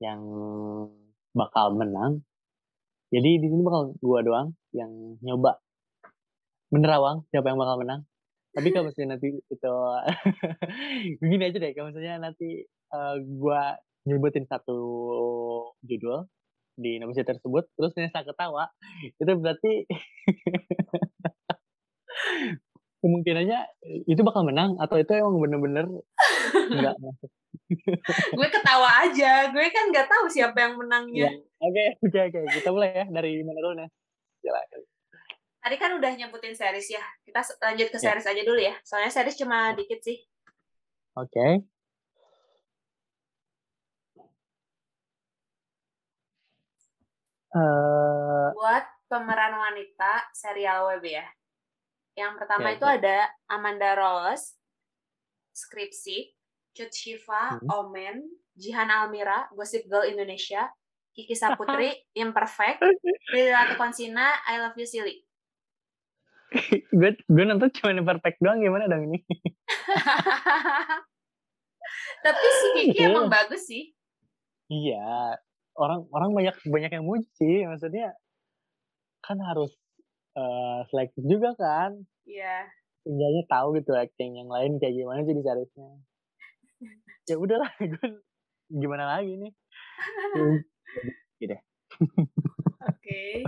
yang 0.00 0.20
bakal 1.34 1.74
menang 1.74 2.24
jadi 3.08 3.30
di 3.40 3.46
sini 3.48 3.62
bakal 3.64 3.96
gue 3.96 4.20
doang 4.24 4.52
yang 4.76 5.16
nyoba. 5.24 5.56
Bener 6.68 7.00
awang 7.00 7.24
siapa 7.32 7.48
yang 7.48 7.56
bakal 7.56 7.80
menang? 7.80 8.04
Tapi 8.52 8.68
kalau 8.72 8.92
misalnya 8.92 9.16
nanti 9.16 9.32
itu 9.32 9.72
begini 11.24 11.42
aja 11.48 11.56
deh. 11.56 11.72
Kalau 11.72 11.88
misalnya 11.88 12.28
nanti 12.28 12.68
uh, 12.92 13.16
gue 13.16 13.62
nyebutin 14.08 14.44
satu 14.44 14.80
judul 15.84 16.28
di 16.78 17.02
nominasi 17.02 17.26
tersebut 17.26 17.66
terus 17.74 17.90
Nesa 17.98 18.22
ketawa 18.22 18.70
itu 19.02 19.32
berarti 19.34 19.82
kemungkinannya 23.02 23.60
itu 24.06 24.20
bakal 24.22 24.46
menang 24.46 24.78
atau 24.78 24.94
itu 24.98 25.10
emang 25.10 25.42
bener-bener 25.42 25.86
nggak 26.78 26.96
masuk 27.04 27.30
gue 28.32 28.48
ketawa 28.48 28.88
aja 29.04 29.52
gue 29.52 29.66
kan 29.68 29.84
nggak 29.92 30.08
tahu 30.08 30.24
siapa 30.28 30.56
yang 30.56 30.74
menangnya 30.80 31.28
oke 31.60 31.84
oke 32.00 32.18
oke 32.32 32.38
kita 32.56 32.68
mulai 32.72 32.90
ya 32.92 33.04
dari 33.08 33.44
mana 33.44 33.60
dulu 33.60 33.74
nih 33.76 33.88
tadi 35.58 35.76
kan 35.76 35.90
udah 36.00 36.10
nyebutin 36.16 36.56
series 36.56 36.88
ya 36.96 37.04
kita 37.28 37.44
lanjut 37.60 37.88
ke 37.92 37.98
ya. 38.00 38.04
series 38.08 38.26
ya. 38.26 38.32
aja 38.32 38.42
dulu 38.46 38.60
ya 38.60 38.74
soalnya 38.86 39.12
series 39.12 39.36
cuma 39.36 39.76
dikit 39.76 40.00
sih 40.00 40.18
oke 41.18 41.28
okay. 41.28 41.52
Uh, 47.48 48.52
buat 48.52 48.84
pemeran 49.08 49.56
wanita 49.56 50.28
serial 50.36 50.92
web 50.92 51.00
ya. 51.00 51.24
Yang 52.12 52.32
pertama 52.44 52.68
ya, 52.70 52.74
itu 52.76 52.86
ya. 52.86 52.94
ada 53.00 53.18
Amanda 53.48 53.90
Rose, 53.96 54.52
Skripsi, 55.58 56.30
Cut 56.70 56.94
Shiva, 56.94 57.58
hmm. 57.58 57.66
Omen, 57.66 58.22
Jihan 58.54 58.86
Almira, 58.86 59.50
Gossip 59.50 59.90
Girl 59.90 60.06
Indonesia, 60.06 60.70
Kiki 61.10 61.34
Saputri, 61.34 61.90
Imperfect, 62.22 62.78
Prilly 63.34 63.74
Konsina, 63.74 64.38
I 64.46 64.62
Love 64.62 64.78
You 64.78 64.86
Silly. 64.86 65.26
gue 66.96 67.10
gue 67.12 67.44
nonton 67.44 67.68
cuma 67.74 67.90
Imperfect 67.92 68.38
doang 68.38 68.62
gimana 68.62 68.86
dong 68.86 69.10
ini? 69.10 69.18
Tapi 72.24 72.46
si 72.46 72.66
Kiki 72.78 73.02
emang 73.02 73.26
bagus 73.26 73.66
sih. 73.66 73.90
Iya, 74.68 75.36
orang 75.78 76.00
orang 76.10 76.30
banyak 76.34 76.56
banyak 76.66 76.90
yang 76.90 77.06
muji 77.06 77.30
sih 77.38 77.62
maksudnya 77.64 78.12
kan 79.22 79.38
harus 79.38 79.70
uh, 80.34 80.82
selektif 80.90 81.22
juga 81.24 81.54
kan 81.54 81.94
iya 82.26 82.66
yeah. 82.66 82.77
Tinggalnya 83.06 83.44
tahu 83.46 83.78
gitu 83.78 83.92
acting 83.94 84.38
yang 84.38 84.50
lain 84.50 84.78
kayak 84.82 84.94
gimana 84.94 85.20
jadi 85.22 85.40
seharusnya 85.42 85.88
ya 87.28 87.36
udahlah 87.36 87.70
gue 87.92 88.08
gimana 88.68 89.04
lagi 89.18 89.32
nih 89.36 89.52
gitu 91.40 91.56
oke 91.56 92.94
okay. 92.98 93.44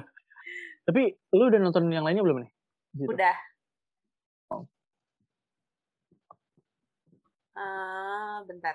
tapi 0.88 1.16
lu 1.34 1.44
udah 1.48 1.61
nonton 1.61 1.88
yang 1.92 2.05
lainnya 2.05 2.24
belum 2.24 2.44
nih 2.44 2.51
gitu. 2.96 3.09
udah 3.11 3.36
oh. 4.55 4.64
uh, 7.57 8.38
bentar 8.48 8.74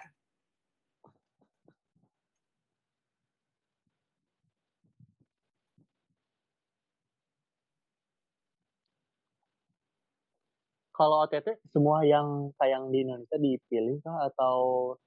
kalau 10.95 11.27
OTT 11.27 11.59
semua 11.75 12.07
yang 12.07 12.55
tayang 12.55 12.87
di 12.87 13.03
Indonesia 13.03 13.35
dipilih 13.35 13.99
kah 13.99 14.31
atau 14.31 14.55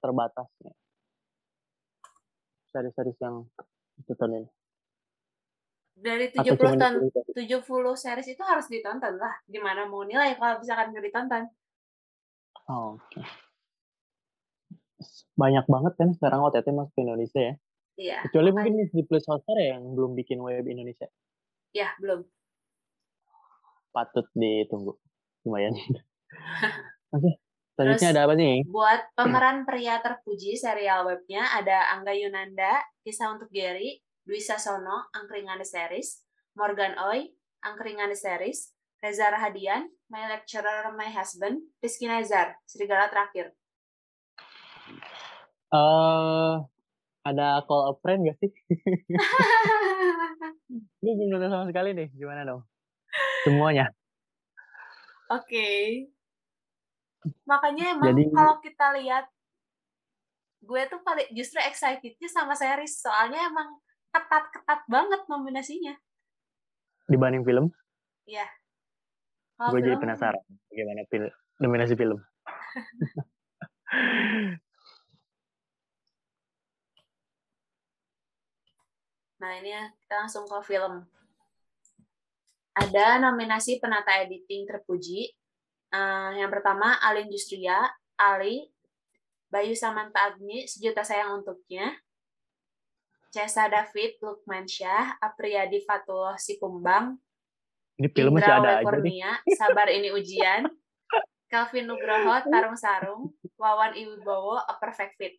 terbatasnya? 0.05 0.77
Seri-seri 2.69 3.17
yang 3.25 3.49
ditonton 4.05 4.45
ini. 4.45 4.49
Dari 5.99 6.31
70 6.31 6.79
ton, 6.79 6.95
70 7.35 7.65
series 7.99 8.29
itu 8.31 8.43
harus 8.45 8.69
ditonton 8.71 9.19
lah. 9.19 9.35
Gimana 9.49 9.89
mau 9.89 10.05
nilai 10.05 10.37
kalau 10.37 10.61
misalkan 10.61 10.93
nggak 10.95 11.09
ditonton? 11.09 11.43
Oh, 12.69 13.01
Oke. 13.01 13.19
Okay. 13.19 13.27
Banyak 15.35 15.67
banget 15.67 15.93
kan 15.97 16.13
sekarang 16.15 16.45
OTT 16.45 16.71
masuk 16.71 16.93
ke 16.93 17.01
Indonesia 17.03 17.41
ya? 17.41 17.55
Iya. 17.99 18.19
Kecuali 18.29 18.55
mungkin 18.55 18.75
di 18.87 19.03
Plus 19.03 19.27
Hotstar 19.27 19.59
ya 19.59 19.75
yang 19.75 19.97
belum 19.97 20.15
bikin 20.15 20.39
web 20.39 20.63
Indonesia. 20.69 21.11
Iya, 21.75 21.97
belum. 21.99 22.23
Patut 23.91 24.31
ditunggu 24.39 24.95
lumayan. 25.49 25.73
Oke, 27.17 27.41
selanjutnya 27.73 28.09
ada 28.13 28.23
apa 28.29 28.35
nih? 28.37 28.57
Buat 28.69 29.01
pemeran 29.17 29.65
pria 29.65 30.05
terpuji 30.05 30.53
serial 30.53 31.09
webnya 31.09 31.49
ada 31.57 31.97
Angga 31.97 32.13
Yunanda, 32.13 32.85
Kisah 33.01 33.33
untuk 33.33 33.49
Gary, 33.49 34.05
Dwi 34.29 34.37
Sasono, 34.45 35.09
Angkringan 35.17 35.57
The 35.57 35.65
Series, 35.65 36.21
Morgan 36.53 37.01
Oi, 37.01 37.33
Angkringan 37.65 38.13
The 38.13 38.19
Series, 38.21 38.77
Reza 39.01 39.33
Rahadian, 39.33 39.89
My 40.13 40.29
Lecturer, 40.29 40.93
My 40.93 41.09
Husband, 41.09 41.65
Rizky 41.81 42.05
Nazar, 42.05 42.61
Serigala 42.69 43.09
Terakhir. 43.09 43.57
Uh, 45.73 46.65
ada 47.25 47.61
call 47.69 47.93
a 47.93 47.95
friend 48.01 48.25
gak 48.25 48.37
sih? 48.41 48.51
Ini 51.05 51.11
belum 51.15 51.29
nonton 51.37 51.51
sama 51.53 51.65
sekali 51.71 51.95
nih, 51.95 52.09
gimana 52.17 52.43
dong? 52.45 52.67
Semuanya. 53.47 53.93
Oke. 55.29 55.45
Okay. 55.45 56.09
Makanya 57.45 57.85
emang 57.97 58.17
Jadi, 58.17 58.33
kalau 58.33 58.57
kita 58.65 58.97
lihat 58.97 59.29
gue 60.65 60.83
tuh 60.91 61.01
paling 61.05 61.29
justru 61.37 61.61
excitednya 61.63 62.29
sama 62.33 62.57
series 62.57 62.99
soalnya 62.99 63.47
emang 63.47 63.79
ketat-ketat 64.09 64.89
banget 64.89 65.21
nominasinya. 65.29 65.93
Dibanding 67.09 67.45
film? 67.45 67.73
Iya. 68.29 68.45
gue 69.59 69.83
jadi 69.83 69.99
penasaran 69.99 70.39
bagaimana 70.71 71.03
pil 71.11 71.27
nominasi 71.59 71.99
film. 71.99 72.23
nah 79.43 79.51
ini 79.59 79.75
ya 79.75 79.91
kita 79.99 80.15
langsung 80.27 80.47
ke 80.47 80.63
film 80.63 81.03
ada 82.79 83.19
nominasi 83.19 83.83
penata 83.83 84.15
editing 84.23 84.65
terpuji. 84.71 85.35
Uh, 85.89 86.37
yang 86.37 86.53
pertama 86.53 87.01
Alin 87.03 87.27
Justria, 87.33 87.81
Ali, 88.15 88.69
Bayu 89.49 89.73
Samanta 89.73 90.31
Agni, 90.31 90.69
Sejuta 90.69 91.03
Sayang 91.03 91.41
Untuknya, 91.41 91.97
Cesa 93.33 93.67
David, 93.67 94.21
Lukmansyah, 94.21 95.17
Apriyadi 95.21 95.81
Fatullah 95.85 96.37
Sikumbang, 96.37 97.17
ini 97.99 98.09
film 98.15 98.31
masih 98.39 98.55
ada 98.55 98.79
Kurnia, 98.87 99.43
Sabar 99.59 99.91
Ini 99.91 100.15
Ujian, 100.15 100.71
Calvin 101.51 101.91
Nugroho, 101.91 102.31
Tarung 102.47 102.79
Sarung, 102.79 103.23
Wawan 103.59 103.99
Iwibowo, 103.99 104.55
A 104.55 104.79
Perfect 104.79 105.19
Fit. 105.19 105.35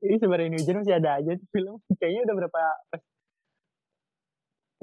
Ini 0.00 0.16
Sabar 0.16 0.40
Ini 0.40 0.56
Ujian 0.56 0.80
masih 0.80 0.96
ada 0.96 1.20
aja 1.20 1.36
film. 1.52 1.84
Kayaknya 2.00 2.32
udah 2.32 2.34
berapa 2.40 2.60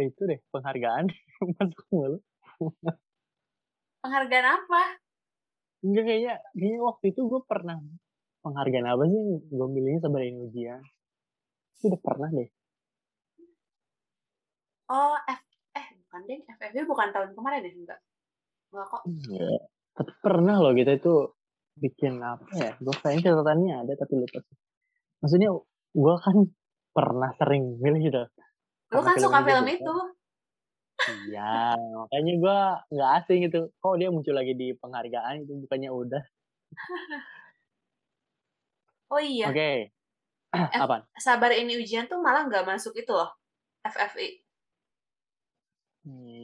itu 0.02 0.22
deh 0.26 0.40
penghargaan. 0.50 1.06
Masuk 1.60 1.86
mulu. 1.94 2.18
Penghargaan 4.02 4.48
apa? 4.50 4.82
Enggak 5.84 6.04
kayaknya 6.08 6.34
kayaknya 6.58 6.80
waktu 6.82 7.06
itu 7.14 7.22
gue 7.30 7.42
pernah. 7.46 7.78
Penghargaan 8.42 8.88
apa 8.90 9.04
sih? 9.06 9.22
Gue 9.54 9.68
milihnya 9.70 10.02
sabar 10.02 10.26
ujian 10.26 10.82
itu 11.84 11.92
udah 11.92 12.00
pernah 12.00 12.30
deh. 12.32 12.48
Oh 14.88 15.20
F 15.28 15.42
eh 15.76 15.86
bukan 16.00 16.22
deh. 16.32 16.40
FFB 16.48 16.88
bukan 16.88 17.08
tahun 17.12 17.36
kemarin 17.36 17.60
deh 17.68 17.74
enggak. 17.76 18.00
Enggak 18.72 18.86
kok. 18.88 19.02
Iya. 19.28 19.60
Tapi 19.94 20.12
pernah 20.24 20.56
loh 20.64 20.72
kita 20.72 20.96
itu 20.96 21.14
bikin 21.76 22.24
apa 22.24 22.48
ya? 22.56 22.72
Gue 22.80 22.96
kayaknya 22.96 23.36
catatannya 23.36 23.74
ada 23.84 23.94
tapi 24.00 24.14
lupa 24.16 24.40
sih. 24.40 24.58
Maksudnya 25.20 25.50
gue 25.92 26.16
kan 26.24 26.38
pernah 26.96 27.30
sering 27.36 27.84
milih 27.84 28.02
gitu 28.08 28.24
Lu 28.94 29.02
kan 29.02 29.18
suka 29.18 29.40
film 29.42 29.66
itu. 29.68 29.96
Iya, 31.04 31.76
makanya 31.76 32.34
gue 32.38 32.60
nggak 32.94 33.12
asing 33.24 33.42
itu. 33.50 33.60
Kok 33.82 33.98
dia 34.00 34.10
muncul 34.14 34.36
lagi 34.38 34.54
di 34.54 34.72
penghargaan 34.78 35.44
itu 35.44 35.54
bukannya 35.66 35.90
udah. 35.90 36.24
oh 39.14 39.22
iya. 39.22 39.50
Oke. 39.50 39.58
Okay. 39.58 39.78
Apa? 40.54 41.10
Sabar 41.18 41.52
ini 41.58 41.82
ujian 41.82 42.06
tuh 42.06 42.22
malah 42.22 42.46
nggak 42.46 42.64
masuk 42.64 42.94
itu 42.94 43.10
loh. 43.10 43.34
FFI. 43.84 44.46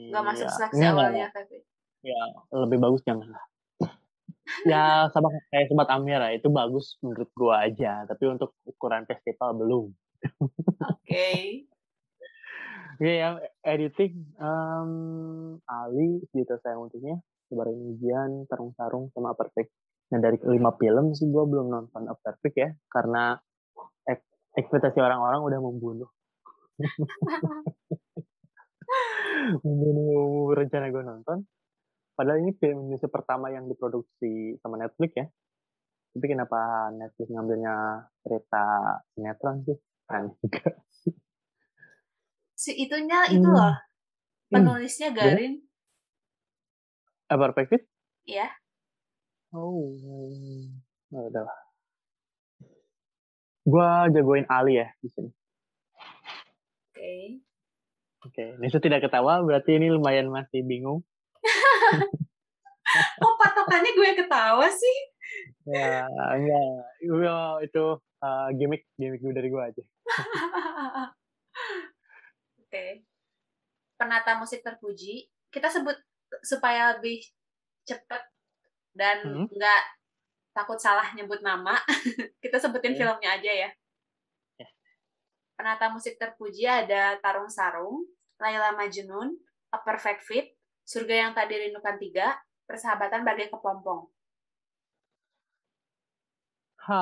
Nggak 0.09 0.23
masuk 0.25 0.47
iya. 0.49 0.55
seleksi 0.55 0.81
ya, 0.81 0.89
awalnya 0.91 1.25
FFI. 1.31 1.59
Ya, 1.99 2.21
lebih 2.55 2.79
bagus 2.79 3.01
jangan 3.05 3.27
lah. 3.29 3.45
ya 4.65 5.05
sama 5.13 5.29
kayak 5.53 5.69
Sobat 5.69 5.93
Amira 5.93 6.33
itu 6.33 6.49
bagus 6.49 6.97
menurut 7.05 7.29
gua 7.37 7.69
aja, 7.69 8.01
tapi 8.09 8.25
untuk 8.27 8.57
ukuran 8.65 9.05
festival 9.05 9.55
belum. 9.55 9.85
Oke. 10.89 10.97
Okay. 11.05 11.69
Iya 12.99 13.15
yang 13.15 13.35
editing 13.63 14.35
um, 14.43 14.91
Ali 15.63 16.19
gitu 16.35 16.51
saya 16.59 16.75
untuknya 16.75 17.15
Sabar 17.47 17.71
Ujian, 17.71 18.45
Tarung 18.45 18.77
Sarung, 18.77 19.09
sama 19.15 19.33
Perfect. 19.33 19.73
Nah 20.13 20.21
dari 20.21 20.37
lima 20.45 20.69
film 20.77 21.17
sih 21.17 21.25
gue 21.31 21.43
belum 21.47 21.71
nonton 21.71 22.05
A 22.05 22.13
Perfect 22.13 22.55
ya, 22.59 22.69
karena 22.91 23.39
ek 24.05 24.21
ekspektasi 24.53 25.01
orang-orang 25.01 25.41
udah 25.41 25.59
membunuh. 25.63 26.09
membunuh 29.65 30.53
rencana 30.53 30.93
gue 30.93 31.01
nonton. 31.01 31.47
Padahal 32.13 32.43
ini 32.43 32.51
film 32.59 32.85
Indonesia 32.85 33.07
pertama 33.07 33.47
yang 33.49 33.65
diproduksi 33.71 34.59
sama 34.59 34.75
Netflix 34.75 35.11
ya. 35.15 35.25
Tapi 36.13 36.25
kenapa 36.27 36.91
Netflix 36.91 37.31
ngambilnya 37.31 38.05
cerita 38.27 38.65
sinetron 39.15 39.63
sih? 39.65 39.77
Kan 40.03 40.35
juga. 40.43 40.75
Si 42.59 42.75
itunya 42.75 43.23
itu 43.31 43.47
hmm. 43.47 43.55
loh. 43.55 43.75
Penulisnya 44.51 45.15
Garin. 45.15 45.63
Apa 47.31 47.55
Perfect? 47.55 47.87
Iya. 48.27 48.51
Oh, 49.55 49.95
nah, 51.07 51.23
udah 51.23 51.43
lah. 51.47 51.59
Gua 53.63 54.11
jagoin 54.11 54.43
Ali 54.51 54.75
ya 54.83 54.91
di 54.99 55.07
sini. 55.07 55.31
Oke. 55.31 56.99
Okay. 56.99 57.23
Oke, 58.27 58.35
okay. 58.35 58.49
Nisa 58.59 58.83
tidak 58.83 59.07
ketawa, 59.07 59.39
berarti 59.39 59.79
ini 59.79 59.87
lumayan 59.95 60.27
masih 60.27 60.59
bingung. 60.67 61.07
Kok 63.23 63.35
patokannya 63.39 63.95
gue 63.95 64.11
ketawa 64.19 64.67
sih? 64.67 64.97
Ya, 65.63 66.03
enggak. 66.35 67.71
Itu 67.71 68.03
uh, 68.03 68.47
gimmick, 68.51 68.83
gimmick 68.99 69.23
dari 69.23 69.47
gue 69.47 69.63
aja. 69.63 69.83
Oke. 72.69 72.77
Okay. 72.77 72.91
Penata 73.97 74.37
musik 74.37 74.61
terpuji. 74.61 75.25
Kita 75.49 75.73
sebut 75.73 75.97
supaya 76.45 76.93
lebih 76.93 77.25
cepat 77.89 78.21
dan 78.93 79.25
hmm. 79.25 79.49
nggak 79.49 79.83
takut 80.53 80.77
salah 80.77 81.09
nyebut 81.17 81.41
nama, 81.41 81.73
kita 82.43 82.61
sebutin 82.61 82.93
yeah. 82.93 82.99
filmnya 83.01 83.29
aja 83.41 83.51
ya. 83.65 83.69
Yeah. 84.61 84.71
Penata 85.57 85.89
musik 85.89 86.21
terpuji 86.21 86.69
ada 86.69 87.17
Tarung 87.17 87.49
Sarung, 87.49 88.05
Laila 88.37 88.77
Majnun, 88.77 89.33
A 89.73 89.81
Perfect 89.81 90.21
Fit, 90.21 90.53
Surga 90.85 91.25
yang 91.25 91.31
Tak 91.33 91.49
Dirindukan 91.49 91.97
Tiga, 91.97 92.37
Persahabatan 92.69 93.25
Bagai 93.25 93.49
Kepompong. 93.49 94.05
Ha. 96.85 97.01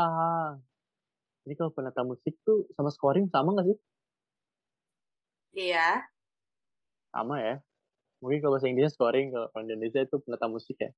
Jadi 1.43 1.53
kalau 1.55 1.71
penata 1.71 2.03
musik 2.03 2.35
tuh 2.43 2.67
sama 2.75 2.91
scoring 2.91 3.27
sama 3.27 3.51
nggak 3.55 3.67
sih? 3.71 3.77
Iya. 5.53 6.03
Sama 7.11 7.39
ya. 7.39 7.55
Mungkin 8.17 8.41
kalau 8.41 8.57
bahasa 8.57 8.67
Inggrisnya 8.67 8.93
scoring, 8.97 9.29
kalau 9.29 9.47
Indonesia 9.61 10.01
itu 10.01 10.17
penata 10.25 10.49
musik 10.49 10.77
ya. 10.81 10.89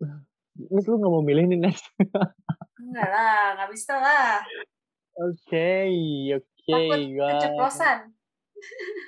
Miss 0.72 0.88
lu 0.90 0.98
nggak 0.98 1.12
mau 1.12 1.22
milih 1.22 1.44
nih 1.46 1.58
Nes? 1.60 1.78
Enggak 2.82 3.08
lah, 3.10 3.54
nggak 3.58 3.70
bisa 3.70 3.94
lah. 4.00 4.40
Oke, 5.18 5.50
okay, 5.50 5.90
oke. 6.34 6.46
Okay, 6.62 6.86
Takut 6.86 7.30
keceplosan. 7.36 7.98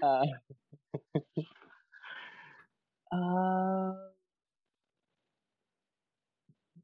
uh, 0.03 0.23
uh, 3.15 3.91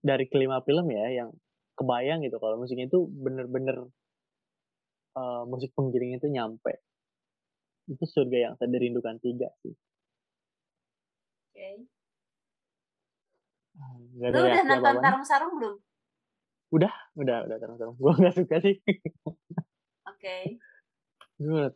dari 0.02 0.26
kelima 0.30 0.62
film 0.62 0.86
ya, 0.94 1.06
yang 1.10 1.30
kebayang 1.76 2.24
gitu 2.24 2.40
kalau 2.40 2.56
musiknya 2.56 2.88
itu 2.88 3.04
bener-bener 3.06 3.86
uh, 5.16 5.42
musik 5.48 5.72
penggiring 5.76 6.16
itu 6.16 6.28
nyampe. 6.32 6.80
Itu 7.86 8.02
surga 8.02 8.50
yang 8.50 8.52
saya 8.58 8.72
rindukan 8.72 9.20
tiga 9.22 9.52
sih. 9.62 9.72
Oke. 11.52 11.54
Okay. 11.54 11.74
Gak 14.16 14.30
Lu 14.32 14.40
udah 14.40 14.64
nonton 14.64 14.96
Tarung 15.04 15.24
Sarung 15.24 15.52
belum? 15.60 15.76
Udah, 16.72 16.92
udah, 17.20 17.38
udah 17.44 17.56
Tarung 17.60 17.78
Sarung. 17.78 17.96
Gue 18.02 18.12
gak 18.16 18.34
suka 18.34 18.56
sih. 18.64 18.76
Oke. 18.80 19.36
Okay. 20.16 20.44
Gue 21.36 21.68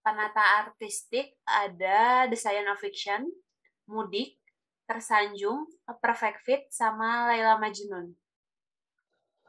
Penata 0.00 0.64
artistik 0.64 1.36
ada 1.44 2.24
The 2.24 2.36
Science 2.36 2.72
of 2.72 2.80
Fiction, 2.80 3.28
Mudik, 3.90 4.38
Tersanjung, 4.86 5.66
A 5.90 5.98
Perfect 5.98 6.38
Fit, 6.46 6.62
sama 6.70 7.26
Laila 7.26 7.58
Majnun. 7.58 8.14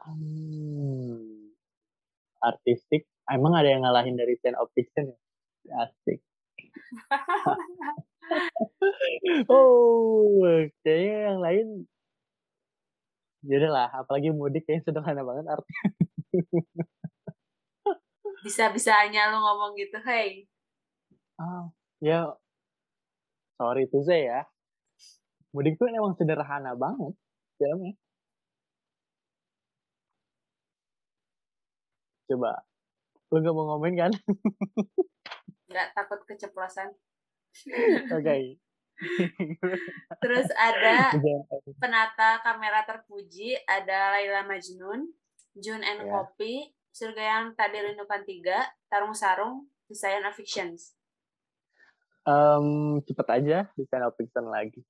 Hmm. 0.02 1.54
Artistik, 2.42 3.06
emang 3.30 3.54
ada 3.54 3.70
yang 3.70 3.86
ngalahin 3.86 4.18
dari 4.18 4.34
Science 4.42 4.58
of 4.58 4.74
Fiction 4.74 5.14
ya? 5.14 5.18
Asik. 5.86 6.26
oh, 9.54 10.42
kayaknya 10.82 11.18
yang 11.30 11.40
lain 11.40 11.68
jadi 13.42 13.68
lah, 13.74 13.90
apalagi 13.90 14.30
mudik 14.30 14.70
kayaknya 14.70 14.86
sederhana 14.86 15.26
banget 15.26 15.46
artinya. 15.50 15.90
Bisa-bisanya 18.46 19.34
lo 19.34 19.42
ngomong 19.42 19.74
gitu, 19.78 19.98
hey. 20.06 20.46
Oh, 21.42 21.74
ya, 21.98 22.38
sorry 23.62 23.86
tuh 23.94 24.02
saya 24.02 24.22
ya. 24.26 24.42
Mudik 25.54 25.78
tuh 25.78 25.86
emang 25.94 26.18
sederhana 26.18 26.74
banget 26.74 27.14
filmnya. 27.62 27.94
Coba, 32.26 32.66
lu 33.30 33.38
gak 33.46 33.54
mau 33.54 33.66
ngomongin 33.76 34.10
kan? 34.10 34.12
nggak 35.70 35.88
takut 35.94 36.20
keceplosan. 36.26 36.90
Oke. 38.18 38.26
Okay. 38.26 38.44
Terus 40.24 40.48
ada 40.58 41.14
penata 41.78 42.42
kamera 42.42 42.86
terpuji, 42.86 43.58
ada 43.66 44.18
Laila 44.18 44.46
Majnun, 44.46 45.10
June 45.58 45.84
and 45.86 46.06
yeah. 46.06 46.10
Kopi, 46.10 46.70
Surga 46.92 47.24
yang 47.24 47.46
Tak 47.58 47.74
Dirindukan 47.74 48.24
Tiga, 48.24 48.68
Tarung 48.88 49.16
Sarung, 49.16 49.68
Design 49.90 50.24
of 50.24 50.38
Fictions. 50.38 51.01
Um, 52.22 53.02
cepet 53.02 53.28
aja, 53.34 53.58
Design 53.74 54.06
of 54.06 54.14
Fiction 54.14 54.46
lagi. 54.50 54.82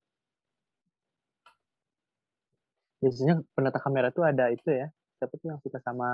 Biasanya 3.00 3.42
penata 3.56 3.80
kamera 3.82 4.14
tuh 4.14 4.28
ada 4.28 4.52
itu 4.52 4.68
ya, 4.68 4.92
siapa 5.18 5.34
tuh 5.40 5.56
yang 5.56 5.60
suka 5.64 5.80
sama 5.82 6.10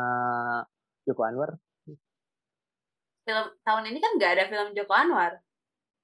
Joko 1.04 1.26
Anwar? 1.26 1.58
film 3.28 3.48
tahun 3.68 3.84
ini 3.92 4.00
kan 4.00 4.12
nggak 4.16 4.32
ada 4.40 4.44
film 4.48 4.72
Joko 4.72 4.94
Anwar. 4.96 5.44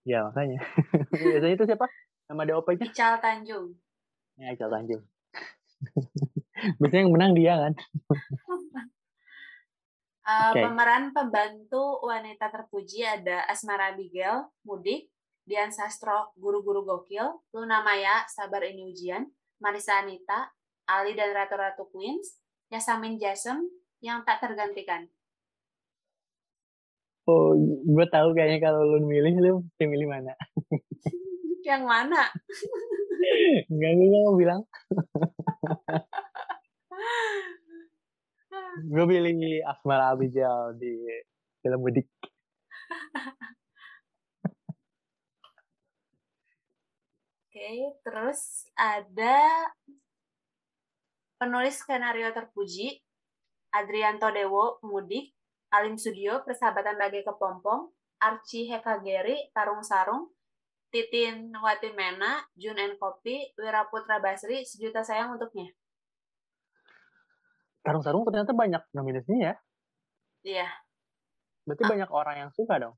Ya 0.03 0.27
makanya. 0.27 0.59
Biasanya 1.15 1.55
itu 1.55 1.63
siapa? 1.63 1.87
Nama 2.27 2.43
DOP-nya? 2.51 2.83
Ical 2.91 3.15
Tanjung. 3.23 3.65
Ya 4.35 4.51
Ical 4.51 4.67
Tanjung. 4.67 5.03
Biasanya 6.83 7.01
yang 7.07 7.13
menang 7.15 7.31
dia 7.31 7.53
kan. 7.55 7.73
uh, 10.27 10.51
okay. 10.51 10.63
Pemeran 10.63 11.11
pembantu 11.11 11.99
wanita 12.03 12.49
terpuji 12.49 13.03
ada 13.03 13.43
Asmara 13.47 13.95
Abigail, 13.95 14.47
Mudik, 14.63 15.11
Dian 15.43 15.75
Sastro, 15.75 16.31
Guru-Guru 16.39 16.87
Gokil, 16.87 17.27
Luna 17.51 17.83
Maya, 17.83 18.23
Sabar 18.31 18.63
Ini 18.63 18.87
Ujian, 18.87 19.27
Marisa 19.59 19.99
Anita, 19.99 20.51
Ali 20.87 21.15
dan 21.15 21.35
Ratu-Ratu 21.35 21.91
Queens, 21.91 22.39
Yasamin 22.71 23.19
Jasem, 23.19 23.59
yang 24.03 24.23
tak 24.27 24.43
tergantikan. 24.43 25.07
Oh, 27.23 27.55
gue 27.87 28.03
tahu 28.11 28.35
kayaknya 28.35 28.67
kalau 28.67 28.83
lu 28.83 28.99
milih, 29.07 29.39
lu 29.39 29.63
milih 29.79 30.11
mana? 30.11 30.35
Yang 31.63 31.83
mana? 31.87 32.27
Enggak, 33.71 33.91
gue 33.95 34.07
mau 34.11 34.35
bilang. 34.35 34.67
gue 38.81 39.05
pilih 39.05 39.61
Asmara 39.69 40.09
Abijal 40.17 40.73
di 40.81 40.97
film 41.61 41.79
Mudik. 41.85 42.09
Oke, 47.53 47.69
terus 48.01 48.65
ada 48.73 49.69
penulis 51.37 51.77
skenario 51.77 52.33
terpuji 52.33 52.97
Adrianto 53.69 54.33
Dewo 54.33 54.81
Mudik 54.81 55.37
Alim 55.73 55.97
Studio, 55.97 56.45
Persahabatan 56.45 56.97
Bagai 57.01 57.25
Kepompong, 57.25 57.89
Archie 58.21 58.69
Hekageri, 58.69 59.49
Tarung 59.57 59.81
Sarung, 59.81 60.29
Titin 60.93 61.49
Watimena, 61.57 62.45
Jun 62.53 62.77
and 62.77 62.97
Kopi, 63.01 63.53
Wiraputra 63.57 64.21
Basri, 64.21 64.61
Sejuta 64.61 65.01
Sayang 65.01 65.33
Untuknya. 65.33 65.73
Tarung 67.83 68.03
Sarung 68.03 68.23
ternyata 68.23 68.55
banyak 68.55 68.79
nominasinya 68.95 69.51
ya? 69.51 69.55
Iya. 70.47 70.67
Berarti 71.67 71.83
ah. 71.83 71.89
banyak 71.91 72.09
orang 72.15 72.35
yang 72.47 72.51
suka 72.55 72.79
dong? 72.79 72.95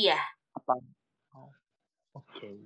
Iya. 0.00 0.16
Apa? 0.56 0.80
Oh, 1.36 1.52
Oke. 2.16 2.24
Okay. 2.40 2.56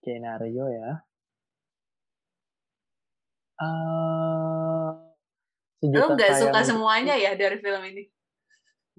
Skenario 0.00 0.68
ya. 0.68 1.00
Uh, 3.60 4.92
Lu 5.80 6.12
nggak 6.12 6.40
suka 6.40 6.60
semuanya 6.64 7.16
ya 7.16 7.36
dari 7.36 7.56
film 7.60 7.80
ini? 7.84 8.04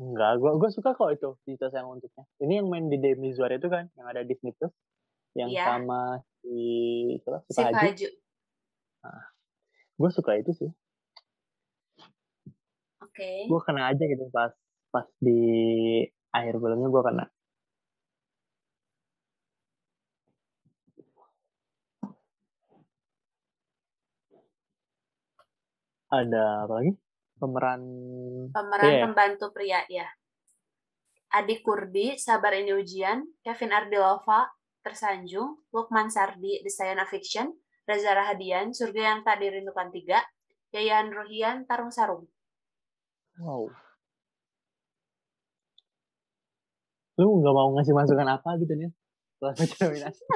Enggak, 0.01 0.41
gue 0.41 0.51
gue 0.57 0.69
suka 0.73 0.97
kok 0.97 1.13
itu 1.13 1.29
Sejuta 1.45 1.69
Sayang 1.69 1.97
Untuknya. 1.97 2.25
Ini 2.41 2.53
yang 2.61 2.67
main 2.67 2.89
di 2.89 2.97
Demi 2.97 3.31
Zuar 3.31 3.53
itu 3.53 3.69
kan, 3.69 3.87
yang 3.95 4.09
ada 4.09 4.25
Disney 4.27 4.51
Plus, 4.57 4.73
yang 5.35 5.51
yeah. 5.51 5.67
sama 5.67 6.23
si 6.39 6.57
itu 7.19 7.29
si, 7.51 7.59
Paju. 7.59 8.09
Nah, 9.03 9.23
gue 9.99 10.09
suka 10.15 10.31
itu 10.39 10.51
sih. 10.55 10.71
Oke. 13.03 13.11
Okay. 13.11 13.39
Gue 13.51 13.59
kena 13.67 13.91
aja 13.91 14.03
gitu 14.07 14.31
pas 14.31 14.55
pas 14.89 15.07
di 15.19 15.43
akhir 16.31 16.55
filmnya 16.63 16.87
gue 16.87 17.03
kena. 17.03 17.25
Ada 26.15 26.63
apa 26.63 26.73
lagi? 26.79 26.91
Pemeran 27.35 27.81
pemeran 28.55 28.87
yeah. 28.87 29.03
pembantu 29.03 29.51
pria 29.51 29.83
ya. 29.91 30.07
Adi 31.35 31.59
Kurdi, 31.59 32.15
Sabar 32.15 32.55
Ini 32.55 32.71
Ujian, 32.71 33.19
Kevin 33.43 33.75
Ardilova, 33.75 34.47
Tersanjung, 34.85 35.65
Lukman 35.73 36.13
Sardi, 36.13 36.61
The 36.61 36.69
Science 36.69 37.09
Fiction, 37.09 37.49
Reza 37.89 38.13
Rahadian, 38.13 38.69
Surga 38.69 39.17
Yang 39.17 39.19
Tak 39.25 39.41
Dirindukan 39.41 39.89
Tiga, 39.89 40.21
Yayan 40.69 41.09
Rohian, 41.09 41.65
Tarung 41.65 41.89
Sarung. 41.89 42.29
Wow. 43.41 43.73
Lu 47.17 47.41
nggak 47.41 47.55
mau 47.55 47.73
ngasih 47.73 47.97
masukan 47.97 48.29
apa 48.29 48.61
gitu 48.61 48.77
nih? 48.77 48.93
Setelah 49.35 49.53
baca 49.57 49.75
nominasi. 49.89 50.23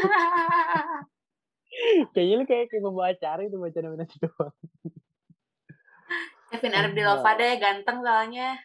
Kayaknya 2.18 2.36
lu 2.42 2.46
kayak, 2.50 2.66
kayak 2.74 2.82
pembawa 2.82 3.14
acara 3.14 3.42
itu 3.46 3.58
baca 3.62 3.80
nominasi 3.86 4.16
doang. 4.18 4.56
Kevin 6.50 6.74
Ardilova 6.74 7.32
deh, 7.38 7.54
ganteng 7.62 8.02
soalnya. 8.02 8.58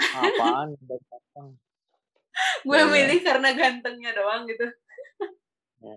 Apaan? 0.00 0.72
ganteng. 0.80 1.60
Gue 2.64 2.80
ya, 2.80 2.88
milih 2.88 3.20
ya. 3.20 3.26
karena 3.28 3.52
gantengnya 3.52 4.16
doang 4.16 4.48
gitu. 4.48 4.64
Ya, 5.80 5.96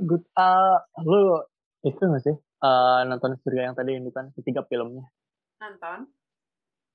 good. 0.00 0.24
Uh, 0.32 0.80
lu 1.04 1.44
itu 1.84 2.00
gak 2.00 2.24
sih 2.24 2.36
uh, 2.64 3.00
nonton 3.08 3.36
Surga 3.40 3.72
yang 3.72 3.76
tadi 3.76 3.96
ini 3.96 4.08
kan 4.12 4.32
ketiga 4.36 4.64
filmnya? 4.64 5.04
Nonton. 5.60 6.08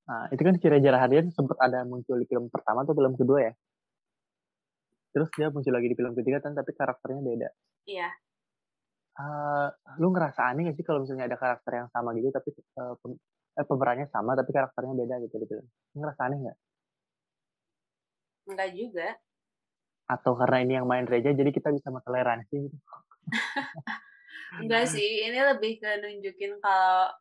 Nah 0.06 0.30
itu 0.30 0.42
kan 0.42 0.56
si 0.58 0.66
Reza 0.70 0.90
Rahadian 0.94 1.34
sempat 1.34 1.58
ada 1.62 1.82
muncul 1.86 2.18
di 2.18 2.26
film 2.30 2.50
pertama 2.50 2.86
atau 2.86 2.94
film 2.94 3.14
kedua 3.18 3.40
ya? 3.50 3.54
Terus 5.14 5.30
dia 5.34 5.48
muncul 5.54 5.74
lagi 5.74 5.88
di 5.90 5.98
film 5.98 6.14
ketiga 6.18 6.42
kan 6.42 6.54
tapi 6.54 6.72
karakternya 6.74 7.22
beda. 7.22 7.50
Iya. 7.90 8.10
Uh, 9.16 9.72
lu 10.04 10.12
ngerasa 10.12 10.52
aneh 10.52 10.68
gak 10.68 10.76
sih 10.76 10.84
kalau 10.84 11.02
misalnya 11.06 11.32
ada 11.32 11.40
karakter 11.40 11.72
yang 11.72 11.88
sama 11.88 12.12
gitu 12.20 12.36
tapi 12.36 12.52
uh, 12.76 13.00
pem 13.00 13.16
eh, 13.56 13.64
pemerannya 13.64 14.12
sama 14.12 14.36
tapi 14.36 14.52
karakternya 14.52 14.94
beda 14.94 15.16
gitu 15.26 15.36
di 15.40 15.48
film? 15.48 15.66
Ngerasa 15.96 16.22
aneh 16.30 16.38
nggak? 16.44 16.58
Enggak 18.46 18.70
juga 18.78 19.08
atau 20.06 20.38
karena 20.38 20.58
ini 20.62 20.74
yang 20.78 20.86
main 20.86 21.10
Reja 21.10 21.34
jadi 21.34 21.50
kita 21.50 21.74
bisa 21.74 21.90
toleransi 21.90 22.56
gitu. 22.70 22.78
Enggak 24.62 24.86
sih 24.88 25.26
ini 25.26 25.36
lebih 25.42 25.82
ke 25.82 25.90
nunjukin 26.00 26.62
kalau 26.62 27.12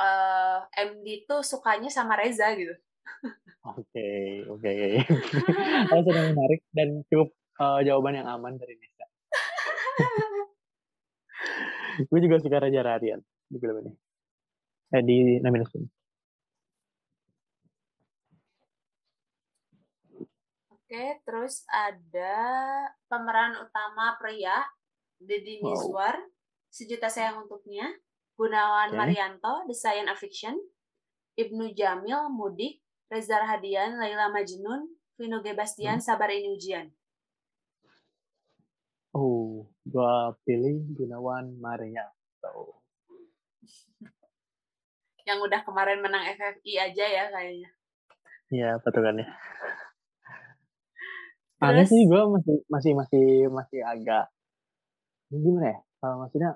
uh, 0.00 0.58
eh, 0.64 0.88
MD 0.88 1.28
tuh 1.28 1.44
sukanya 1.44 1.92
sama 1.92 2.16
Reza 2.16 2.56
gitu. 2.56 2.74
Oke 3.66 4.42
oke 4.46 4.62
okay. 5.06 6.02
sudah 6.02 6.24
menarik 6.30 6.62
dan 6.74 7.02
cukup 7.10 7.30
uh, 7.60 7.82
jawaban 7.84 8.18
yang 8.18 8.26
aman 8.26 8.56
dari 8.56 8.74
Nisa. 8.78 9.06
Gue 12.08 12.20
juga 12.20 12.36
suka 12.42 12.60
Raja 12.60 12.80
Radian 12.82 13.20
di 13.48 13.56
film 13.56 13.76
ini. 13.84 13.92
Eh, 14.94 15.02
di 15.02 15.42
nominasi 15.42 15.95
Oke, 20.96 21.20
terus 21.28 21.60
ada 21.68 22.40
pemeran 23.04 23.52
utama 23.60 24.16
pria, 24.16 24.64
Deddy 25.20 25.60
wow. 25.60 25.76
Mizwar, 25.76 26.16
Sejuta 26.72 27.12
Sayang 27.12 27.44
Untuknya, 27.44 27.84
Gunawan 28.32 28.88
okay. 28.88 28.96
Marianto, 28.96 29.68
The 29.68 29.76
Science 29.76 30.08
of 30.08 30.16
Fiction, 30.16 30.56
Ibnu 31.36 31.76
Jamil, 31.76 32.32
Mudik, 32.32 32.80
Reza 33.12 33.44
Hadian, 33.44 34.00
Laila 34.00 34.32
Majnun, 34.32 34.88
Vino 35.20 35.44
Gebastian, 35.44 36.00
hmm. 36.00 36.06
Sabar 36.08 36.32
Ini 36.32 36.48
Ujian. 36.56 36.88
Oh, 39.12 39.68
gua 39.84 40.32
pilih 40.48 40.80
Gunawan 40.96 41.60
Marianto. 41.60 42.80
Yang 45.28 45.44
udah 45.44 45.60
kemarin 45.60 46.00
menang 46.00 46.24
FFI 46.24 46.88
aja 46.88 47.04
ya 47.04 47.24
kayaknya. 47.28 47.68
Iya, 48.48 48.80
betul 48.80 49.04
Aneh 51.56 51.88
sih 51.88 52.04
gue 52.04 52.20
masih 52.20 52.56
masih 52.68 52.92
masih 52.92 53.26
masih 53.48 53.80
agak 53.80 54.28
gimana 55.32 55.72
ya? 55.72 55.78
Kalau 55.98 56.16
maksudnya 56.20 56.50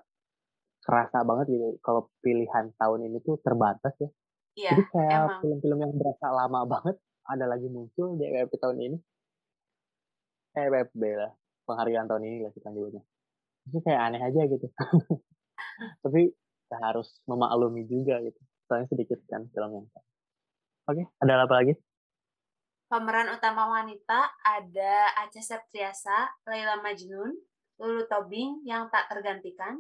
kerasa 0.85 1.19
banget 1.25 1.47
gitu 1.57 1.69
kalau 1.81 2.09
pilihan 2.21 2.73
tahun 2.77 3.01
ini 3.09 3.19
tuh 3.25 3.41
terbatas 3.41 3.95
ya. 3.97 4.11
Iya, 4.59 4.71
Jadi 4.77 4.83
kayak 4.93 5.25
film-film 5.41 5.79
yang 5.81 5.93
berasa 5.97 6.27
lama 6.29 6.61
banget 6.69 6.97
ada 7.25 7.47
lagi 7.47 7.71
muncul 7.71 8.19
di 8.19 8.27
EWP 8.27 8.53
tahun 8.59 8.79
ini. 8.83 8.99
Eh, 10.59 10.67
EWP 10.67 11.01
lah, 11.15 11.33
penghargaan 11.65 12.07
tahun 12.11 12.23
ini 12.27 12.37
lah 12.45 12.53
kita 12.53 12.69
nyebutnya. 12.75 13.03
Itu 13.71 13.79
kayak 13.81 14.01
aneh 14.11 14.21
aja 14.21 14.41
gitu. 14.51 14.67
Tapi 16.05 16.21
kita 16.35 16.77
harus 16.83 17.09
memaklumi 17.25 17.87
juga 17.87 18.19
gitu. 18.21 18.41
Soalnya 18.67 18.91
sedikit 18.91 19.23
kan 19.31 19.47
film 19.55 19.71
yang. 19.81 19.87
Oke, 20.91 21.07
ada 21.23 21.47
apa 21.47 21.55
lagi? 21.55 21.79
Pemeran 22.91 23.31
utama 23.31 23.71
wanita 23.71 24.35
ada 24.43 25.15
Acha 25.23 25.39
Septriasa, 25.39 26.27
Laila 26.43 26.83
Majnun, 26.83 27.39
Lulu 27.79 28.03
Tobing 28.11 28.67
yang 28.67 28.91
tak 28.91 29.07
tergantikan, 29.07 29.79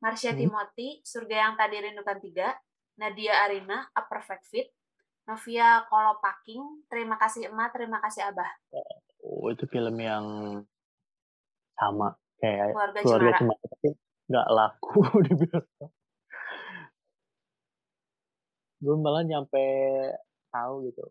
Marsha 0.00 0.32
hmm. 0.32 0.40
Timothy, 0.40 1.04
Surga 1.04 1.36
yang 1.36 1.52
tak 1.60 1.68
dirindukan 1.68 2.16
tiga, 2.16 2.56
Nadia 2.96 3.44
Arina, 3.44 3.84
A 3.92 4.08
Perfect 4.08 4.48
Fit, 4.48 4.72
Novia 5.28 5.84
Kolopaking, 5.92 6.88
Terima 6.88 7.20
kasih 7.20 7.52
Emak, 7.52 7.76
Terima 7.76 8.00
kasih 8.00 8.32
Abah. 8.32 8.48
Oh, 9.20 9.52
itu 9.52 9.68
film 9.68 10.00
yang 10.00 10.24
sama 11.76 12.16
kayak 12.40 12.72
keluarga, 12.72 12.98
keluarga 13.04 13.30
Cemara. 13.36 13.64
tapi 13.68 13.88
nggak 14.32 14.48
laku 14.48 15.00
di 15.28 15.32
bioskop. 15.44 15.90
Gue 18.80 18.96
malah 18.96 19.28
nyampe 19.28 19.64
tahu 20.48 20.88
gitu. 20.88 21.04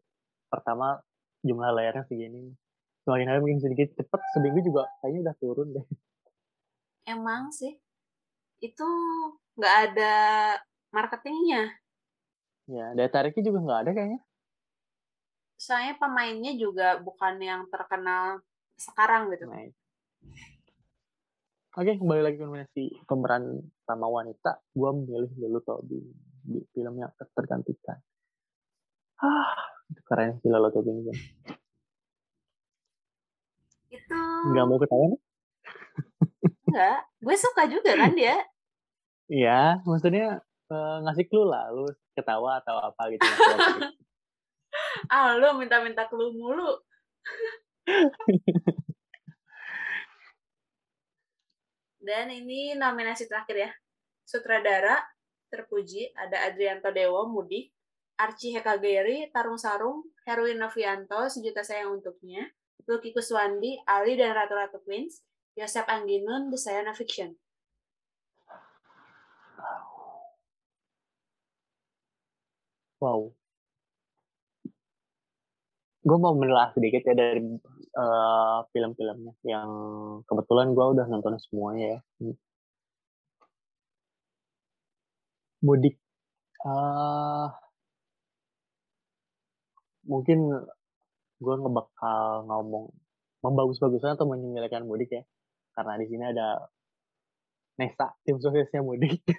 Pertama 0.49 0.97
jumlah 1.45 1.69
layarnya 1.77 2.03
segini. 2.09 2.51
Semakin 3.05 3.29
hari 3.29 3.39
mungkin 3.39 3.61
sedikit 3.61 3.93
cepet 3.93 4.21
seminggu 4.33 4.65
juga 4.65 4.89
kayaknya 4.99 5.29
udah 5.29 5.35
turun 5.37 5.67
deh. 5.77 5.85
Emang 7.05 7.53
sih. 7.53 7.77
Itu 8.57 8.87
nggak 9.53 9.75
ada 9.93 10.13
marketingnya. 10.89 11.69
Ya 12.65 12.97
daya 12.97 13.09
tariknya 13.13 13.45
juga 13.45 13.59
nggak 13.61 13.81
ada 13.85 13.91
kayaknya. 13.93 14.21
Soalnya 15.61 15.93
pemainnya 16.01 16.57
juga 16.57 16.97
bukan 16.97 17.37
yang 17.37 17.69
terkenal 17.69 18.41
sekarang 18.75 19.29
gitu. 19.31 19.45
Nah, 19.45 19.69
Oke, 21.75 21.99
kembali 21.99 22.23
lagi 22.23 22.39
ke 22.39 22.47
nominasi 22.47 22.83
pemeran 23.03 23.59
sama 23.83 24.07
wanita. 24.07 24.63
Gue 24.71 24.95
memilih 24.95 25.27
dulu 25.35 25.59
tau 25.59 25.83
di, 25.83 25.99
di 26.47 26.63
film 26.71 27.03
yang 27.03 27.11
tergantikan. 27.35 27.99
Ah, 29.19 29.74
keren 30.05 30.37
sih 30.41 30.49
Lolo 30.49 30.69
Tobing 30.73 31.05
kan. 31.05 31.17
Itu 33.93 34.19
nggak 34.51 34.65
mau 34.65 34.77
ketawa 34.81 35.05
nih? 35.13 35.21
Enggak, 36.65 36.99
gue 37.23 37.35
suka 37.37 37.63
juga 37.69 37.91
kan 37.95 38.11
dia. 38.13 38.37
Iya, 39.25 39.81
maksudnya 39.87 40.43
uh, 40.69 40.97
ngasih 41.05 41.25
clue 41.29 41.49
lah, 41.49 41.69
lu 41.73 41.85
ketawa 42.13 42.61
atau 42.61 42.77
apa 42.77 43.09
gitu. 43.09 43.25
ah, 45.13 45.33
lu 45.37 45.57
minta-minta 45.57 46.05
clue 46.05 46.33
mulu. 46.33 46.77
Dan 52.05 52.29
ini 52.29 52.77
nominasi 52.77 53.25
terakhir 53.25 53.57
ya. 53.57 53.71
Sutradara 54.25 55.01
terpuji 55.49 56.13
ada 56.13 56.45
Adrianto 56.49 56.93
Dewo 56.93 57.25
Mudik, 57.29 57.73
Archie 58.15 58.55
Hekageri, 58.55 59.27
Tarung 59.33 59.59
Sarung, 59.59 60.07
Heroin 60.23 60.55
Novianto, 60.59 61.27
Sejuta 61.27 61.63
Sayang 61.67 61.99
Untuknya, 61.99 62.47
Lucky 62.87 63.11
Kuswandi, 63.11 63.81
Ali 63.87 64.15
dan 64.15 64.31
Ratu 64.35 64.55
Ratu 64.55 64.79
Queens, 64.85 65.19
Yosep 65.59 65.87
Angginun, 65.87 66.47
Desayana 66.51 66.95
Fiction. 66.95 67.35
Wow. 73.03 73.35
Gue 76.05 76.17
mau 76.21 76.37
menelaah 76.37 76.71
sedikit 76.71 77.01
ya 77.03 77.15
dari 77.17 77.41
uh, 77.97 78.59
film-filmnya 78.69 79.33
yang 79.43 79.69
kebetulan 80.29 80.71
gue 80.77 80.85
udah 80.93 81.05
nonton 81.09 81.35
semuanya 81.41 81.97
ya. 81.97 81.99
Mudik. 85.65 85.97
Uh, 86.61 87.49
mungkin 90.05 90.53
gue 91.41 91.55
ngebakal 91.59 92.47
ngomong 92.47 92.93
membagus-baguskan 93.43 94.17
atau 94.17 94.29
menyemelekan 94.29 94.87
mudik 94.87 95.11
ya. 95.11 95.23
Karena 95.75 95.99
di 95.99 96.07
sini 96.07 96.23
ada 96.25 96.71
Nesa 97.75 98.15
tim 98.23 98.39
suksesnya 98.39 98.79
mudik. 98.79 99.19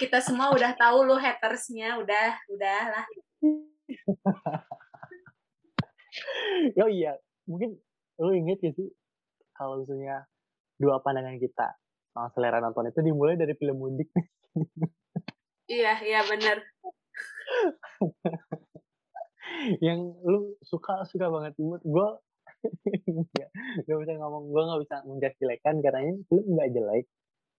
Kita 0.00 0.20
semua 0.20 0.52
udah 0.52 0.76
tahu 0.76 1.08
lo 1.08 1.16
hatersnya 1.16 1.96
udah 2.00 2.28
udah 2.52 2.80
lah 2.88 3.04
oh 6.82 6.90
iya 6.90 7.14
mungkin 7.46 7.78
lo 8.20 8.32
inget 8.34 8.58
ya 8.62 8.72
sih 8.74 8.88
kalau 9.54 9.82
misalnya 9.82 10.26
dua 10.80 11.02
pandangan 11.02 11.36
kita 11.36 11.76
soal 12.10 12.30
selera 12.34 12.60
nonton 12.62 12.90
itu 12.90 13.00
dimulai 13.02 13.36
dari 13.38 13.54
film 13.58 13.78
mudik 13.78 14.10
iya 15.70 15.98
iya 16.02 16.22
bener 16.26 16.62
yang 19.86 20.14
lu 20.24 20.56
suka 20.64 21.04
suka 21.06 21.26
banget 21.28 21.54
imut. 21.60 21.82
Gue 21.84 22.08
gak 23.86 23.98
bisa 24.02 24.12
ngomong. 24.18 24.50
Gue 24.50 24.62
gak 24.64 24.80
bisa 24.84 24.96
menjelekan 25.06 25.74
karena 25.84 26.00
ini 26.06 26.20
film 26.28 26.46
nggak 26.56 26.70
jelek. 26.74 27.06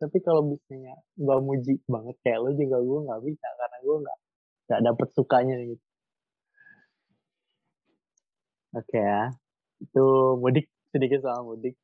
Tapi 0.01 0.17
kalau 0.25 0.41
misalnya 0.49 0.97
gue 1.13 1.37
muji 1.45 1.73
banget 1.85 2.15
kayak 2.25 2.39
lu 2.41 2.51
juga 2.57 2.77
gue 2.81 2.99
nggak 3.05 3.21
bisa 3.21 3.47
karena 3.53 3.77
gue 3.85 3.95
nggak 4.01 4.17
nggak 4.65 4.81
dapet 4.89 5.07
sukanya 5.13 5.55
gitu. 5.61 5.85
Oke 8.71 8.87
okay, 8.87 9.03
ya. 9.03 9.23
Itu 9.83 10.05
mudik 10.41 10.67
sedikit 10.89 11.21
soal 11.21 11.45
mudik. 11.45 11.77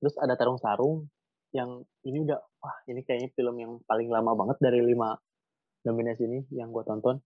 Terus 0.00 0.14
ada 0.16 0.38
tarung 0.38 0.56
sarung 0.62 1.10
yang 1.52 1.84
ini 2.08 2.24
udah 2.24 2.40
wah 2.60 2.76
ini 2.88 3.04
kayaknya 3.04 3.32
film 3.36 3.56
yang 3.60 3.72
paling 3.88 4.08
lama 4.12 4.32
banget 4.36 4.56
dari 4.60 4.80
lima 4.84 5.16
nominasi 5.84 6.24
ini 6.24 6.40
yang 6.56 6.72
gue 6.72 6.84
tonton. 6.88 7.20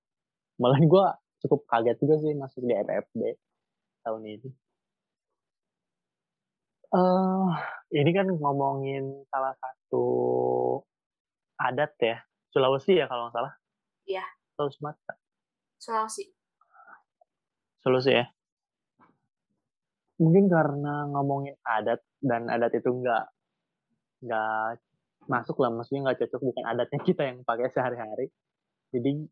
Malah 0.59 0.81
gue 0.83 1.07
cukup 1.43 1.67
kaget 1.67 1.97
juga 1.99 2.15
sih 2.23 2.33
masuk 2.39 2.63
di 2.63 2.75
FFB 2.79 3.21
tahun 4.07 4.23
ini. 4.27 4.51
Uh, 6.93 7.49
ini 7.91 8.11
kan 8.13 8.29
ngomongin 8.29 9.25
salah 9.33 9.57
satu 9.57 10.07
adat 11.57 11.93
ya, 11.99 12.21
Sulawesi 12.53 13.01
ya 13.01 13.09
kalau 13.09 13.29
nggak 13.29 13.37
salah. 13.41 13.53
Iya. 14.05 14.25
Atau 14.55 14.69
Sumatera? 14.71 15.15
Sulawesi. 15.81 16.25
Sulawesi 17.81 18.13
ya. 18.13 18.27
Mungkin 20.21 20.47
karena 20.47 21.09
ngomongin 21.11 21.57
adat 21.65 22.05
dan 22.21 22.47
adat 22.53 22.77
itu 22.77 22.93
nggak 22.93 23.25
nggak 24.23 24.79
masuk 25.27 25.57
lah, 25.59 25.71
maksudnya 25.73 26.13
nggak 26.13 26.19
cocok 26.27 26.41
bukan 26.45 26.65
adatnya 26.69 27.01
kita 27.09 27.23
yang 27.25 27.39
pakai 27.43 27.73
sehari-hari. 27.73 28.29
Jadi 28.93 29.27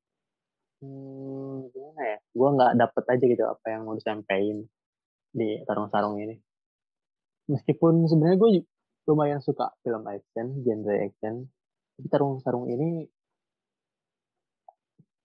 Hmm, 0.80 1.68
gimana 1.76 2.02
ya, 2.12 2.18
gue 2.32 2.48
nggak 2.56 2.72
dapet 2.80 3.04
aja 3.12 3.24
gitu 3.28 3.44
apa 3.44 3.66
yang 3.68 3.82
mau 3.84 3.92
disampaikan 4.00 4.64
di 5.38 5.60
Tarung 5.68 5.92
Sarung 5.92 6.16
ini. 6.24 6.36
Meskipun 7.52 8.08
sebenarnya 8.08 8.38
gue 8.40 8.50
lumayan 9.08 9.40
suka 9.44 9.76
film 9.84 10.08
action, 10.08 10.46
genre 10.64 10.94
action, 11.04 11.34
tapi 11.96 12.06
Tarung 12.08 12.40
Sarung 12.40 12.66
ini 12.72 13.04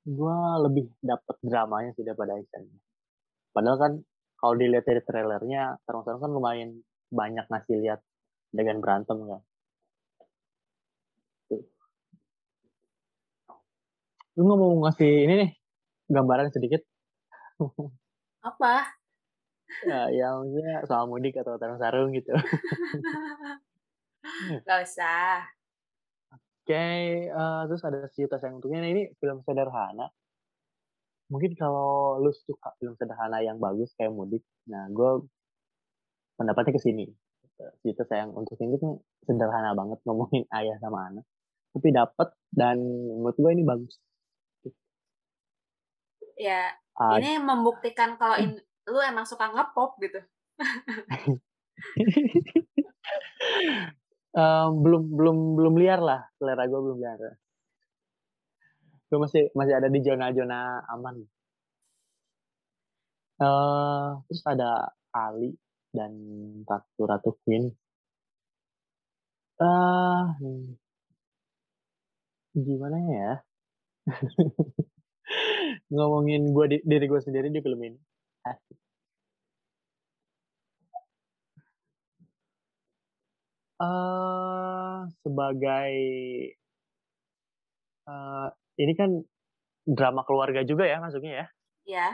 gue 0.05 0.37
lebih 0.67 0.85
dapet 0.99 1.35
dramanya 1.39 1.91
sih 1.95 2.03
daripada 2.03 2.35
action. 2.35 2.67
Padahal 3.55 3.77
kan 3.79 3.93
kalau 4.35 4.53
dilihat 4.59 4.83
dari 4.83 5.01
trailernya, 5.07 5.79
Tarung 5.87 6.03
Sarung 6.03 6.19
kan 6.19 6.31
lumayan 6.35 6.83
banyak 7.15 7.47
ngasih 7.47 7.79
lihat 7.79 8.03
dengan 8.51 8.83
berantem 8.83 9.17
kan. 9.23 9.41
Lu 14.35 14.43
nggak 14.43 14.59
mau 14.59 14.71
ngasih 14.83 15.11
ini 15.27 15.33
nih 15.39 15.51
gambaran 16.11 16.51
sedikit? 16.51 16.83
Apa? 18.43 18.95
ya, 19.83 20.07
ya 20.11 20.27
maksudnya 20.37 20.85
soal 20.87 21.05
mudik 21.09 21.35
atau 21.39 21.57
tarung 21.59 21.79
sarung 21.79 22.11
gitu. 22.15 22.31
Gak 24.67 24.79
usah. 24.83 25.47
Oke, 26.65 26.73
okay, 26.73 27.29
uh, 27.29 27.63
eh, 27.63 27.67
terus 27.69 27.83
ada 27.85 28.09
cerita 28.09 28.41
sayang 28.41 28.57
untuknya. 28.57 28.81
Nah, 28.81 28.89
ini 28.89 29.03
film 29.21 29.45
sederhana. 29.45 30.09
Mungkin 31.29 31.53
kalau 31.57 32.17
lu 32.21 32.33
suka 32.33 32.73
film 32.81 32.97
sederhana 32.97 33.41
yang 33.41 33.61
bagus 33.61 33.93
kayak 33.97 34.13
mudik, 34.13 34.45
nah 34.69 34.85
gue 34.89 35.25
pendapatnya 36.37 36.73
ke 36.73 36.81
sini. 36.81 37.05
Cerita 37.85 38.03
sayang 38.09 38.33
untuk 38.33 38.57
ini 38.61 38.77
tuh 38.81 39.01
sederhana 39.23 39.77
banget 39.77 40.01
ngomongin 40.05 40.45
ayah 40.57 40.77
sama 40.81 41.13
anak. 41.13 41.25
Tapi 41.73 41.87
dapat 41.93 42.33
dan 42.49 42.81
menurut 42.81 43.37
gue 43.37 43.51
ini 43.53 43.63
bagus 43.65 44.01
ya 46.35 46.67
uh, 46.99 47.15
ini 47.19 47.39
membuktikan 47.39 48.19
kalau 48.19 48.35
in, 48.39 48.59
lu 48.87 48.99
emang 49.01 49.25
suka 49.25 49.51
ngepop 49.51 49.97
gitu. 50.03 50.19
Um, 54.35 54.83
belum 54.83 55.15
belum 55.15 55.37
belum 55.55 55.73
liar 55.79 56.03
lah. 56.03 56.27
Selera 56.35 56.67
gue 56.67 56.75
belum 56.75 56.99
liar. 56.99 57.39
Gue 59.07 59.19
masih 59.23 59.47
masih 59.55 59.79
ada 59.79 59.87
di 59.87 60.03
zona-zona 60.03 60.83
aman. 60.91 61.23
Uh, 63.39 64.19
terus 64.27 64.43
ada 64.43 64.91
Ali 65.15 65.55
dan 65.95 66.11
Ratu 66.67 67.07
Ratu 67.07 67.31
Queen. 67.47 67.71
Uh, 69.55 70.35
gimana 72.55 72.99
ya 73.07 73.31
ngomongin 75.89 76.51
gue 76.51 76.65
di, 76.71 76.77
diri 76.83 77.05
gue 77.05 77.21
sendiri 77.21 77.47
di 77.51 77.61
film 77.61 77.81
ini. 77.83 77.99
Uh, 83.75 85.03
sebagai 85.19 85.91
uh, 88.07 88.47
ini 88.79 88.93
kan 88.95 89.19
drama 89.83 90.23
keluarga 90.23 90.63
juga 90.63 90.87
ya 90.87 91.03
masuknya 91.03 91.43
ya. 91.43 91.47
Iya. 91.85 92.07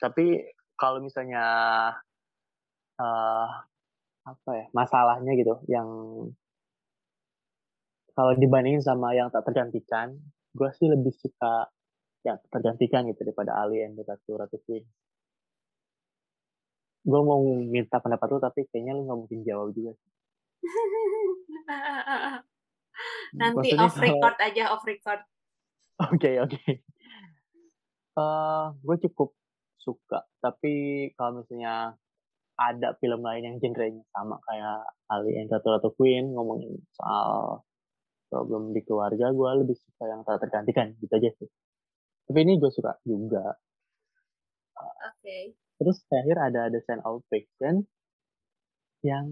Tapi 0.00 0.48
kalau 0.80 1.04
misalnya 1.04 1.44
uh, 2.96 3.48
apa 4.26 4.50
ya 4.56 4.66
masalahnya 4.74 5.32
gitu 5.38 5.60
yang 5.70 5.88
kalau 8.16 8.32
dibandingin 8.32 8.80
sama 8.80 9.12
yang 9.12 9.28
tak 9.28 9.44
tergantikan, 9.44 10.16
gue 10.56 10.70
sih 10.80 10.88
lebih 10.88 11.12
suka 11.20 11.68
yang 12.26 12.38
tergantikan 12.50 13.06
gitu 13.06 13.22
daripada 13.22 13.54
Ali 13.62 13.86
and 13.86 13.94
Ratu 13.94 14.34
Ratu 14.34 14.58
Queen. 14.66 14.82
Gue 17.06 17.20
mau 17.22 17.38
minta 17.62 18.02
pendapat 18.02 18.26
lu 18.34 18.38
tapi 18.42 18.66
kayaknya 18.66 18.98
lu 18.98 19.06
nggak 19.06 19.18
mungkin 19.22 19.40
jawab 19.46 19.70
juga 19.70 19.94
sih. 19.94 20.10
Nanti 23.40 23.70
Maksudnya 23.70 23.86
off 23.86 23.96
record 24.02 24.34
kalau... 24.34 24.46
aja 24.50 24.62
off 24.74 24.82
record. 24.82 25.20
Oke 26.02 26.18
okay, 26.18 26.34
oke. 26.42 26.50
Okay. 26.58 26.74
Uh, 28.16 28.20
eh, 28.20 28.64
gue 28.82 28.96
cukup 29.06 29.30
suka 29.86 30.26
tapi 30.42 30.74
kalau 31.14 31.46
misalnya 31.46 31.94
ada 32.56 32.96
film 32.98 33.22
lain 33.22 33.46
yang 33.46 33.56
genrenya 33.62 34.02
sama 34.10 34.40
kayak 34.42 34.82
Ali 35.06 35.38
and 35.38 35.52
Ratu 35.52 35.70
Ratu 35.70 35.90
Queen 35.94 36.34
ngomongin 36.34 36.74
soal 36.96 37.62
problem 38.26 38.74
di 38.74 38.82
keluarga 38.82 39.30
gue 39.30 39.50
lebih 39.62 39.76
suka 39.78 40.10
yang 40.10 40.26
tak 40.26 40.42
tergantikan 40.42 40.96
gitu 40.98 41.14
aja 41.14 41.30
sih 41.38 41.48
tapi 42.26 42.38
ini 42.42 42.58
gue 42.58 42.70
suka 42.70 42.98
juga. 43.06 43.54
Oke. 44.76 45.22
Okay. 45.24 45.44
terus 45.76 46.00
terakhir 46.08 46.36
ada 46.40 46.62
The 46.72 46.80
Sign 46.84 47.04
of 47.04 47.20
Fiction 47.28 47.84
yang 49.04 49.28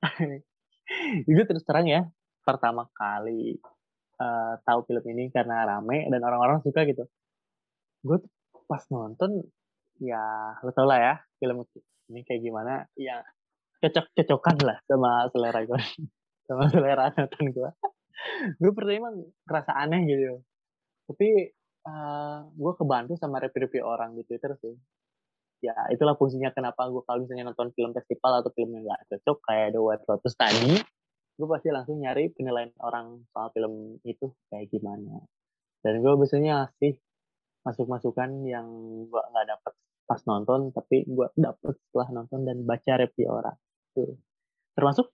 gue 1.28 1.44
terus 1.44 1.64
terang 1.68 1.84
ya 1.84 2.08
pertama 2.42 2.88
kali 2.96 3.60
uh, 4.18 4.56
tahu 4.64 4.88
film 4.88 5.04
ini 5.12 5.28
karena 5.28 5.68
rame 5.68 6.08
dan 6.08 6.20
orang-orang 6.24 6.64
suka 6.64 6.88
gitu. 6.88 7.04
Gue 8.00 8.24
pas 8.64 8.82
nonton 8.88 9.44
ya 10.00 10.56
lo 10.64 10.72
tau 10.72 10.88
lah 10.88 10.98
ya 10.98 11.14
film 11.36 11.66
ini 12.10 12.24
kayak 12.24 12.40
gimana 12.40 12.88
ya 12.96 13.20
cocok-cocokan 13.84 14.56
lah 14.64 14.78
sama 14.88 15.28
selera 15.28 15.60
gue 15.66 15.80
sama 16.48 16.70
selera 16.72 17.12
nonton 17.12 17.44
gue 17.52 17.70
gue 18.60 18.72
pertama 18.72 19.12
ngerasa 19.48 19.72
aneh 19.76 20.00
gitu 20.06 20.40
tapi 21.10 21.50
uh, 21.90 22.46
gue 22.54 22.72
kebantu 22.78 23.18
sama 23.18 23.42
review-review 23.42 23.82
orang 23.82 24.14
di 24.14 24.22
Twitter 24.22 24.54
sih. 24.62 24.78
Ya 25.60 25.74
itulah 25.92 26.16
fungsinya 26.16 26.54
kenapa 26.54 26.88
gue 26.88 27.02
kalau 27.04 27.20
misalnya 27.20 27.52
nonton 27.52 27.74
film 27.76 27.92
festival 27.92 28.40
atau 28.40 28.48
film 28.54 28.80
yang 28.80 28.88
gak 28.88 29.12
cocok 29.12 29.38
kayak 29.44 29.68
The 29.76 29.80
White 29.82 30.04
Lotus 30.08 30.34
tadi 30.38 30.72
gue 31.40 31.48
pasti 31.48 31.68
langsung 31.72 31.96
nyari 32.00 32.36
penilaian 32.36 32.68
orang 32.84 33.24
soal 33.32 33.48
film 33.56 33.96
itu 34.04 34.28
kayak 34.52 34.68
gimana. 34.72 35.24
Dan 35.80 36.04
gue 36.04 36.12
biasanya 36.12 36.68
sih 36.76 36.92
masuk-masukan 37.64 38.44
yang 38.44 38.68
gue 39.08 39.20
nggak 39.20 39.46
dapet 39.48 39.72
pas 40.04 40.20
nonton 40.28 40.68
tapi 40.72 41.04
gue 41.08 41.26
dapet 41.36 41.76
setelah 41.88 42.08
nonton 42.12 42.44
dan 42.44 42.60
baca 42.64 42.92
review 43.00 43.28
orang. 43.32 43.56
Tuh. 43.96 44.20
Termasuk 44.76 45.12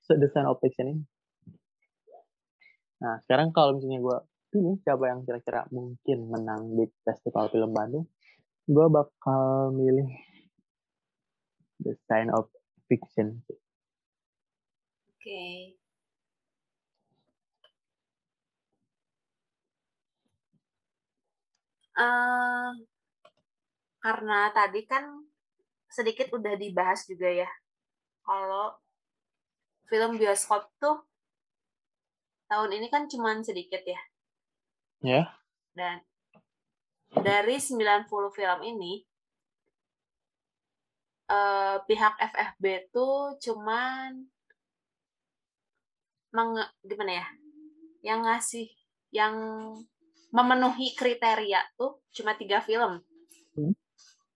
of 0.51 0.59
fiction 0.59 0.87
ini 0.93 1.03
Nah, 3.03 3.21
sekarang 3.25 3.53
kalau 3.53 3.77
misalnya 3.77 4.01
gue 4.01 4.19
pilih 4.53 4.77
siapa 4.81 5.05
yang 5.13 5.21
kira-kira 5.29 5.69
mungkin 5.69 6.19
menang 6.33 6.73
di 6.73 6.85
Festival 7.05 7.53
Film 7.53 7.71
Bandung, 7.77 8.07
gue 8.65 8.87
bakal 8.89 9.71
milih 9.77 10.09
The 11.85 11.93
Sign 12.09 12.33
of 12.33 12.49
Fiction. 12.89 13.45
Oke. 13.47 13.61
Okay. 15.21 15.57
Uh, 21.97 22.77
karena 24.05 24.53
tadi 24.53 24.85
kan 24.85 25.25
sedikit 25.89 26.29
udah 26.37 26.55
dibahas 26.61 27.09
juga 27.09 27.33
ya 27.33 27.49
kalau 28.21 28.77
film 29.89 30.21
bioskop 30.21 30.69
tuh 30.77 31.09
tahun 32.47 32.71
ini 32.79 32.87
kan 32.89 33.07
cuman 33.11 33.43
sedikit 33.43 33.83
ya. 33.83 34.01
Ya. 35.03 35.13
Yeah. 35.13 35.27
Dan 35.77 35.97
dari 37.23 37.61
90 37.61 38.09
film 38.09 38.61
ini 38.65 39.05
uh, 41.31 41.79
pihak 41.85 42.15
FFB 42.19 42.91
tuh 42.91 43.37
cuman 43.39 44.27
meng, 46.33 46.51
gimana 46.83 47.13
ya? 47.23 47.27
Yang 48.03 48.21
ngasih 48.25 48.69
yang 49.15 49.35
memenuhi 50.35 50.93
kriteria 50.99 51.63
tuh 51.79 52.03
cuma 52.11 52.35
tiga 52.35 52.63
film. 52.63 53.03
Hmm 53.55 53.75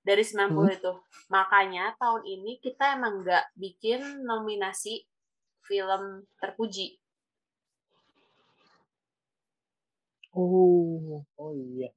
dari 0.01 0.25
90 0.25 0.51
hmm. 0.51 0.77
itu. 0.81 0.93
Makanya 1.31 1.95
tahun 2.01 2.23
ini 2.25 2.59
kita 2.59 2.97
emang 2.97 3.23
nggak 3.23 3.55
bikin 3.57 4.25
nominasi 4.25 5.05
film 5.65 6.25
terpuji. 6.41 6.99
Oh, 10.35 11.27
oh 11.39 11.53
iya. 11.55 11.91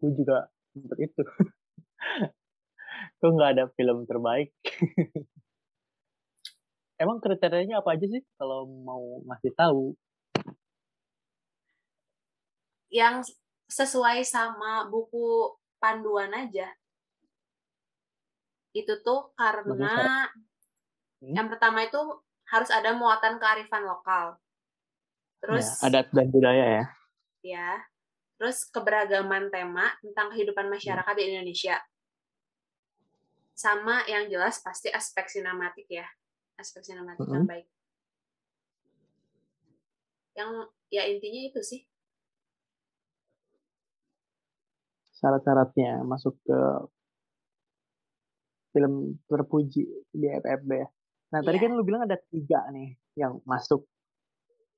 Gue 0.00 0.10
juga 0.16 0.48
sempat 0.72 0.98
itu. 1.00 1.20
Kok 3.20 3.30
nggak 3.36 3.50
ada 3.56 3.64
film 3.76 4.08
terbaik? 4.08 4.52
Emang 7.02 7.18
kriterianya 7.18 7.82
apa 7.82 7.98
aja 7.98 8.06
sih 8.06 8.22
kalau 8.38 8.64
mau 8.64 9.20
ngasih 9.28 9.52
tahu? 9.58 9.92
Yang 12.88 13.34
sesuai 13.68 14.22
sama 14.22 14.86
buku 14.86 15.58
panduan 15.82 16.30
aja 16.30 16.70
itu 18.74 18.90
tuh 19.06 19.30
karena 19.38 20.26
hmm? 21.22 21.34
yang 21.34 21.46
pertama 21.46 21.86
itu 21.86 21.98
harus 22.50 22.70
ada 22.74 22.92
muatan 22.94 23.38
kearifan 23.38 23.86
lokal. 23.86 24.36
Terus 25.38 25.66
ya, 25.80 25.88
adat 25.90 26.06
dan 26.10 26.28
budaya 26.28 26.64
ya. 26.82 26.84
Ya. 27.44 27.84
Terus 28.40 28.64
keberagaman 28.72 29.52
tema 29.52 29.92
tentang 30.00 30.32
kehidupan 30.32 30.72
masyarakat 30.72 31.12
hmm. 31.12 31.20
di 31.20 31.24
Indonesia. 31.28 31.76
Sama 33.54 34.02
yang 34.10 34.26
jelas 34.32 34.58
pasti 34.64 34.88
aspek 34.90 35.28
sinematik 35.28 35.86
ya. 35.86 36.08
Aspek 36.56 36.82
sinematik 36.82 37.28
hmm. 37.28 37.34
yang 37.36 37.46
baik. 37.46 37.66
Yang 40.34 40.50
ya 40.90 41.02
intinya 41.06 41.40
itu 41.52 41.60
sih. 41.62 41.80
Syarat-syaratnya 45.14 46.02
masuk 46.02 46.34
ke 46.42 46.58
film 48.74 49.22
terpuji 49.30 49.86
di 50.10 50.26
FFB 50.26 50.70
ya. 50.74 50.88
Nah 51.30 51.38
yeah. 51.38 51.46
tadi 51.46 51.56
iya. 51.62 51.64
kan 51.70 51.70
lu 51.78 51.86
bilang 51.86 52.02
ada 52.02 52.18
tiga 52.18 52.66
nih 52.74 52.98
yang 53.14 53.38
masuk. 53.46 53.86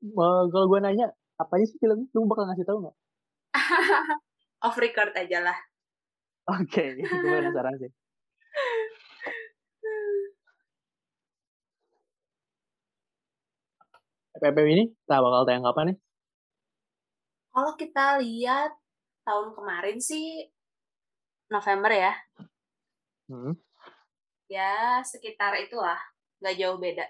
Uh, 0.05 0.45
kalau 0.53 0.69
gue 0.69 0.81
nanya 0.85 1.09
apa 1.37 1.53
aja 1.61 1.67
sih 1.69 1.79
film 1.81 2.09
lu 2.11 2.29
bakal 2.29 2.49
ngasih 2.49 2.67
tahu 2.67 2.79
nggak? 2.85 2.97
Off 4.67 4.77
record 4.81 5.13
aja 5.13 5.39
lah. 5.45 5.59
Oke, 6.49 6.97
okay, 6.97 7.01
gue 7.01 7.37
penasaran 7.41 7.77
sih. 7.77 7.93
FFB 14.37 14.59
ini 14.69 14.85
tak 15.09 15.25
bakal 15.25 15.49
tayang 15.49 15.65
kapan 15.65 15.85
nih? 15.93 15.99
Kalau 17.57 17.73
kita 17.81 18.21
lihat 18.21 18.73
tahun 19.25 19.57
kemarin 19.57 19.97
sih 19.97 20.45
November 21.49 21.89
ya. 21.89 22.13
Hmm 23.33 23.57
ya 24.47 25.03
sekitar 25.03 25.59
itulah 25.59 25.99
nggak 26.39 26.57
jauh 26.59 26.79
beda 26.79 27.07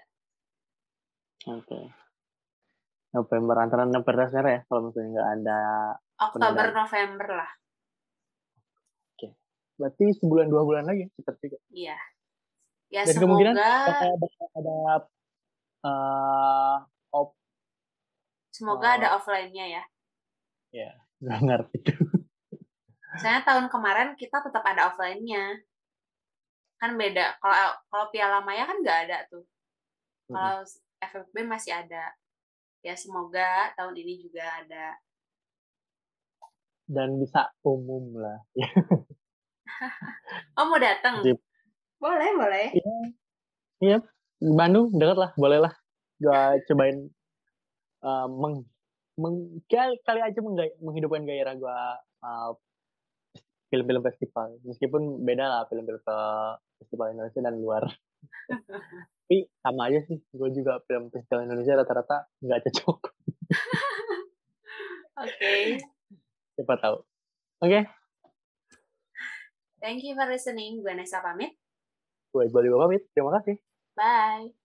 oke 1.45 1.61
okay. 1.65 1.85
November 3.17 3.55
antara 3.57 3.83
November 3.89 4.29
Desember 4.29 4.45
ya 4.53 4.59
kalau 4.69 4.81
misalnya 4.85 5.09
nggak 5.17 5.29
ada 5.41 5.59
Oktober 6.17 6.45
penandaan. 6.53 6.77
November 6.77 7.27
lah. 7.33 7.51
Oke. 9.13 9.17
Okay. 9.17 9.31
berarti 9.77 10.05
sebulan 10.21 10.47
dua 10.49 10.63
bulan 10.65 10.83
lagi 10.85 11.09
cepet 11.17 11.35
juga. 11.41 11.57
Iya. 11.73 11.97
Ya 12.87 13.01
dan 13.03 13.13
semoga 13.17 13.25
kemungkinan 13.25 13.55
ada 13.57 14.07
ada 14.55 14.75
uh, 15.83 16.77
op 17.11 17.35
semoga 18.55 18.87
uh, 18.87 18.95
ada 19.01 19.07
offline-nya 19.19 19.65
ya. 19.81 19.83
Ya 20.71 20.91
nggak 21.25 21.41
ngerti 21.41 21.77
tuh. 21.83 21.99
Saya 23.17 23.41
tahun 23.41 23.67
kemarin 23.73 24.13
kita 24.13 24.45
tetap 24.45 24.61
ada 24.61 24.93
offline-nya. 24.93 25.57
Kan 26.77 26.93
beda 26.93 27.41
kalau 27.41 27.73
kalau 27.89 28.05
Piala 28.13 28.39
Maya 28.45 28.69
kan 28.69 28.77
nggak 28.79 28.99
ada 29.09 29.25
tuh. 29.27 29.43
Kalau 30.29 30.61
FFB 31.01 31.45
masih 31.45 31.73
ada 31.73 32.13
ya 32.87 32.95
semoga 32.95 33.75
tahun 33.75 33.99
ini 33.99 34.23
juga 34.23 34.47
ada 34.63 34.95
dan 36.87 37.19
bisa 37.19 37.51
umum 37.67 38.15
lah. 38.15 38.39
Oh 40.57 40.65
mau 40.65 40.81
datang 40.81 41.21
boleh 42.01 42.29
boleh. 42.33 42.67
Iya. 42.73 42.95
Iya. 43.77 43.97
Bandung 44.41 44.89
dekat 44.97 45.13
lah 45.13 45.31
boleh 45.37 45.61
lah. 45.61 45.73
Gua 46.17 46.57
cobain 46.65 47.05
uh, 48.01 48.25
meng, 48.25 48.65
meng 49.21 49.61
kali, 49.69 50.01
kali 50.01 50.25
aja 50.25 50.41
menghidupkan 50.81 51.29
gairah 51.29 51.53
gua 51.61 52.01
uh, 52.25 52.57
film-film 53.69 54.01
festival. 54.01 54.57
Meskipun 54.65 55.21
beda 55.21 55.45
lah 55.45 55.61
film-film 55.69 56.01
festival 56.81 57.13
Indonesia 57.13 57.41
dan 57.45 57.53
luar 57.61 57.85
tapi 59.27 59.43
sama 59.59 59.91
aja 59.91 59.99
sih 60.07 60.23
gue 60.23 60.49
juga 60.55 60.79
film 60.87 61.11
festival 61.11 61.43
Indonesia 61.43 61.75
rata-rata 61.75 62.31
nggak 62.39 62.63
cocok. 62.71 62.99
Oke. 65.19 65.35
Okay. 65.35 65.63
siapa 66.55 66.79
tahu. 66.79 67.03
Oke. 67.59 67.67
Okay. 67.67 67.83
thank 69.83 69.99
you 69.99 70.15
for 70.15 70.23
listening. 70.31 70.79
Gue 70.79 70.95
Nesa 70.95 71.19
pamit. 71.19 71.59
Gue 72.31 72.47
Iqbal 72.47 72.71
juga 72.71 72.87
pamit. 72.87 73.03
Terima 73.11 73.35
kasih. 73.35 73.59
Bye 73.99 74.55